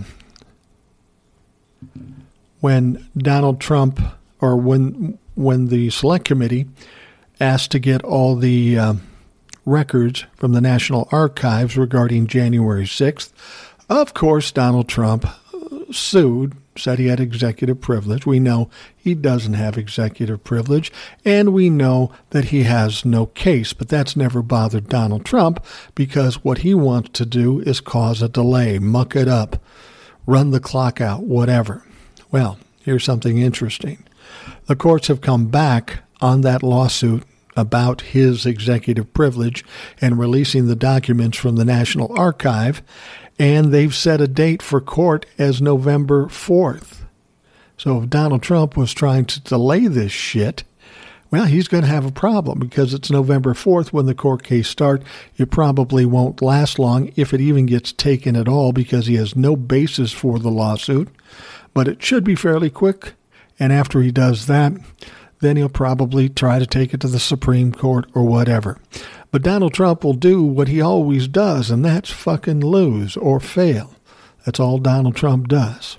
when 2.60 3.08
Donald 3.16 3.60
Trump 3.60 4.00
or 4.40 4.56
when 4.56 5.18
when 5.34 5.66
the 5.68 5.90
select 5.90 6.24
committee 6.24 6.66
asked 7.40 7.70
to 7.72 7.78
get 7.78 8.02
all 8.02 8.36
the 8.36 8.78
uh, 8.78 8.94
records 9.64 10.24
from 10.36 10.52
the 10.52 10.60
National 10.60 11.08
Archives 11.12 11.76
regarding 11.76 12.26
January 12.26 12.84
6th, 12.84 13.30
of 13.88 14.14
course 14.14 14.50
Donald 14.50 14.88
Trump 14.88 15.24
uh, 15.26 15.92
sued, 15.92 16.54
said 16.76 16.98
he 16.98 17.06
had 17.06 17.20
executive 17.20 17.80
privilege. 17.80 18.24
We 18.24 18.38
know 18.38 18.70
he 18.96 19.14
doesn't 19.14 19.54
have 19.54 19.76
executive 19.76 20.44
privilege, 20.44 20.92
and 21.24 21.52
we 21.52 21.70
know 21.70 22.12
that 22.30 22.46
he 22.46 22.64
has 22.64 23.04
no 23.04 23.26
case, 23.26 23.72
but 23.72 23.88
that's 23.88 24.16
never 24.16 24.42
bothered 24.42 24.88
Donald 24.88 25.24
Trump 25.24 25.64
because 25.94 26.44
what 26.44 26.58
he 26.58 26.74
wants 26.74 27.10
to 27.14 27.26
do 27.26 27.60
is 27.60 27.80
cause 27.80 28.22
a 28.22 28.28
delay, 28.28 28.78
muck 28.78 29.16
it 29.16 29.28
up, 29.28 29.62
run 30.26 30.50
the 30.50 30.60
clock 30.60 31.00
out, 31.00 31.22
whatever. 31.22 31.82
Well, 32.30 32.58
here's 32.82 33.04
something 33.04 33.38
interesting. 33.38 34.04
The 34.66 34.76
courts 34.76 35.08
have 35.08 35.20
come 35.20 35.46
back 35.46 36.00
on 36.20 36.42
that 36.42 36.62
lawsuit 36.62 37.22
about 37.56 38.02
his 38.02 38.46
executive 38.46 39.12
privilege 39.12 39.64
and 40.00 40.18
releasing 40.18 40.66
the 40.66 40.76
documents 40.76 41.36
from 41.36 41.56
the 41.56 41.64
National 41.64 42.16
Archive, 42.18 42.82
and 43.38 43.72
they've 43.72 43.94
set 43.94 44.20
a 44.20 44.28
date 44.28 44.62
for 44.62 44.80
court 44.80 45.26
as 45.38 45.60
November 45.60 46.26
4th. 46.26 47.04
So 47.76 48.02
if 48.02 48.10
Donald 48.10 48.42
Trump 48.42 48.76
was 48.76 48.92
trying 48.92 49.24
to 49.26 49.40
delay 49.40 49.86
this 49.86 50.12
shit, 50.12 50.64
well, 51.30 51.44
he's 51.44 51.68
going 51.68 51.82
to 51.82 51.90
have 51.90 52.06
a 52.06 52.12
problem 52.12 52.58
because 52.58 52.94
it's 52.94 53.10
November 53.10 53.52
4th 53.52 53.92
when 53.92 54.06
the 54.06 54.14
court 54.14 54.42
case 54.42 54.68
starts. 54.68 55.04
It 55.36 55.50
probably 55.50 56.06
won't 56.06 56.40
last 56.40 56.78
long 56.78 57.12
if 57.16 57.34
it 57.34 57.40
even 57.40 57.66
gets 57.66 57.92
taken 57.92 58.34
at 58.34 58.48
all 58.48 58.72
because 58.72 59.06
he 59.06 59.16
has 59.16 59.36
no 59.36 59.54
basis 59.54 60.10
for 60.10 60.38
the 60.38 60.50
lawsuit 60.50 61.08
but 61.78 61.86
it 61.86 62.02
should 62.02 62.24
be 62.24 62.34
fairly 62.34 62.70
quick. 62.70 63.12
And 63.56 63.72
after 63.72 64.02
he 64.02 64.10
does 64.10 64.46
that, 64.46 64.72
then 65.40 65.56
he'll 65.56 65.68
probably 65.68 66.28
try 66.28 66.58
to 66.58 66.66
take 66.66 66.92
it 66.92 67.00
to 67.00 67.08
the 67.08 67.20
Supreme 67.20 67.72
Court 67.72 68.06
or 68.14 68.24
whatever. 68.24 68.78
But 69.30 69.42
Donald 69.42 69.74
Trump 69.74 70.04
will 70.04 70.14
do 70.14 70.42
what 70.42 70.68
he 70.68 70.80
always 70.80 71.28
does, 71.28 71.70
and 71.70 71.84
that's 71.84 72.10
fucking 72.10 72.60
lose 72.60 73.16
or 73.16 73.40
fail. 73.40 73.94
That's 74.44 74.58
all 74.58 74.78
Donald 74.78 75.16
Trump 75.16 75.48
does. 75.48 75.98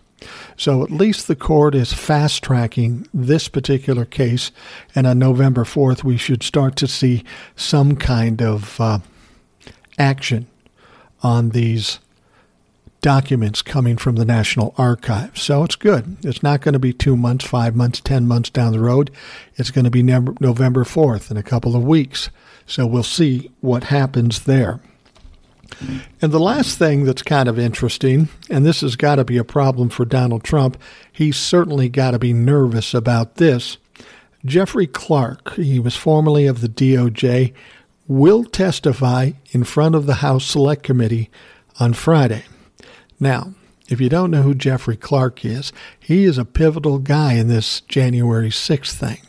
So 0.57 0.83
at 0.83 0.91
least 0.91 1.27
the 1.27 1.35
court 1.35 1.75
is 1.75 1.93
fast 1.93 2.43
tracking 2.43 3.07
this 3.13 3.47
particular 3.47 4.03
case, 4.05 4.51
and 4.93 5.07
on 5.07 5.19
November 5.19 5.63
4th, 5.63 6.03
we 6.03 6.17
should 6.17 6.43
start 6.43 6.75
to 6.77 6.87
see 6.87 7.23
some 7.55 7.95
kind 7.95 8.41
of 8.41 8.79
uh, 8.81 8.99
action 9.97 10.47
on 11.21 11.49
these 11.49 11.99
documents 13.01 13.61
coming 13.61 13.97
from 13.97 14.15
the 14.15 14.25
National 14.25 14.73
Archives. 14.77 15.41
So 15.41 15.63
it's 15.63 15.75
good. 15.75 16.17
It's 16.23 16.43
not 16.43 16.61
going 16.61 16.73
to 16.73 16.79
be 16.79 16.93
two 16.93 17.15
months, 17.15 17.45
five 17.45 17.75
months, 17.75 18.01
ten 18.01 18.27
months 18.27 18.49
down 18.49 18.73
the 18.73 18.79
road. 18.79 19.11
It's 19.55 19.71
going 19.71 19.85
to 19.85 19.91
be 19.91 20.03
November 20.03 20.83
4th 20.83 21.31
in 21.31 21.37
a 21.37 21.43
couple 21.43 21.75
of 21.75 21.83
weeks. 21.83 22.29
So 22.65 22.85
we'll 22.85 23.03
see 23.03 23.51
what 23.61 23.85
happens 23.85 24.43
there. 24.43 24.79
And 26.21 26.31
the 26.31 26.39
last 26.39 26.77
thing 26.77 27.05
that's 27.05 27.21
kind 27.21 27.47
of 27.47 27.57
interesting, 27.57 28.27
and 28.49 28.65
this 28.65 28.81
has 28.81 28.95
got 28.95 29.15
to 29.15 29.23
be 29.23 29.37
a 29.37 29.43
problem 29.43 29.89
for 29.89 30.03
Donald 30.03 30.43
Trump, 30.43 30.77
he's 31.11 31.37
certainly 31.37 31.89
got 31.89 32.11
to 32.11 32.19
be 32.19 32.33
nervous 32.33 32.93
about 32.93 33.35
this. 33.35 33.77
Jeffrey 34.45 34.87
Clark, 34.87 35.55
he 35.55 35.79
was 35.79 35.95
formerly 35.95 36.47
of 36.47 36.61
the 36.61 36.69
DOJ, 36.69 37.53
will 38.07 38.43
testify 38.43 39.31
in 39.51 39.63
front 39.63 39.95
of 39.95 40.05
the 40.05 40.15
House 40.15 40.45
Select 40.45 40.83
Committee 40.83 41.29
on 41.79 41.93
Friday. 41.93 42.43
Now, 43.19 43.53
if 43.89 43.99
you 43.99 44.07
don't 44.07 44.31
know 44.31 44.43
who 44.43 44.53
Jeffrey 44.53 44.95
Clark 44.95 45.43
is, 45.43 45.73
he 45.99 46.23
is 46.23 46.37
a 46.37 46.45
pivotal 46.45 46.99
guy 46.99 47.33
in 47.33 47.47
this 47.47 47.81
January 47.81 48.49
6th 48.49 48.93
thing 48.93 49.19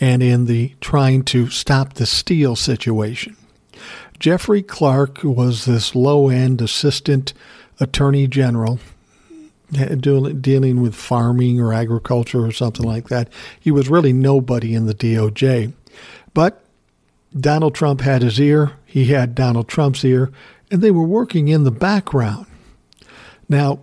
and 0.00 0.22
in 0.22 0.46
the 0.46 0.74
trying 0.80 1.22
to 1.24 1.48
stop 1.48 1.94
the 1.94 2.06
steal 2.06 2.56
situation. 2.56 3.36
Jeffrey 4.18 4.62
Clark 4.62 5.24
was 5.24 5.64
this 5.64 5.94
low 5.94 6.28
end 6.28 6.60
assistant 6.60 7.32
attorney 7.80 8.28
general 8.28 8.78
eh, 9.76 9.94
dealing 9.96 10.80
with 10.80 10.94
farming 10.94 11.60
or 11.60 11.72
agriculture 11.72 12.44
or 12.44 12.52
something 12.52 12.86
like 12.86 13.08
that. 13.08 13.28
He 13.58 13.70
was 13.70 13.88
really 13.88 14.12
nobody 14.12 14.74
in 14.74 14.86
the 14.86 14.94
DOJ. 14.94 15.72
But 16.34 16.62
Donald 17.38 17.74
Trump 17.74 18.02
had 18.02 18.22
his 18.22 18.38
ear, 18.38 18.72
he 18.84 19.06
had 19.06 19.34
Donald 19.34 19.66
Trump's 19.66 20.04
ear, 20.04 20.30
and 20.70 20.82
they 20.82 20.90
were 20.90 21.02
working 21.02 21.48
in 21.48 21.64
the 21.64 21.70
background. 21.70 22.46
Now, 23.52 23.80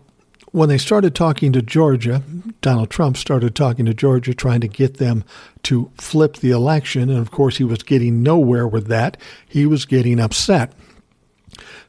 when 0.52 0.68
they 0.68 0.80
started 0.80 1.14
talking 1.14 1.54
to 1.54 1.62
Georgia, 1.62 2.24
Donald 2.60 2.90
Trump 2.90 3.18
started 3.18 3.56
talking 3.56 3.86
to 3.86 3.94
Georgia, 3.94 4.34
trying 4.34 4.62
to 4.62 4.68
get 4.68 4.98
them 4.98 5.24
to 5.62 5.92
flip 5.96 6.38
the 6.38 6.50
election. 6.50 7.08
And 7.12 7.20
of 7.20 7.30
course, 7.30 7.58
he 7.58 7.64
was 7.64 7.84
getting 7.84 8.24
nowhere 8.24 8.68
with 8.68 8.88
that. 8.88 9.16
He 9.48 9.68
was 9.68 9.86
getting 9.86 10.20
upset. 10.20 10.74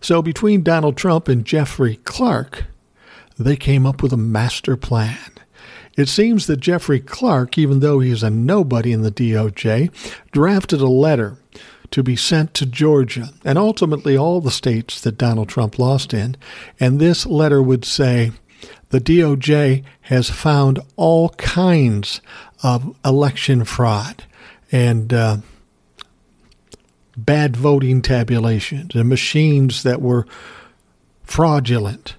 So, 0.03 0.20
between 0.20 0.62
Donald 0.62 0.99
Trump 0.99 1.26
and 1.26 1.43
Jeffrey 1.43 1.97
Clark, 2.05 2.66
they 3.39 3.57
came 3.57 3.87
up 3.87 4.03
with 4.03 4.12
a 4.12 4.18
master 4.18 4.76
plan. 4.76 5.31
It 5.97 6.09
seems 6.09 6.47
that 6.49 6.61
Jeffrey 6.61 7.01
Clark, 7.01 7.57
even 7.57 7.81
though 7.81 8.01
he's 8.01 8.22
a 8.22 8.28
nobody 8.28 8.93
in 8.93 9.01
the 9.01 9.11
DOJ, 9.11 9.91
drafted 10.33 10.83
a 10.83 10.87
letter 10.87 11.39
to 11.91 12.03
be 12.03 12.16
sent 12.16 12.55
to 12.55 12.66
Georgia 12.66 13.30
and 13.45 13.59
ultimately 13.59 14.16
all 14.16 14.41
the 14.41 14.51
states 14.51 15.01
that 15.01 15.18
Donald 15.18 15.49
Trump 15.49 15.78
lost 15.78 16.14
in. 16.14 16.36
And 16.78 16.99
this 16.99 17.26
letter 17.26 17.62
would 17.62 17.84
say, 17.84 18.32
the 18.91 19.01
DOJ 19.01 19.84
has 20.03 20.30
found 20.30 20.80
all 20.97 21.30
kinds 21.30 22.20
of 22.62 22.97
election 23.05 23.64
fraud 23.64 24.24
and 24.72 25.12
uh, 25.12 25.38
bad 27.16 27.57
voting 27.57 28.03
tabulations 28.03 28.95
and 28.95 29.09
machines 29.09 29.82
that 29.82 30.03
were 30.03 30.26
fraudulent. 31.22 32.16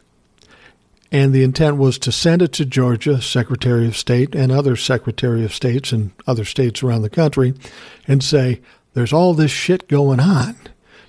And 1.11 1.33
the 1.33 1.43
intent 1.43 1.75
was 1.75 1.99
to 1.99 2.11
send 2.11 2.41
it 2.41 2.53
to 2.53 2.65
Georgia, 2.65 3.21
Secretary 3.21 3.85
of 3.85 3.97
State, 3.97 4.33
and 4.33 4.49
other 4.49 4.77
Secretary 4.77 5.43
of 5.43 5.53
States 5.53 5.91
and 5.91 6.11
other 6.25 6.45
states 6.45 6.81
around 6.81 7.01
the 7.01 7.09
country, 7.09 7.53
and 8.07 8.23
say, 8.23 8.61
there's 8.93 9.13
all 9.13 9.33
this 9.33 9.51
shit 9.51 9.87
going 9.87 10.19
on. 10.19 10.55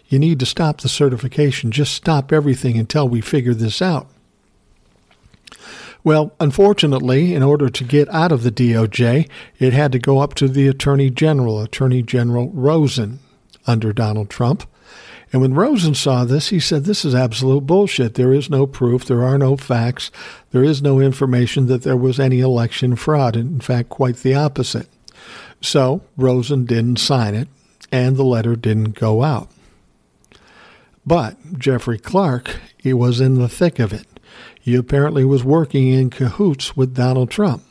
You 0.06 0.18
need 0.18 0.40
to 0.40 0.46
stop 0.46 0.80
the 0.80 0.88
certification. 0.88 1.70
Just 1.70 1.94
stop 1.94 2.32
everything 2.32 2.78
until 2.78 3.08
we 3.08 3.20
figure 3.20 3.54
this 3.54 3.80
out. 3.80 4.08
Well, 6.04 6.34
unfortunately, 6.40 7.34
in 7.34 7.42
order 7.42 7.68
to 7.68 7.84
get 7.84 8.08
out 8.10 8.32
of 8.32 8.42
the 8.42 8.50
DOJ, 8.50 9.28
it 9.58 9.72
had 9.72 9.92
to 9.92 9.98
go 9.98 10.18
up 10.18 10.34
to 10.34 10.48
the 10.48 10.68
Attorney 10.68 11.10
General, 11.10 11.62
Attorney 11.62 12.02
General 12.02 12.50
Rosen, 12.50 13.20
under 13.66 13.92
Donald 13.92 14.28
Trump. 14.28 14.68
And 15.32 15.40
when 15.40 15.54
Rosen 15.54 15.94
saw 15.94 16.24
this, 16.24 16.48
he 16.48 16.60
said, 16.60 16.84
This 16.84 17.04
is 17.04 17.14
absolute 17.14 17.66
bullshit. 17.66 18.14
There 18.14 18.34
is 18.34 18.50
no 18.50 18.66
proof. 18.66 19.06
There 19.06 19.22
are 19.22 19.38
no 19.38 19.56
facts. 19.56 20.10
There 20.50 20.64
is 20.64 20.82
no 20.82 21.00
information 21.00 21.68
that 21.68 21.84
there 21.84 21.96
was 21.96 22.20
any 22.20 22.40
election 22.40 22.96
fraud. 22.96 23.34
In 23.34 23.60
fact, 23.60 23.88
quite 23.88 24.16
the 24.16 24.34
opposite. 24.34 24.88
So 25.62 26.02
Rosen 26.18 26.66
didn't 26.66 26.98
sign 26.98 27.34
it 27.34 27.48
and 27.92 28.16
the 28.16 28.24
letter 28.24 28.56
didn't 28.56 28.98
go 28.98 29.22
out. 29.22 29.48
But 31.04 31.58
Jeffrey 31.58 31.98
Clark, 31.98 32.56
he 32.78 32.92
was 32.92 33.20
in 33.20 33.34
the 33.34 33.48
thick 33.48 33.78
of 33.78 33.92
it. 33.92 34.06
He 34.58 34.74
apparently 34.74 35.24
was 35.24 35.44
working 35.44 35.88
in 35.88 36.10
cahoots 36.10 36.76
with 36.76 36.94
Donald 36.94 37.30
Trump. 37.30 37.62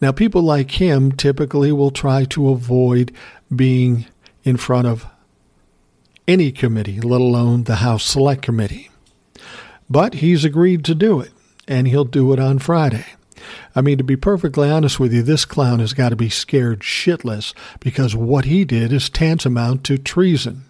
Now, 0.00 0.12
people 0.12 0.42
like 0.42 0.72
him 0.72 1.12
typically 1.12 1.72
will 1.72 1.90
try 1.90 2.24
to 2.26 2.50
avoid 2.50 3.12
being 3.54 4.06
in 4.44 4.56
front 4.56 4.86
of 4.86 5.06
any 6.28 6.52
committee, 6.52 7.00
let 7.00 7.20
alone 7.20 7.64
the 7.64 7.76
House 7.76 8.04
Select 8.04 8.40
Committee. 8.40 8.90
But 9.90 10.14
he's 10.14 10.44
agreed 10.44 10.84
to 10.84 10.94
do 10.94 11.20
it, 11.20 11.32
and 11.66 11.88
he'll 11.88 12.04
do 12.04 12.32
it 12.32 12.38
on 12.38 12.60
Friday. 12.60 13.04
I 13.74 13.80
mean, 13.80 13.98
to 13.98 14.04
be 14.04 14.16
perfectly 14.16 14.70
honest 14.70 14.98
with 14.98 15.12
you, 15.12 15.22
this 15.22 15.44
clown 15.44 15.78
has 15.80 15.92
got 15.92 16.10
to 16.10 16.16
be 16.16 16.28
scared 16.28 16.80
shitless 16.80 17.54
because 17.80 18.14
what 18.14 18.44
he 18.44 18.64
did 18.64 18.92
is 18.92 19.08
tantamount 19.08 19.84
to 19.84 19.98
treason. 19.98 20.64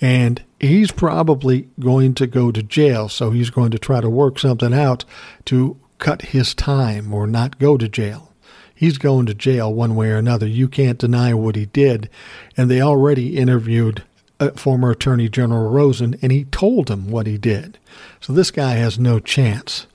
And 0.00 0.42
he's 0.58 0.90
probably 0.90 1.68
going 1.78 2.14
to 2.14 2.26
go 2.26 2.50
to 2.50 2.62
jail, 2.62 3.08
so 3.08 3.30
he's 3.30 3.50
going 3.50 3.70
to 3.72 3.78
try 3.78 4.00
to 4.00 4.08
work 4.08 4.38
something 4.38 4.72
out 4.72 5.04
to 5.46 5.78
cut 5.98 6.22
his 6.22 6.54
time 6.54 7.12
or 7.12 7.26
not 7.26 7.58
go 7.58 7.76
to 7.76 7.88
jail. 7.88 8.32
He's 8.74 8.96
going 8.96 9.26
to 9.26 9.34
jail 9.34 9.74
one 9.74 9.94
way 9.94 10.08
or 10.08 10.16
another. 10.16 10.46
You 10.46 10.66
can't 10.66 10.98
deny 10.98 11.34
what 11.34 11.54
he 11.54 11.66
did. 11.66 12.08
And 12.56 12.70
they 12.70 12.80
already 12.80 13.36
interviewed 13.36 14.04
uh, 14.40 14.52
former 14.52 14.90
Attorney 14.90 15.28
General 15.28 15.70
Rosen, 15.70 16.16
and 16.22 16.32
he 16.32 16.44
told 16.46 16.88
him 16.88 17.10
what 17.10 17.26
he 17.26 17.36
did. 17.36 17.78
So 18.20 18.32
this 18.32 18.50
guy 18.50 18.76
has 18.76 18.98
no 18.98 19.20
chance. 19.20 19.86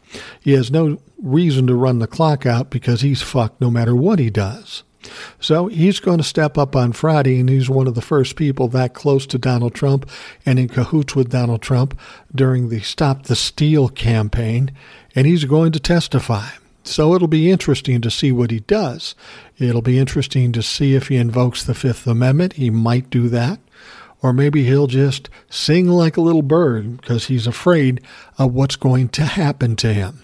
He 0.42 0.54
has 0.54 0.72
no 0.72 1.00
reason 1.18 1.68
to 1.68 1.76
run 1.76 2.00
the 2.00 2.08
clock 2.08 2.46
out 2.46 2.70
because 2.70 3.02
he's 3.02 3.22
fucked 3.22 3.62
no 3.62 3.70
matter 3.70 3.96
what 3.96 4.20
he 4.20 4.30
does. 4.30 4.84
So 5.40 5.68
he's 5.68 6.00
going 6.00 6.18
to 6.18 6.24
step 6.24 6.58
up 6.58 6.76
on 6.76 6.94
Friday, 6.94 7.40
and 7.40 7.50
he's 7.50 7.70
one 7.70 7.88
of 7.88 7.96
the 7.96 8.02
first 8.02 8.36
people 8.36 8.68
that 8.70 8.94
close 8.94 9.26
to 9.28 9.38
Donald 9.38 9.76
Trump 9.76 10.10
and 10.46 10.58
in 10.58 10.68
cahoots 10.68 11.16
with 11.16 11.30
Donald 11.30 11.62
Trump 11.62 12.00
during 12.34 12.70
the 12.70 12.80
Stop 12.80 13.24
the 13.24 13.36
Steal 13.36 13.90
campaign, 13.90 14.72
and 15.16 15.28
he's 15.28 15.46
going 15.46 15.72
to 15.74 15.80
testify. 15.80 16.48
So 16.84 17.16
it'll 17.16 17.28
be 17.28 17.50
interesting 17.50 18.02
to 18.02 18.12
see 18.12 18.32
what 18.32 18.52
he 18.52 18.60
does. 18.62 19.16
It'll 19.58 19.82
be 19.82 19.98
interesting 19.98 20.52
to 20.52 20.62
see 20.62 20.96
if 20.96 21.08
he 21.08 21.18
invokes 21.18 21.64
the 21.64 21.74
Fifth 21.74 22.06
Amendment. 22.06 22.54
He 22.54 22.70
might 22.70 23.10
do 23.10 23.28
that. 23.30 23.60
Or 24.22 24.34
maybe 24.34 24.64
he'll 24.64 24.88
just 24.88 25.30
sing 25.50 25.88
like 25.88 26.18
a 26.18 26.22
little 26.22 26.42
bird 26.42 27.00
because 27.00 27.28
he's 27.28 27.48
afraid 27.48 28.02
of 28.38 28.54
what's 28.54 28.76
going 28.76 29.10
to 29.10 29.24
happen 29.24 29.76
to 29.78 29.94
him. 29.94 30.24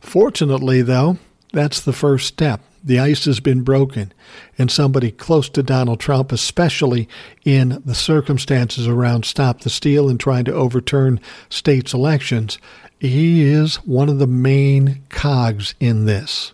Fortunately, 0.00 0.82
though, 0.82 1.18
that's 1.52 1.80
the 1.80 1.92
first 1.92 2.26
step. 2.26 2.60
The 2.84 2.98
ice 2.98 3.26
has 3.26 3.38
been 3.38 3.62
broken, 3.62 4.12
and 4.58 4.68
somebody 4.68 5.12
close 5.12 5.48
to 5.50 5.62
Donald 5.62 6.00
Trump, 6.00 6.32
especially 6.32 7.08
in 7.44 7.80
the 7.84 7.94
circumstances 7.94 8.88
around 8.88 9.24
Stop 9.24 9.60
the 9.60 9.70
Steal 9.70 10.08
and 10.08 10.18
trying 10.18 10.44
to 10.46 10.54
overturn 10.54 11.20
states' 11.48 11.94
elections, 11.94 12.58
he 12.98 13.42
is 13.42 13.76
one 13.84 14.08
of 14.08 14.18
the 14.18 14.26
main 14.26 15.02
cogs 15.10 15.74
in 15.78 16.06
this. 16.06 16.52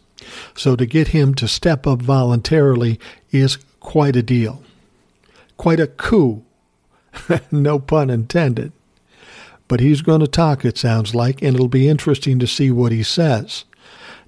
So 0.55 0.77
to 0.77 0.85
get 0.85 1.09
him 1.09 1.35
to 1.37 1.49
step 1.49 1.87
up 1.87 2.03
voluntarily 2.03 3.01
is 3.31 3.57
quite 3.81 4.17
a 4.17 4.23
deal. 4.23 4.63
Quite 5.59 5.81
a 5.81 5.87
coup. 5.87 6.45
no 7.51 7.79
pun 7.79 8.09
intended. 8.09 8.73
But 9.69 9.81
he's 9.81 10.01
going 10.01 10.21
to 10.21 10.27
talk, 10.27 10.65
it 10.65 10.79
sounds 10.79 11.15
like, 11.15 11.43
and 11.43 11.55
it'll 11.55 11.69
be 11.69 11.89
interesting 11.89 12.39
to 12.39 12.47
see 12.47 12.71
what 12.71 12.91
he 12.91 13.03
says. 13.03 13.67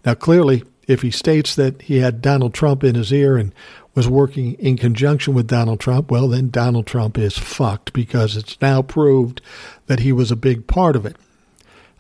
Now, 0.04 0.12
clearly, 0.14 0.64
if 0.86 1.00
he 1.00 1.10
states 1.10 1.54
that 1.54 1.82
he 1.82 1.98
had 1.98 2.20
Donald 2.20 2.52
Trump 2.52 2.84
in 2.84 2.94
his 2.94 3.12
ear 3.12 3.38
and 3.38 3.54
was 3.94 4.08
working 4.08 4.54
in 4.54 4.76
conjunction 4.76 5.34
with 5.34 5.46
Donald 5.46 5.80
Trump, 5.80 6.10
well, 6.10 6.28
then 6.28 6.50
Donald 6.50 6.86
Trump 6.86 7.16
is 7.16 7.38
fucked 7.38 7.92
because 7.92 8.36
it's 8.36 8.60
now 8.60 8.82
proved 8.82 9.40
that 9.86 10.00
he 10.00 10.12
was 10.12 10.30
a 10.30 10.36
big 10.36 10.66
part 10.66 10.94
of 10.94 11.06
it. 11.06 11.16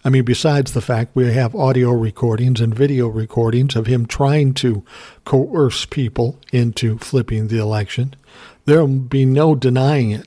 I 0.04 0.08
mean, 0.08 0.24
besides 0.24 0.72
the 0.72 0.80
fact 0.80 1.14
we 1.14 1.30
have 1.32 1.54
audio 1.54 1.90
recordings 1.92 2.60
and 2.60 2.74
video 2.74 3.06
recordings 3.06 3.76
of 3.76 3.86
him 3.86 4.06
trying 4.06 4.54
to 4.54 4.82
coerce 5.24 5.84
people 5.84 6.38
into 6.52 6.96
flipping 6.98 7.48
the 7.48 7.58
election, 7.58 8.14
there'll 8.64 8.88
be 8.88 9.24
no 9.24 9.54
denying 9.54 10.10
it. 10.10 10.26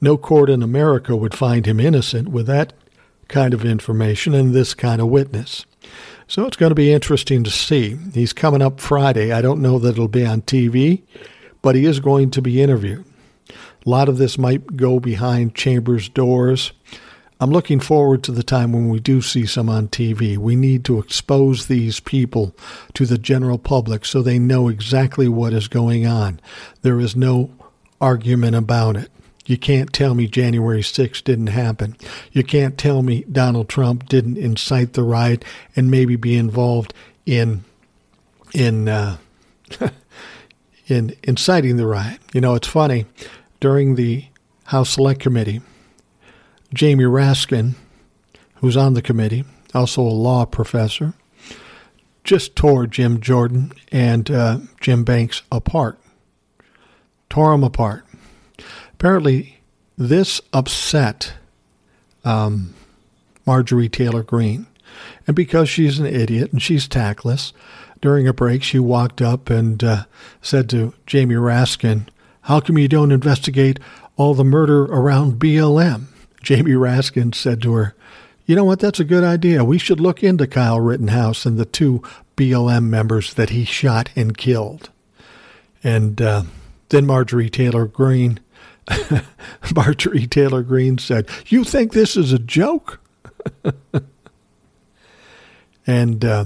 No 0.00 0.16
court 0.16 0.50
in 0.50 0.62
America 0.62 1.16
would 1.16 1.34
find 1.34 1.66
him 1.66 1.78
innocent 1.78 2.28
with 2.28 2.46
that 2.46 2.72
kind 3.28 3.54
of 3.54 3.64
information 3.64 4.34
and 4.34 4.52
this 4.52 4.74
kind 4.74 5.00
of 5.00 5.08
witness. 5.08 5.64
So 6.26 6.46
it's 6.46 6.56
going 6.56 6.70
to 6.70 6.74
be 6.74 6.92
interesting 6.92 7.44
to 7.44 7.50
see. 7.50 7.98
He's 8.14 8.32
coming 8.32 8.62
up 8.62 8.80
Friday. 8.80 9.32
I 9.32 9.42
don't 9.42 9.62
know 9.62 9.78
that 9.78 9.90
it'll 9.90 10.08
be 10.08 10.26
on 10.26 10.42
TV, 10.42 11.02
but 11.60 11.74
he 11.74 11.84
is 11.84 12.00
going 12.00 12.30
to 12.30 12.42
be 12.42 12.62
interviewed. 12.62 13.04
A 13.50 13.90
lot 13.90 14.08
of 14.08 14.18
this 14.18 14.38
might 14.38 14.76
go 14.76 15.00
behind 15.00 15.54
chambers 15.54 16.08
doors. 16.08 16.72
I'm 17.42 17.50
looking 17.50 17.80
forward 17.80 18.22
to 18.22 18.30
the 18.30 18.44
time 18.44 18.72
when 18.72 18.88
we 18.88 19.00
do 19.00 19.20
see 19.20 19.46
some 19.46 19.68
on 19.68 19.88
TV. 19.88 20.38
We 20.38 20.54
need 20.54 20.84
to 20.84 21.00
expose 21.00 21.66
these 21.66 21.98
people 21.98 22.54
to 22.94 23.04
the 23.04 23.18
general 23.18 23.58
public 23.58 24.04
so 24.04 24.22
they 24.22 24.38
know 24.38 24.68
exactly 24.68 25.26
what 25.26 25.52
is 25.52 25.66
going 25.66 26.06
on. 26.06 26.38
There 26.82 27.00
is 27.00 27.16
no 27.16 27.50
argument 28.00 28.54
about 28.54 28.96
it. 28.96 29.10
You 29.44 29.58
can't 29.58 29.92
tell 29.92 30.14
me 30.14 30.28
January 30.28 30.82
6th 30.82 31.24
didn't 31.24 31.48
happen. 31.48 31.96
You 32.30 32.44
can't 32.44 32.78
tell 32.78 33.02
me 33.02 33.24
Donald 33.24 33.68
Trump 33.68 34.08
didn't 34.08 34.38
incite 34.38 34.92
the 34.92 35.02
riot 35.02 35.44
and 35.74 35.90
maybe 35.90 36.14
be 36.14 36.36
involved 36.36 36.94
in 37.26 37.64
in 38.54 38.88
uh, 38.88 39.16
in 40.86 41.16
inciting 41.24 41.76
the 41.76 41.88
riot. 41.88 42.20
You 42.32 42.40
know, 42.40 42.54
it's 42.54 42.68
funny. 42.68 43.06
During 43.58 43.96
the 43.96 44.26
House 44.66 44.90
Select 44.90 45.18
Committee, 45.18 45.60
Jamie 46.74 47.04
Raskin, 47.04 47.74
who's 48.56 48.76
on 48.76 48.94
the 48.94 49.02
committee, 49.02 49.44
also 49.74 50.02
a 50.02 50.04
law 50.04 50.44
professor, 50.44 51.14
just 52.24 52.54
tore 52.54 52.86
Jim 52.86 53.20
Jordan 53.20 53.72
and 53.90 54.30
uh, 54.30 54.58
Jim 54.80 55.04
Banks 55.04 55.42
apart. 55.50 55.98
Tore 57.28 57.52
them 57.52 57.64
apart. 57.64 58.04
Apparently, 58.92 59.60
this 59.98 60.40
upset 60.52 61.34
um, 62.24 62.74
Marjorie 63.46 63.88
Taylor 63.88 64.22
Greene. 64.22 64.66
And 65.26 65.34
because 65.34 65.68
she's 65.68 65.98
an 65.98 66.06
idiot 66.06 66.52
and 66.52 66.62
she's 66.62 66.86
tactless, 66.86 67.52
during 68.00 68.26
a 68.26 68.32
break 68.32 68.62
she 68.62 68.78
walked 68.78 69.22
up 69.22 69.48
and 69.48 69.82
uh, 69.82 70.04
said 70.40 70.68
to 70.70 70.94
Jamie 71.06 71.36
Raskin, 71.36 72.08
How 72.42 72.60
come 72.60 72.78
you 72.78 72.88
don't 72.88 73.12
investigate 73.12 73.78
all 74.16 74.34
the 74.34 74.44
murder 74.44 74.84
around 74.84 75.38
BLM? 75.40 76.06
Jamie 76.42 76.72
Raskin 76.72 77.34
said 77.34 77.62
to 77.62 77.72
her, 77.74 77.94
You 78.46 78.56
know 78.56 78.64
what? 78.64 78.80
That's 78.80 79.00
a 79.00 79.04
good 79.04 79.24
idea. 79.24 79.64
We 79.64 79.78
should 79.78 80.00
look 80.00 80.22
into 80.22 80.46
Kyle 80.46 80.80
Rittenhouse 80.80 81.46
and 81.46 81.58
the 81.58 81.64
two 81.64 82.02
BLM 82.36 82.84
members 82.84 83.34
that 83.34 83.50
he 83.50 83.64
shot 83.64 84.10
and 84.16 84.36
killed. 84.36 84.90
And 85.84 86.20
uh, 86.20 86.42
then 86.88 87.06
Marjorie 87.06 87.50
Taylor 87.50 87.86
Greene, 87.86 88.40
Marjorie 89.74 90.26
Taylor 90.26 90.62
Greene 90.62 90.98
said, 90.98 91.28
"You 91.46 91.64
think 91.64 91.92
this 91.92 92.16
is 92.16 92.32
a 92.32 92.38
joke?" 92.38 93.00
and 95.86 96.24
uh, 96.24 96.44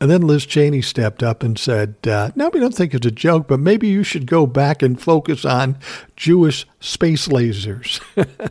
and 0.00 0.10
then 0.10 0.22
Liz 0.22 0.46
Cheney 0.46 0.82
stepped 0.82 1.22
up 1.22 1.42
and 1.42 1.58
said, 1.58 1.96
uh, 2.06 2.30
"No, 2.34 2.48
we 2.48 2.60
don't 2.60 2.74
think 2.74 2.94
it's 2.94 3.06
a 3.06 3.10
joke, 3.10 3.48
but 3.48 3.60
maybe 3.60 3.88
you 3.88 4.02
should 4.02 4.26
go 4.26 4.46
back 4.46 4.82
and 4.82 5.00
focus 5.00 5.44
on 5.44 5.78
Jewish 6.16 6.66
space 6.80 7.28
lasers." 7.28 8.00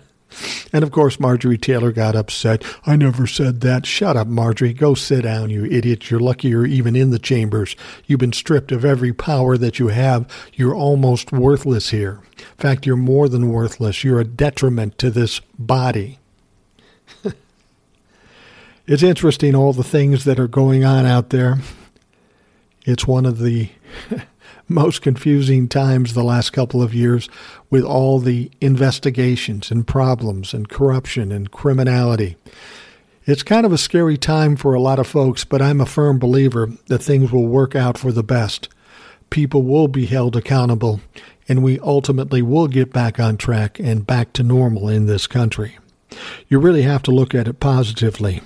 And 0.71 0.83
of 0.83 0.91
course, 0.91 1.19
Marjorie 1.19 1.57
Taylor 1.57 1.91
got 1.91 2.15
upset. 2.15 2.63
I 2.85 2.95
never 2.95 3.25
said 3.25 3.61
that. 3.61 3.85
Shut 3.85 4.15
up, 4.15 4.27
Marjorie. 4.27 4.73
Go 4.73 4.93
sit 4.93 5.23
down, 5.23 5.49
you 5.49 5.65
idiot. 5.65 6.09
You're 6.09 6.19
lucky 6.19 6.49
you're 6.49 6.65
even 6.65 6.95
in 6.95 7.09
the 7.09 7.19
chambers. 7.19 7.75
You've 8.05 8.19
been 8.19 8.33
stripped 8.33 8.71
of 8.71 8.85
every 8.85 9.13
power 9.13 9.57
that 9.57 9.79
you 9.79 9.87
have. 9.87 10.29
You're 10.53 10.75
almost 10.75 11.31
worthless 11.31 11.89
here. 11.89 12.21
In 12.37 12.57
fact, 12.57 12.85
you're 12.85 12.95
more 12.95 13.27
than 13.27 13.51
worthless. 13.51 14.03
You're 14.03 14.19
a 14.19 14.25
detriment 14.25 14.97
to 14.99 15.09
this 15.09 15.39
body. 15.57 16.19
it's 18.87 19.03
interesting, 19.03 19.55
all 19.55 19.73
the 19.73 19.83
things 19.83 20.23
that 20.25 20.39
are 20.39 20.47
going 20.47 20.85
on 20.85 21.05
out 21.05 21.31
there. 21.31 21.57
It's 22.85 23.07
one 23.07 23.25
of 23.25 23.39
the 23.39 23.69
most 24.69 25.01
confusing 25.01 25.67
times 25.67 26.13
the 26.13 26.23
last 26.23 26.51
couple 26.51 26.81
of 26.81 26.93
years 26.93 27.27
with 27.69 27.83
all 27.83 28.19
the 28.19 28.51
investigations 28.61 29.71
and 29.71 29.87
problems 29.87 30.53
and 30.53 30.69
corruption 30.69 31.31
and 31.31 31.51
criminality. 31.51 32.37
It's 33.25 33.43
kind 33.43 33.65
of 33.65 33.73
a 33.73 33.77
scary 33.77 34.17
time 34.17 34.55
for 34.55 34.73
a 34.73 34.81
lot 34.81 34.99
of 34.99 35.07
folks, 35.07 35.43
but 35.43 35.61
I'm 35.61 35.81
a 35.81 35.85
firm 35.85 36.19
believer 36.19 36.69
that 36.87 37.03
things 37.03 37.31
will 37.31 37.47
work 37.47 37.75
out 37.75 37.97
for 37.97 38.11
the 38.11 38.23
best. 38.23 38.69
People 39.29 39.63
will 39.63 39.87
be 39.87 40.05
held 40.05 40.35
accountable, 40.35 41.01
and 41.47 41.61
we 41.61 41.79
ultimately 41.79 42.41
will 42.41 42.67
get 42.67 42.91
back 42.91 43.19
on 43.19 43.37
track 43.37 43.79
and 43.79 44.07
back 44.07 44.33
to 44.33 44.43
normal 44.43 44.89
in 44.89 45.05
this 45.05 45.27
country. 45.27 45.77
You 46.47 46.59
really 46.59 46.83
have 46.83 47.03
to 47.03 47.11
look 47.11 47.35
at 47.35 47.47
it 47.47 47.59
positively. 47.59 48.41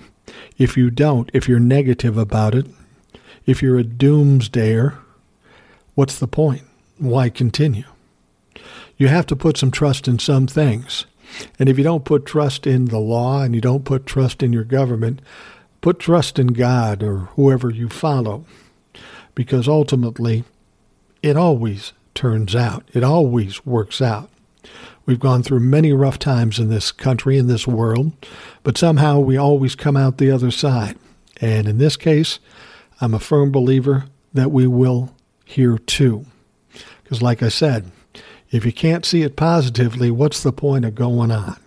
If 0.58 0.76
you 0.76 0.90
don't, 0.90 1.30
if 1.34 1.48
you're 1.48 1.60
negative 1.60 2.18
about 2.18 2.54
it, 2.56 2.66
if 3.46 3.62
you're 3.62 3.80
a 3.80 3.84
doomsdayer, 3.84 4.98
what's 5.96 6.20
the 6.20 6.28
point? 6.28 6.64
Why 6.98 7.30
continue? 7.30 7.86
You 8.98 9.08
have 9.08 9.26
to 9.28 9.36
put 9.36 9.58
some 9.58 9.72
trust 9.72 10.08
in 10.08 10.20
some 10.20 10.48
things. 10.48 11.06
And 11.58 11.68
if 11.68 11.78
you 11.78 11.84
don't 11.84 12.06
put 12.06 12.26
trust 12.26 12.68
in 12.68 12.86
the 12.86 13.00
law 13.00 13.42
and 13.42 13.56
you 13.56 13.62
don't 13.62 13.86
put 13.86 14.06
trust 14.06 14.44
in 14.44 14.54
your 14.54 14.64
government, 14.64 15.22
put 15.82 16.00
trust 16.00 16.38
in 16.38 16.48
God 16.48 17.02
or 17.02 17.30
whoever 17.36 17.70
you 17.70 17.90
follow. 17.90 18.46
Because 19.36 19.68
ultimately, 19.68 20.44
it 21.24 21.36
always 21.36 21.94
turns 22.14 22.56
out, 22.56 22.88
it 22.94 23.04
always 23.04 23.66
works 23.66 24.02
out. 24.02 24.30
We've 25.06 25.20
gone 25.20 25.44
through 25.44 25.60
many 25.62 25.92
rough 25.92 26.20
times 26.20 26.60
in 26.60 26.70
this 26.70 26.92
country, 26.92 27.38
in 27.38 27.48
this 27.48 27.68
world, 27.68 28.14
but 28.62 28.78
somehow 28.78 29.20
we 29.20 29.36
always 29.36 29.76
come 29.76 29.98
out 29.98 30.18
the 30.18 30.32
other 30.32 30.52
side. 30.52 30.98
And 31.42 31.68
in 31.68 31.78
this 31.78 31.98
case, 31.98 32.40
I'm 33.02 33.14
a 33.14 33.20
firm 33.20 33.52
believer 33.52 34.06
that 34.34 34.52
we 34.52 34.68
will 34.68 35.14
here 35.44 35.78
too. 35.78 36.26
Because, 37.04 37.22
like 37.22 37.44
I 37.44 37.50
said, 37.50 37.92
if 38.52 38.66
you 38.66 38.72
can't 38.72 39.06
see 39.06 39.24
it 39.24 39.36
positively, 39.36 40.12
what's 40.12 40.44
the 40.44 40.54
point 40.54 40.86
of 40.86 40.96
going 40.96 41.32
on? 41.32 41.58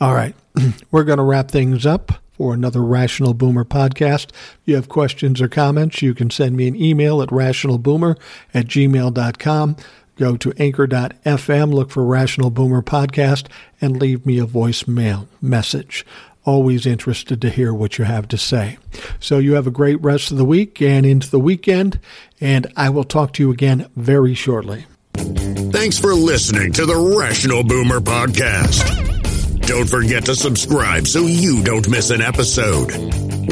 All 0.00 0.14
right, 0.14 0.34
we're 0.90 1.04
going 1.04 1.18
to 1.18 1.24
wrap 1.24 1.50
things 1.50 1.86
up 1.86 2.12
for 2.36 2.52
another 2.52 2.82
Rational 2.82 3.34
Boomer 3.34 3.64
podcast. 3.64 4.30
If 4.30 4.58
you 4.66 4.74
have 4.74 4.88
questions 4.88 5.40
or 5.40 5.48
comments, 5.48 6.02
you 6.02 6.14
can 6.14 6.30
send 6.30 6.56
me 6.56 6.68
an 6.68 6.76
email 6.76 7.22
at 7.22 7.30
rationalboomer 7.30 8.16
at 8.52 8.66
gmail.com. 8.66 9.76
Go 10.16 10.36
to 10.36 10.52
anchor.fm, 10.58 11.74
look 11.74 11.90
for 11.90 12.04
Rational 12.04 12.50
Boomer 12.50 12.82
Podcast, 12.82 13.48
and 13.82 14.00
leave 14.00 14.24
me 14.24 14.38
a 14.38 14.46
voicemail 14.46 15.26
message. 15.42 16.06
Always 16.46 16.86
interested 16.86 17.42
to 17.42 17.50
hear 17.50 17.74
what 17.74 17.98
you 17.98 18.04
have 18.04 18.28
to 18.28 18.38
say. 18.38 18.78
So 19.20 19.38
you 19.38 19.54
have 19.54 19.66
a 19.66 19.70
great 19.72 20.00
rest 20.00 20.30
of 20.30 20.38
the 20.38 20.44
week 20.44 20.80
and 20.80 21.04
into 21.04 21.28
the 21.28 21.40
weekend, 21.40 22.00
and 22.40 22.72
I 22.76 22.88
will 22.88 23.04
talk 23.04 23.32
to 23.34 23.42
you 23.42 23.50
again 23.50 23.90
very 23.96 24.32
shortly. 24.32 24.86
Thanks 25.14 25.98
for 25.98 26.14
listening 26.14 26.72
to 26.74 26.86
the 26.86 27.16
Rational 27.18 27.64
Boomer 27.64 28.00
Podcast. 28.00 29.66
Don't 29.66 29.88
forget 29.88 30.24
to 30.26 30.36
subscribe 30.36 31.06
so 31.06 31.22
you 31.26 31.62
don't 31.64 31.88
miss 31.88 32.10
an 32.10 32.22
episode. 32.22 32.92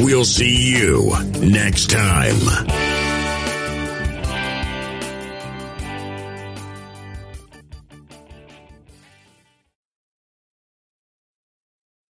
We'll 0.00 0.24
see 0.24 0.78
you 0.78 1.12
next 1.40 1.90
time. 1.90 3.03